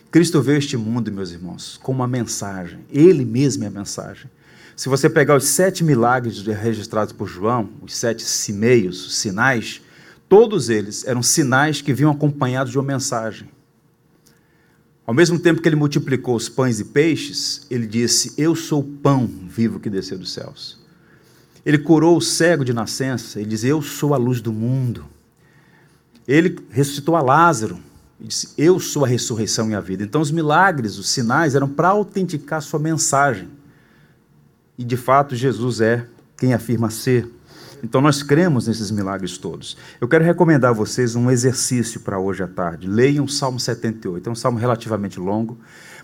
Cristo 0.10 0.42
veio 0.42 0.58
este 0.58 0.78
mundo, 0.78 1.12
meus 1.12 1.32
irmãos, 1.32 1.78
com 1.84 1.92
uma 1.92 2.08
mensagem. 2.08 2.80
Ele 2.90 3.26
mesmo 3.26 3.66
é 3.66 3.68
a 3.68 3.72
mensagem. 3.72 4.32
Se 4.76 4.88
você 4.88 5.10
pegar 5.10 5.36
os 5.36 5.44
sete 5.44 5.84
milagres 5.84 6.42
registrados 6.42 7.12
por 7.12 7.28
João, 7.28 7.70
os 7.82 7.94
sete 7.94 8.24
simeios, 8.24 9.06
os 9.06 9.18
sinais, 9.18 9.82
todos 10.30 10.70
eles 10.70 11.06
eram 11.06 11.22
sinais 11.22 11.82
que 11.82 11.94
vinham 11.94 12.12
acompanhados 12.12 12.72
de 12.72 12.80
uma 12.80 12.88
mensagem. 12.88 13.50
Ao 15.10 15.14
mesmo 15.16 15.40
tempo 15.40 15.60
que 15.60 15.68
ele 15.68 15.76
multiplicou 15.76 16.36
os 16.36 16.48
pães 16.48 16.80
e 16.80 16.86
peixes, 16.86 17.66
ele 17.68 17.88
disse: 17.88 18.32
Eu 18.38 18.56
sou 18.56 18.82
o 18.82 18.84
pão 18.84 19.26
vivo 19.26 19.80
que 19.80 19.90
desceu 19.90 20.20
dos 20.20 20.32
céus. 20.32 20.78
Ele 21.66 21.80
curou 21.80 22.16
o 22.16 22.22
cego 22.22 22.64
de 22.64 22.74
nascença, 22.74 23.40
ele 23.40 23.50
diz: 23.50 23.64
Eu 23.64 23.82
sou 23.82 24.14
a 24.14 24.18
luz 24.18 24.40
do 24.40 24.54
mundo. 24.54 25.04
Ele 26.28 26.60
ressuscitou 26.70 27.16
a 27.16 27.24
Lázaro, 27.24 27.80
e 28.22 28.28
disse: 28.28 28.50
Eu 28.56 28.80
sou 28.80 29.04
a 29.04 29.08
ressurreição 29.08 29.72
e 29.72 29.74
a 29.74 29.82
vida. 29.82 30.04
Então, 30.04 30.22
os 30.22 30.30
milagres, 30.30 31.00
os 31.00 31.10
sinais, 31.10 31.56
eram 31.56 31.68
para 31.68 31.88
autenticar 31.88 32.62
sua 32.62 32.80
mensagem. 32.80 33.50
E 34.78 34.84
de 34.84 34.96
fato, 34.96 35.36
Jesus 35.36 35.82
é 35.82 36.06
quem 36.38 36.54
afirma 36.54 36.92
ser. 36.92 37.28
Então 37.84 38.02
nós 38.02 38.22
cremos 38.22 38.68
nesses 38.68 38.92
milagres 38.92 39.38
todos. 39.38 39.78
Eu 40.00 40.08
quero 40.08 40.24
recomendar 40.24 40.72
a 40.72 40.74
vocês 40.74 41.16
um 41.16 41.32
exercício 41.32 42.02
para 42.02 42.20
hoje 42.20 42.44
à 42.44 42.48
tarde. 42.48 42.88
Leiam 42.88 43.26
o 43.26 43.30
Salmo 43.30 43.60
78. 43.60 44.28
É 44.28 44.32
um 44.32 44.36
salmo 44.36 44.58
relativamente 44.58 45.20
longo, 45.20 45.58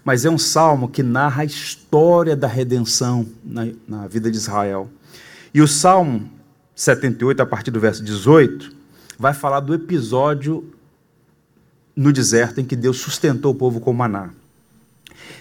mas 0.04 0.26
é 0.26 0.30
um 0.30 0.38
salmo 0.38 0.88
que 0.88 1.04
narra 1.04 1.42
a 1.42 1.46
história 1.46 2.36
da 2.36 2.48
redenção 2.48 3.26
na, 3.44 3.68
na 3.88 4.08
vida 4.08 4.32
de 4.32 4.38
Israel. 4.38 4.90
E 5.54 5.62
o 5.62 5.68
Salmo 5.68 6.30
78, 6.76 7.42
a 7.42 7.46
partir 7.46 7.72
do 7.72 7.80
verso 7.80 8.04
18, 8.04 8.74
vai 9.18 9.34
falar 9.34 9.62
do 9.62 9.74
episódio 9.74 10.72
no 11.96 12.12
deserto 12.12 12.60
em 12.60 12.66
que 12.66 12.76
Deus 12.76 12.98
sustentou 12.98 13.54
o 13.54 13.56
povo 13.56 13.80
com 13.80 13.94
maná. 13.94 14.30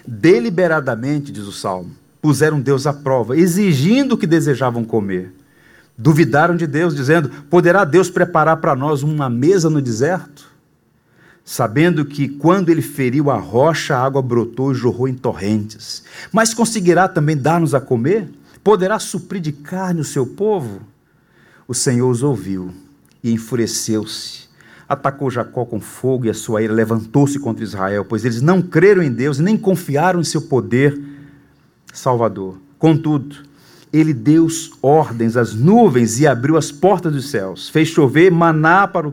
Deliberadamente, 0.06 1.32
diz 1.32 1.44
o 1.44 1.52
Salmo, 1.52 1.90
puseram 2.22 2.60
Deus 2.60 2.86
à 2.86 2.92
prova, 2.92 3.36
exigindo 3.36 4.12
o 4.12 4.18
que 4.18 4.26
desejavam 4.26 4.84
comer. 4.84 5.32
Duvidaram 5.96 6.56
de 6.56 6.66
Deus, 6.66 6.94
dizendo: 6.94 7.28
Poderá 7.48 7.84
Deus 7.84 8.10
preparar 8.10 8.56
para 8.56 8.74
nós 8.74 9.02
uma 9.02 9.30
mesa 9.30 9.70
no 9.70 9.80
deserto? 9.80 10.52
Sabendo 11.44 12.04
que 12.04 12.28
quando 12.28 12.70
ele 12.70 12.82
feriu 12.82 13.30
a 13.30 13.36
rocha, 13.36 13.94
a 13.94 14.02
água 14.02 14.22
brotou 14.22 14.72
e 14.72 14.74
jorrou 14.74 15.06
em 15.06 15.14
torrentes. 15.14 16.02
Mas 16.32 16.54
conseguirá 16.54 17.06
também 17.06 17.36
dar-nos 17.36 17.74
a 17.74 17.80
comer? 17.80 18.30
Poderá 18.62 18.98
suprir 18.98 19.42
de 19.42 19.52
carne 19.52 20.00
o 20.00 20.04
seu 20.04 20.26
povo? 20.26 20.80
O 21.68 21.74
Senhor 21.74 22.10
os 22.10 22.22
ouviu 22.22 22.72
e 23.22 23.32
enfureceu-se. 23.32 24.44
Atacou 24.88 25.30
Jacó 25.30 25.64
com 25.64 25.80
fogo 25.80 26.26
e 26.26 26.30
a 26.30 26.34
sua 26.34 26.62
ira 26.62 26.72
levantou-se 26.72 27.38
contra 27.38 27.64
Israel, 27.64 28.04
pois 28.04 28.24
eles 28.24 28.42
não 28.42 28.60
creram 28.60 29.02
em 29.02 29.12
Deus 29.12 29.38
nem 29.38 29.56
confiaram 29.56 30.20
em 30.20 30.24
seu 30.24 30.42
poder 30.42 30.98
salvador. 31.92 32.58
Contudo, 32.78 33.36
ele 33.94 34.12
deu 34.12 34.48
ordens 34.82 35.36
às 35.36 35.54
nuvens 35.54 36.18
e 36.18 36.26
abriu 36.26 36.56
as 36.56 36.72
portas 36.72 37.12
dos 37.12 37.30
céus, 37.30 37.68
fez 37.68 37.86
chover 37.86 38.28
maná 38.28 38.88
para 38.88 39.12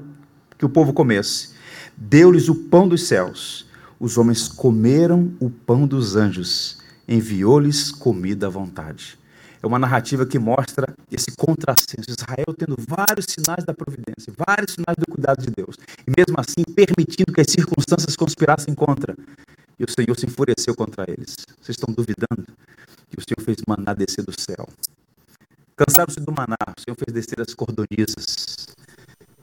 que 0.57 0.65
o 0.65 0.69
povo 0.69 0.91
comesse, 0.91 1.49
deu-lhes 1.95 2.49
o 2.49 2.55
pão 2.55 2.87
dos 2.87 3.07
céus. 3.07 3.69
Os 3.99 4.17
homens 4.17 4.47
comeram 4.47 5.31
o 5.39 5.51
pão 5.51 5.85
dos 5.85 6.15
anjos, 6.15 6.79
enviou-lhes 7.07 7.91
comida 7.91 8.47
à 8.47 8.49
vontade. 8.49 9.19
É 9.61 9.67
uma 9.67 9.77
narrativa 9.77 10.25
que 10.25 10.39
mostra 10.39 10.91
esse 11.11 11.29
contrassenso. 11.37 12.09
Israel 12.09 12.55
tendo 12.57 12.75
vários 12.79 13.27
sinais 13.29 13.63
da 13.63 13.75
providência, 13.75 14.33
vários 14.35 14.73
sinais 14.73 14.97
do 14.97 15.05
cuidado 15.05 15.43
de 15.43 15.51
Deus, 15.55 15.75
e 16.07 16.11
mesmo 16.17 16.35
assim 16.39 16.63
permitindo 16.73 17.31
que 17.31 17.41
as 17.41 17.51
circunstâncias 17.51 18.15
conspirassem 18.15 18.73
contra. 18.73 19.15
E 19.77 19.83
o 19.83 19.87
Senhor 19.87 20.17
se 20.17 20.25
enfureceu 20.25 20.73
contra 20.73 21.05
eles. 21.07 21.35
Vocês 21.61 21.77
estão 21.77 21.93
duvidando? 21.93 22.47
Que 23.11 23.19
o 23.19 23.21
Senhor 23.21 23.43
fez 23.43 23.57
maná 23.67 23.93
descer 23.93 24.23
do 24.23 24.31
céu. 24.39 24.67
Cansaram-se 25.75 26.19
do 26.21 26.31
maná, 26.31 26.55
o 26.77 26.81
Senhor 26.81 26.95
fez 26.95 27.13
descer 27.13 27.41
as 27.41 27.53
cordonizas. 27.53 28.67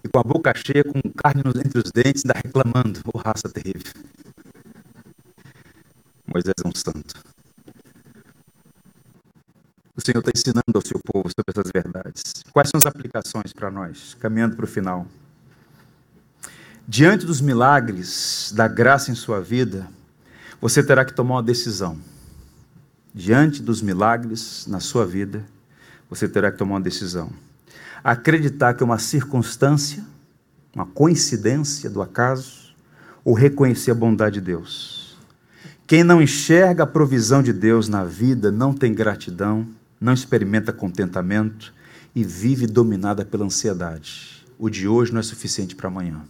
E 0.02 0.08
com 0.08 0.18
a 0.18 0.22
boca 0.22 0.52
cheia, 0.54 0.84
com 0.84 1.00
carne 1.12 1.42
entre 1.64 1.78
os 1.78 1.92
dentes, 1.92 2.24
ainda 2.24 2.40
reclamando, 2.42 3.00
oh 3.12 3.18
raça 3.18 3.48
terrível. 3.48 3.92
Moisés 6.26 6.54
é 6.64 6.68
um 6.68 6.72
santo. 6.74 7.14
O 9.96 10.00
Senhor 10.00 10.20
está 10.20 10.30
ensinando 10.34 10.72
ao 10.74 10.86
seu 10.86 11.00
povo 11.00 11.28
sobre 11.28 11.50
essas 11.50 11.70
verdades. 11.74 12.44
Quais 12.52 12.70
são 12.70 12.78
as 12.78 12.86
aplicações 12.86 13.52
para 13.52 13.70
nós? 13.70 14.14
Caminhando 14.14 14.56
para 14.56 14.64
o 14.64 14.68
final. 14.68 15.06
Diante 16.86 17.26
dos 17.26 17.40
milagres 17.40 18.52
da 18.54 18.68
graça 18.68 19.10
em 19.10 19.14
sua 19.14 19.40
vida, 19.40 19.90
você 20.60 20.82
terá 20.82 21.04
que 21.04 21.12
tomar 21.12 21.36
uma 21.36 21.42
decisão 21.42 21.98
diante 23.14 23.62
dos 23.62 23.82
milagres 23.82 24.66
na 24.66 24.80
sua 24.80 25.06
vida, 25.06 25.44
você 26.08 26.28
terá 26.28 26.50
que 26.50 26.58
tomar 26.58 26.74
uma 26.74 26.80
decisão. 26.80 27.30
Acreditar 28.02 28.74
que 28.74 28.82
é 28.82 28.86
uma 28.86 28.98
circunstância, 28.98 30.04
uma 30.74 30.86
coincidência 30.86 31.90
do 31.90 32.00
acaso, 32.00 32.74
ou 33.24 33.34
reconhecer 33.34 33.90
a 33.90 33.94
bondade 33.94 34.34
de 34.34 34.40
Deus. 34.40 35.18
Quem 35.86 36.04
não 36.04 36.22
enxerga 36.22 36.84
a 36.84 36.86
provisão 36.86 37.42
de 37.42 37.52
Deus 37.52 37.88
na 37.88 38.04
vida 38.04 38.50
não 38.52 38.72
tem 38.72 38.94
gratidão, 38.94 39.66
não 40.00 40.12
experimenta 40.12 40.72
contentamento 40.72 41.74
e 42.14 42.22
vive 42.22 42.66
dominada 42.66 43.24
pela 43.24 43.44
ansiedade. 43.44 44.46
O 44.58 44.68
de 44.68 44.88
hoje 44.88 45.12
não 45.12 45.20
é 45.20 45.22
suficiente 45.22 45.74
para 45.74 45.88
amanhã. 45.88 46.22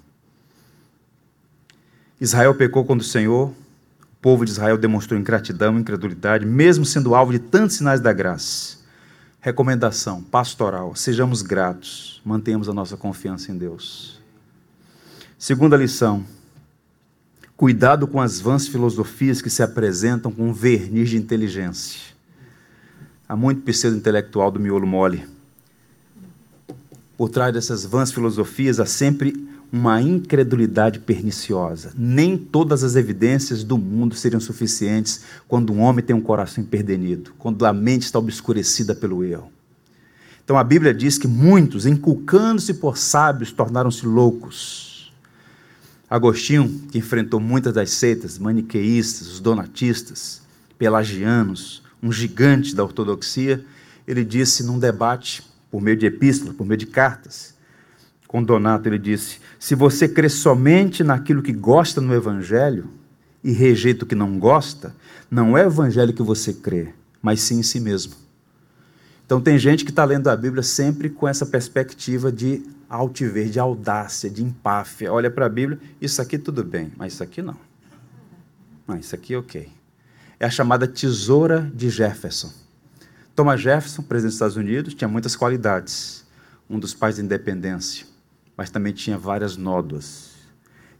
Israel 2.20 2.54
pecou 2.54 2.84
quando 2.84 3.00
o 3.00 3.04
Senhor 3.04 3.52
o 4.18 4.20
povo 4.20 4.44
de 4.44 4.50
Israel 4.50 4.76
demonstrou 4.76 5.18
ingratidão, 5.18 5.78
incredulidade, 5.78 6.44
mesmo 6.44 6.84
sendo 6.84 7.14
alvo 7.14 7.30
de 7.30 7.38
tantos 7.38 7.76
sinais 7.76 8.00
da 8.00 8.12
graça. 8.12 8.78
Recomendação 9.40 10.20
pastoral: 10.20 10.96
sejamos 10.96 11.40
gratos, 11.40 12.20
mantenhamos 12.24 12.68
a 12.68 12.72
nossa 12.72 12.96
confiança 12.96 13.52
em 13.52 13.56
Deus. 13.56 14.20
Segunda 15.38 15.76
lição: 15.76 16.24
cuidado 17.56 18.08
com 18.08 18.20
as 18.20 18.40
vãs 18.40 18.66
filosofias 18.66 19.40
que 19.40 19.48
se 19.48 19.62
apresentam 19.62 20.32
com 20.32 20.48
um 20.48 20.52
verniz 20.52 21.10
de 21.10 21.16
inteligência. 21.16 22.00
Há 23.28 23.36
muito 23.36 23.62
pseudo-intelectual 23.62 24.50
do 24.50 24.58
miolo 24.58 24.86
mole. 24.86 25.28
Por 27.16 27.28
trás 27.28 27.54
dessas 27.54 27.84
vãs 27.84 28.10
filosofias 28.10 28.80
há 28.80 28.86
sempre 28.86 29.47
uma 29.70 30.00
incredulidade 30.00 30.98
perniciosa. 30.98 31.92
Nem 31.96 32.36
todas 32.36 32.82
as 32.82 32.96
evidências 32.96 33.62
do 33.62 33.76
mundo 33.76 34.14
seriam 34.14 34.40
suficientes 34.40 35.22
quando 35.46 35.72
um 35.72 35.80
homem 35.80 36.04
tem 36.04 36.16
um 36.16 36.20
coração 36.20 36.64
emperdenido, 36.64 37.32
quando 37.38 37.66
a 37.66 37.72
mente 37.72 38.02
está 38.02 38.18
obscurecida 38.18 38.94
pelo 38.94 39.22
erro. 39.22 39.52
Então 40.42 40.56
a 40.56 40.64
Bíblia 40.64 40.94
diz 40.94 41.18
que 41.18 41.28
muitos, 41.28 41.84
inculcando-se 41.84 42.74
por 42.74 42.96
sábios, 42.96 43.52
tornaram-se 43.52 44.06
loucos. 44.06 45.12
Agostinho, 46.08 46.86
que 46.90 46.96
enfrentou 46.96 47.38
muitas 47.38 47.74
das 47.74 47.90
seitas 47.90 48.38
maniqueístas, 48.38 49.28
os 49.28 49.40
donatistas, 49.40 50.40
pelagianos, 50.78 51.82
um 52.02 52.10
gigante 52.10 52.74
da 52.74 52.82
ortodoxia, 52.82 53.62
ele 54.06 54.24
disse 54.24 54.62
num 54.62 54.78
debate 54.78 55.42
por 55.70 55.82
meio 55.82 55.98
de 55.98 56.06
epístolas, 56.06 56.56
por 56.56 56.66
meio 56.66 56.78
de 56.78 56.86
cartas, 56.86 57.54
com 58.28 58.42
Donato, 58.42 58.86
ele 58.86 58.98
disse: 58.98 59.40
Se 59.58 59.74
você 59.74 60.06
crê 60.06 60.28
somente 60.28 61.02
naquilo 61.02 61.42
que 61.42 61.52
gosta 61.52 62.00
no 62.00 62.14
Evangelho 62.14 62.90
e 63.42 63.50
rejeita 63.50 64.04
o 64.04 64.06
que 64.06 64.14
não 64.14 64.38
gosta, 64.38 64.94
não 65.30 65.56
é 65.56 65.64
o 65.64 65.70
Evangelho 65.70 66.12
que 66.12 66.22
você 66.22 66.52
crê, 66.52 66.90
mas 67.20 67.40
sim 67.40 67.58
em 67.58 67.62
si 67.62 67.80
mesmo. 67.80 68.12
Então, 69.24 69.40
tem 69.40 69.58
gente 69.58 69.84
que 69.84 69.90
está 69.90 70.04
lendo 70.04 70.28
a 70.28 70.36
Bíblia 70.36 70.62
sempre 70.62 71.10
com 71.10 71.26
essa 71.26 71.44
perspectiva 71.44 72.30
de 72.30 72.62
altivez, 72.88 73.50
de 73.50 73.58
audácia, 73.58 74.30
de 74.30 74.42
empáfia. 74.42 75.12
Olha 75.12 75.30
para 75.30 75.46
a 75.46 75.48
Bíblia, 75.50 75.78
isso 76.00 76.22
aqui 76.22 76.38
tudo 76.38 76.64
bem, 76.64 76.92
mas 76.96 77.14
isso 77.14 77.22
aqui 77.22 77.42
não. 77.42 77.56
Não, 78.86 78.96
isso 78.96 79.14
aqui 79.14 79.36
ok. 79.36 79.68
É 80.40 80.46
a 80.46 80.50
chamada 80.50 80.86
tesoura 80.86 81.70
de 81.74 81.90
Jefferson. 81.90 82.50
Thomas 83.34 83.60
Jefferson, 83.60 84.02
presidente 84.02 84.30
dos 84.30 84.36
Estados 84.36 84.56
Unidos, 84.56 84.94
tinha 84.94 85.08
muitas 85.08 85.36
qualidades. 85.36 86.26
Um 86.68 86.78
dos 86.78 86.94
pais 86.94 87.16
da 87.16 87.22
independência 87.22 88.07
mas 88.58 88.70
também 88.70 88.92
tinha 88.92 89.16
várias 89.16 89.56
nódoas. 89.56 90.32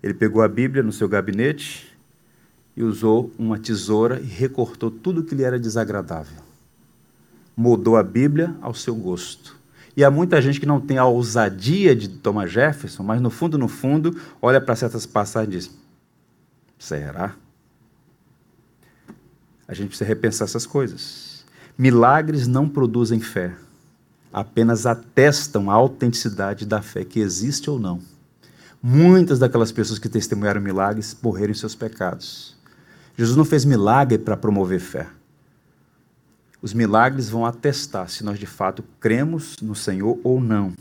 Ele 0.01 0.15
pegou 0.15 0.43
a 0.43 0.49
Bíblia 0.49 0.81
no 0.81 0.93
seu 0.93 1.09
gabinete 1.09 1.93
e 2.77 2.85
usou 2.85 3.33
uma 3.37 3.59
tesoura 3.59 4.21
e 4.21 4.27
recortou 4.27 4.93
tudo 4.93 5.25
que 5.25 5.35
lhe 5.35 5.43
era 5.43 5.59
desagradável. 5.59 6.41
Moldou 7.57 7.97
a 7.97 8.03
Bíblia 8.05 8.55
ao 8.61 8.73
seu 8.73 8.95
gosto. 8.95 9.59
E 9.97 10.05
há 10.05 10.11
muita 10.11 10.41
gente 10.41 10.61
que 10.61 10.67
não 10.67 10.81
tem 10.81 10.99
a 10.99 11.05
ousadia 11.05 11.97
de 11.97 12.09
Thomas 12.09 12.53
Jefferson, 12.53 13.03
mas 13.03 13.21
no 13.21 13.29
fundo, 13.29 13.59
no 13.59 13.67
fundo, 13.67 14.17
olha 14.41 14.61
para 14.61 14.77
certas 14.77 15.05
passagens 15.05 15.49
e 15.53 15.59
diz: 15.59 15.79
será? 16.79 17.35
A 19.67 19.75
gente 19.75 19.89
precisa 19.89 20.07
repensar 20.07 20.45
essas 20.45 20.65
coisas. 20.65 21.45
Milagres 21.77 22.47
não 22.47 22.69
produzem 22.69 23.19
fé 23.19 23.57
apenas 24.33 24.87
atestam 24.87 25.71
a 25.71 25.75
autenticidade 25.75 26.67
da 26.67 26.83
fé 26.83 27.05
que 27.05 27.21
existe 27.21 27.69
ou 27.71 27.79
não. 27.79 28.01
Muitas 28.83 29.39
daquelas 29.39 29.73
pessoas 29.73 29.99
que 29.99 30.09
testemunharam 30.09 30.61
milagres 30.61 31.17
morreram 31.23 31.51
em 31.51 31.55
seus 31.55 31.75
pecados. 31.75 32.57
Jesus 33.17 33.37
não 33.37 33.45
fez 33.45 33.65
milagre 33.65 34.19
para 34.19 34.37
promover 34.37 34.79
fé. 34.81 35.09
Os 36.63 36.73
milagres 36.73 37.29
vão 37.29 37.47
atestar 37.47 38.09
se 38.09 38.23
nós 38.25 38.39
de 38.39 38.47
fato 38.47 38.85
cremos 39.01 39.57
no 39.63 39.75
Senhor 39.75 40.19
ou 40.23 40.41
não. 40.41 40.73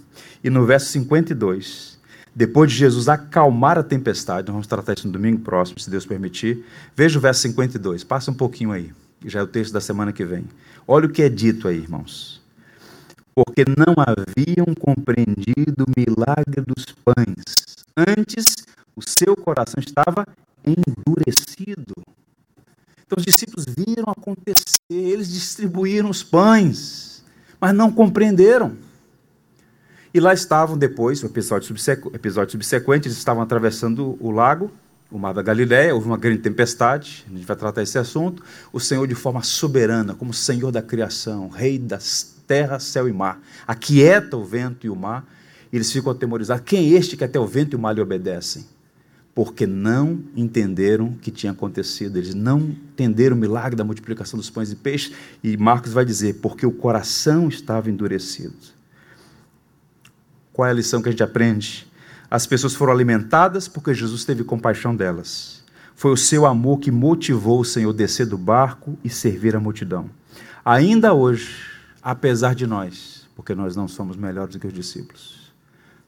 E 0.44 0.50
no 0.50 0.66
verso 0.66 0.88
52, 0.92 1.98
Depois 2.38 2.72
de 2.72 2.78
Jesus 2.78 3.10
acalmar 3.10 3.80
a 3.80 3.84
tempestade, 3.84 4.46
nós 4.46 4.54
vamos 4.54 4.68
tratar 4.68 4.94
isso 4.94 5.08
no 5.08 5.14
domingo 5.14 5.40
próximo, 5.40 5.80
se 5.80 5.90
Deus 5.90 6.06
permitir. 6.06 6.64
Veja 6.96 7.18
o 7.18 7.22
verso 7.22 7.42
52, 7.42 8.04
passa 8.04 8.30
um 8.30 8.34
pouquinho 8.36 8.72
aí, 8.72 8.94
já 9.26 9.40
é 9.40 9.42
o 9.42 9.48
texto 9.48 9.74
da 9.74 9.82
semana 9.82 10.14
que 10.14 10.24
vem. 10.24 10.46
Olha 10.88 11.08
o 11.08 11.10
que 11.10 11.24
é 11.24 11.30
dito 11.30 11.68
aí, 11.68 11.78
irmãos. 11.78 12.37
Porque 13.38 13.66
não 13.66 13.94
haviam 13.98 14.74
compreendido 14.74 15.86
o 15.86 15.92
milagre 15.96 16.60
dos 16.66 16.86
pães. 17.06 17.44
Antes, 17.96 18.46
o 18.96 19.02
seu 19.08 19.36
coração 19.36 19.80
estava 19.80 20.26
endurecido. 20.66 21.94
Então 23.06 23.16
os 23.16 23.24
discípulos 23.24 23.66
viram 23.68 24.06
acontecer, 24.08 24.56
eles 24.90 25.30
distribuíram 25.30 26.10
os 26.10 26.24
pães, 26.24 27.24
mas 27.62 27.76
não 27.76 27.92
compreenderam. 27.92 28.76
E 30.12 30.20
lá 30.20 30.34
estavam 30.34 30.76
depois, 30.76 31.22
o 31.22 31.28
episódio, 31.28 31.68
subsequ... 31.68 32.08
episódio 32.16 32.54
subsequente, 32.54 33.08
eles 33.08 33.20
estavam 33.20 33.44
atravessando 33.44 34.18
o 34.20 34.32
lago, 34.32 34.72
o 35.12 35.20
mar 35.20 35.36
da 35.36 35.44
Galiléia, 35.44 35.94
houve 35.94 36.08
uma 36.08 36.18
grande 36.18 36.40
tempestade, 36.40 37.24
a 37.30 37.38
gente 37.38 37.46
vai 37.46 37.56
tratar 37.56 37.84
esse 37.84 38.00
assunto. 38.00 38.42
O 38.74 38.80
Senhor, 38.80 39.06
de 39.06 39.14
forma 39.14 39.44
soberana, 39.44 40.16
como 40.16 40.34
Senhor 40.34 40.72
da 40.72 40.82
criação, 40.82 41.50
Rei 41.50 41.78
das 41.78 42.37
terras, 42.48 42.84
céu 42.84 43.08
e 43.08 43.14
mar, 43.14 43.42
aquieta 43.68 44.38
o 44.38 44.44
vento 44.44 44.88
e 44.88 44.90
o 44.90 44.96
mar, 44.96 45.28
e 45.72 45.76
eles 45.76 45.92
ficam 45.92 46.12
atemorizados. 46.12 46.64
Quem 46.66 46.94
é 46.94 46.98
este 46.98 47.18
que 47.18 47.24
até 47.24 47.38
o 47.40 47.46
vento 47.46 47.74
e 47.74 47.76
o 47.76 47.80
mar 47.80 47.94
lhe 47.94 48.02
obedecem? 48.02 48.66
porque 49.38 49.68
não 49.68 50.24
entenderam 50.36 51.10
o 51.10 51.16
que 51.16 51.30
tinha 51.30 51.52
acontecido. 51.52 52.18
Eles 52.18 52.34
não 52.34 52.60
entenderam 52.60 53.36
o 53.36 53.40
milagre 53.40 53.76
da 53.76 53.84
multiplicação 53.84 54.36
dos 54.36 54.50
pães 54.50 54.72
e 54.72 54.76
peixes. 54.76 55.14
E 55.44 55.56
Marcos 55.56 55.94
vai 55.94 56.04
dizer, 56.04 56.40
porque 56.42 56.66
o 56.66 56.72
coração 56.72 57.48
estava 57.48 57.88
endurecido. 57.88 58.56
Qual 60.52 60.68
é 60.68 60.72
a 60.72 60.74
lição 60.74 61.04
que 61.04 61.10
a 61.10 61.12
gente 61.12 61.22
aprende? 61.22 61.88
As 62.32 62.48
pessoas 62.48 62.74
foram 62.74 62.92
alimentadas 62.92 63.68
porque 63.68 63.94
Jesus 63.94 64.26
teve 64.26 64.44
compaixão 64.44 64.96
delas. 64.96 65.64
Foi 65.96 66.12
o 66.12 66.18
seu 66.18 66.44
amor 66.44 66.80
que 66.80 66.90
motivou 66.90 67.60
o 67.60 67.66
Senhor 67.66 67.94
descer 67.94 68.26
do 68.26 68.40
barco 68.40 68.98
e 69.04 69.10
servir 69.10 69.56
a 69.56 69.60
multidão. 69.60 70.10
Ainda 70.66 71.14
hoje, 71.14 71.60
apesar 72.10 72.56
de 72.56 72.66
nós, 72.66 73.28
porque 73.36 73.54
nós 73.54 73.76
não 73.76 73.86
somos 73.86 74.16
melhores 74.16 74.54
do 74.54 74.60
que 74.62 74.68
os 74.68 74.74
discípulos, 74.74 75.52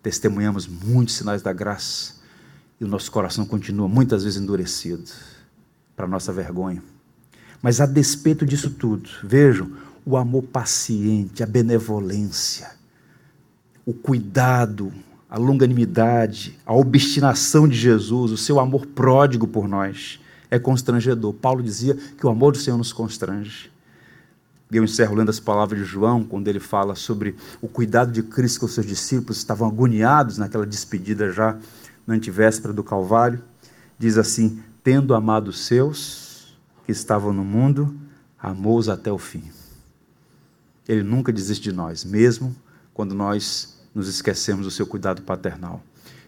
testemunhamos 0.01 0.65
muitos 0.65 1.15
sinais 1.15 1.41
da 1.41 1.51
graça 1.51 2.21
e 2.79 2.85
o 2.85 2.87
nosso 2.87 3.11
coração 3.11 3.45
continua 3.45 3.85
muitas 3.85 4.23
vezes 4.23 4.41
endurecido, 4.41 5.03
para 5.97 6.07
nossa 6.07 6.31
vergonha. 6.31 6.81
Mas 7.61 7.81
a 7.81 7.85
despeito 7.85 8.45
disso 8.45 8.69
tudo, 8.69 9.09
vejam 9.21 9.73
o 10.05 10.15
amor 10.15 10.43
paciente, 10.43 11.43
a 11.43 11.45
benevolência, 11.45 12.71
o 13.85 13.93
cuidado, 13.93 14.93
a 15.29 15.37
longanimidade, 15.37 16.57
a 16.65 16.73
obstinação 16.73 17.67
de 17.67 17.75
Jesus, 17.75 18.31
o 18.31 18.37
seu 18.37 18.57
amor 18.61 18.85
pródigo 18.85 19.45
por 19.45 19.67
nós 19.67 20.17
é 20.49 20.57
constrangedor. 20.57 21.33
Paulo 21.33 21.61
dizia 21.61 21.93
que 21.93 22.25
o 22.25 22.29
amor 22.29 22.53
do 22.53 22.57
Senhor 22.57 22.77
nos 22.77 22.93
constrange. 22.93 23.69
Eu 24.71 24.83
encerro 24.83 25.15
lendo 25.15 25.29
as 25.29 25.39
palavras 25.39 25.79
de 25.79 25.85
João, 25.85 26.23
quando 26.23 26.47
ele 26.47 26.59
fala 26.59 26.95
sobre 26.95 27.35
o 27.59 27.67
cuidado 27.67 28.11
de 28.11 28.21
Cristo 28.21 28.59
com 28.59 28.65
os 28.67 28.73
seus 28.73 28.85
discípulos, 28.85 29.37
estavam 29.37 29.67
agoniados 29.67 30.37
naquela 30.37 30.65
despedida 30.65 31.31
já 31.31 31.57
na 32.05 32.13
antivéspera 32.13 32.71
do 32.71 32.83
Calvário, 32.83 33.41
diz 33.97 34.17
assim: 34.17 34.61
Tendo 34.83 35.15
amado 35.15 35.47
os 35.47 35.65
seus 35.65 36.55
que 36.85 36.91
estavam 36.91 37.33
no 37.33 37.43
mundo, 37.43 37.95
amou-os 38.39 38.89
até 38.89 39.11
o 39.11 39.17
fim. 39.17 39.43
Ele 40.87 41.03
nunca 41.03 41.31
desiste 41.31 41.69
de 41.69 41.75
nós, 41.75 42.03
mesmo 42.03 42.55
quando 42.93 43.15
nós 43.15 43.79
nos 43.93 44.07
esquecemos 44.07 44.65
do 44.65 44.71
seu 44.71 44.85
cuidado 44.85 45.21
paternal. 45.23 45.83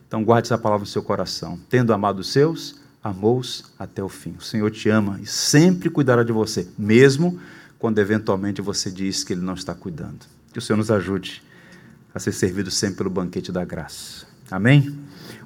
Então, 0.07 0.23
guarde 0.23 0.47
essa 0.47 0.57
palavra 0.57 0.81
no 0.81 0.87
seu 0.87 1.01
coração. 1.01 1.59
Tendo 1.69 1.93
amado 1.93 2.19
os 2.19 2.31
seus, 2.31 2.75
amou-os 3.03 3.65
até 3.79 4.03
o 4.03 4.09
fim. 4.09 4.35
O 4.37 4.41
Senhor 4.41 4.69
te 4.69 4.89
ama 4.89 5.19
e 5.21 5.25
sempre 5.25 5.89
cuidará 5.89 6.23
de 6.23 6.31
você, 6.31 6.67
mesmo 6.77 7.39
quando 7.82 7.97
eventualmente 7.97 8.61
você 8.61 8.91
diz 8.91 9.23
que 9.23 9.34
Ele 9.34 9.41
não 9.41 9.55
está 9.55 9.73
cuidando. 9.73 10.27
Que 10.53 10.59
o 10.59 10.61
Senhor 10.61 10.77
nos 10.77 10.91
ajude 10.91 11.41
a 12.13 12.19
ser 12.19 12.32
servido 12.32 12.69
sempre 12.69 12.97
pelo 12.97 13.09
banquete 13.09 13.51
da 13.51 13.65
graça. 13.65 14.27
Amém? 14.51 14.99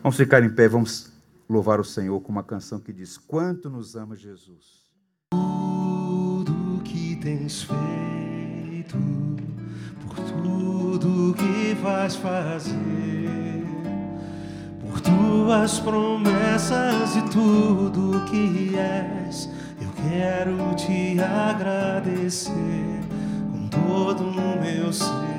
Vamos 0.03 0.17
ficar 0.17 0.43
em 0.43 0.49
pé, 0.49 0.67
vamos 0.67 1.09
louvar 1.47 1.79
o 1.79 1.83
Senhor 1.85 2.19
com 2.19 2.33
uma 2.33 2.43
canção 2.43 2.77
que 2.77 2.91
diz: 2.91 3.17
Quanto 3.17 3.69
nos 3.69 3.95
ama 3.95 4.17
Jesus. 4.17 4.83
Tudo 5.29 6.81
que 6.83 7.15
tens 7.21 7.63
feito, 7.63 8.97
por 10.05 10.19
tudo 10.19 11.33
que 11.35 11.73
vais 11.81 12.17
fazer, 12.17 13.63
por 14.81 14.99
tuas 14.99 15.79
promessas 15.79 17.15
e 17.15 17.21
tudo 17.29 18.25
que 18.25 18.75
és, 18.75 19.47
quero 20.09 20.75
te 20.75 21.19
agradecer 21.19 22.99
com 23.51 23.67
todo 23.69 24.27
o 24.27 24.61
meu 24.61 24.93
ser. 24.93 25.35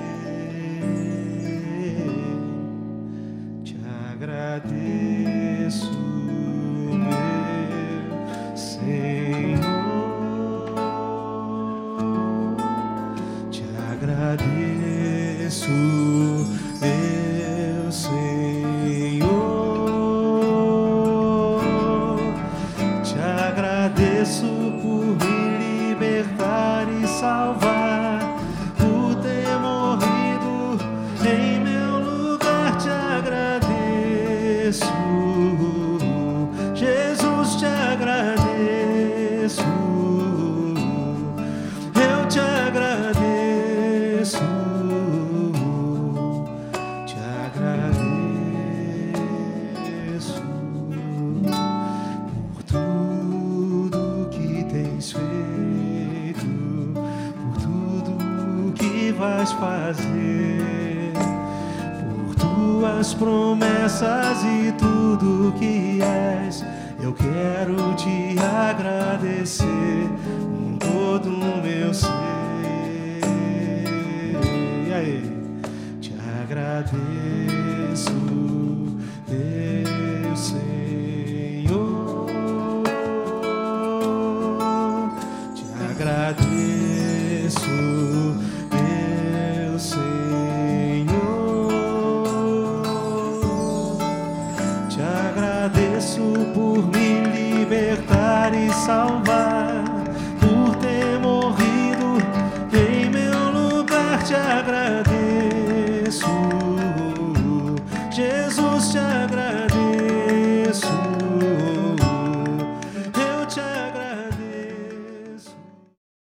agradeço, 4.16 5.92
meu 6.90 8.56
Senhor, 8.56 9.56
te 13.50 13.64
agradeço, 13.92 15.70
meu 16.80 17.25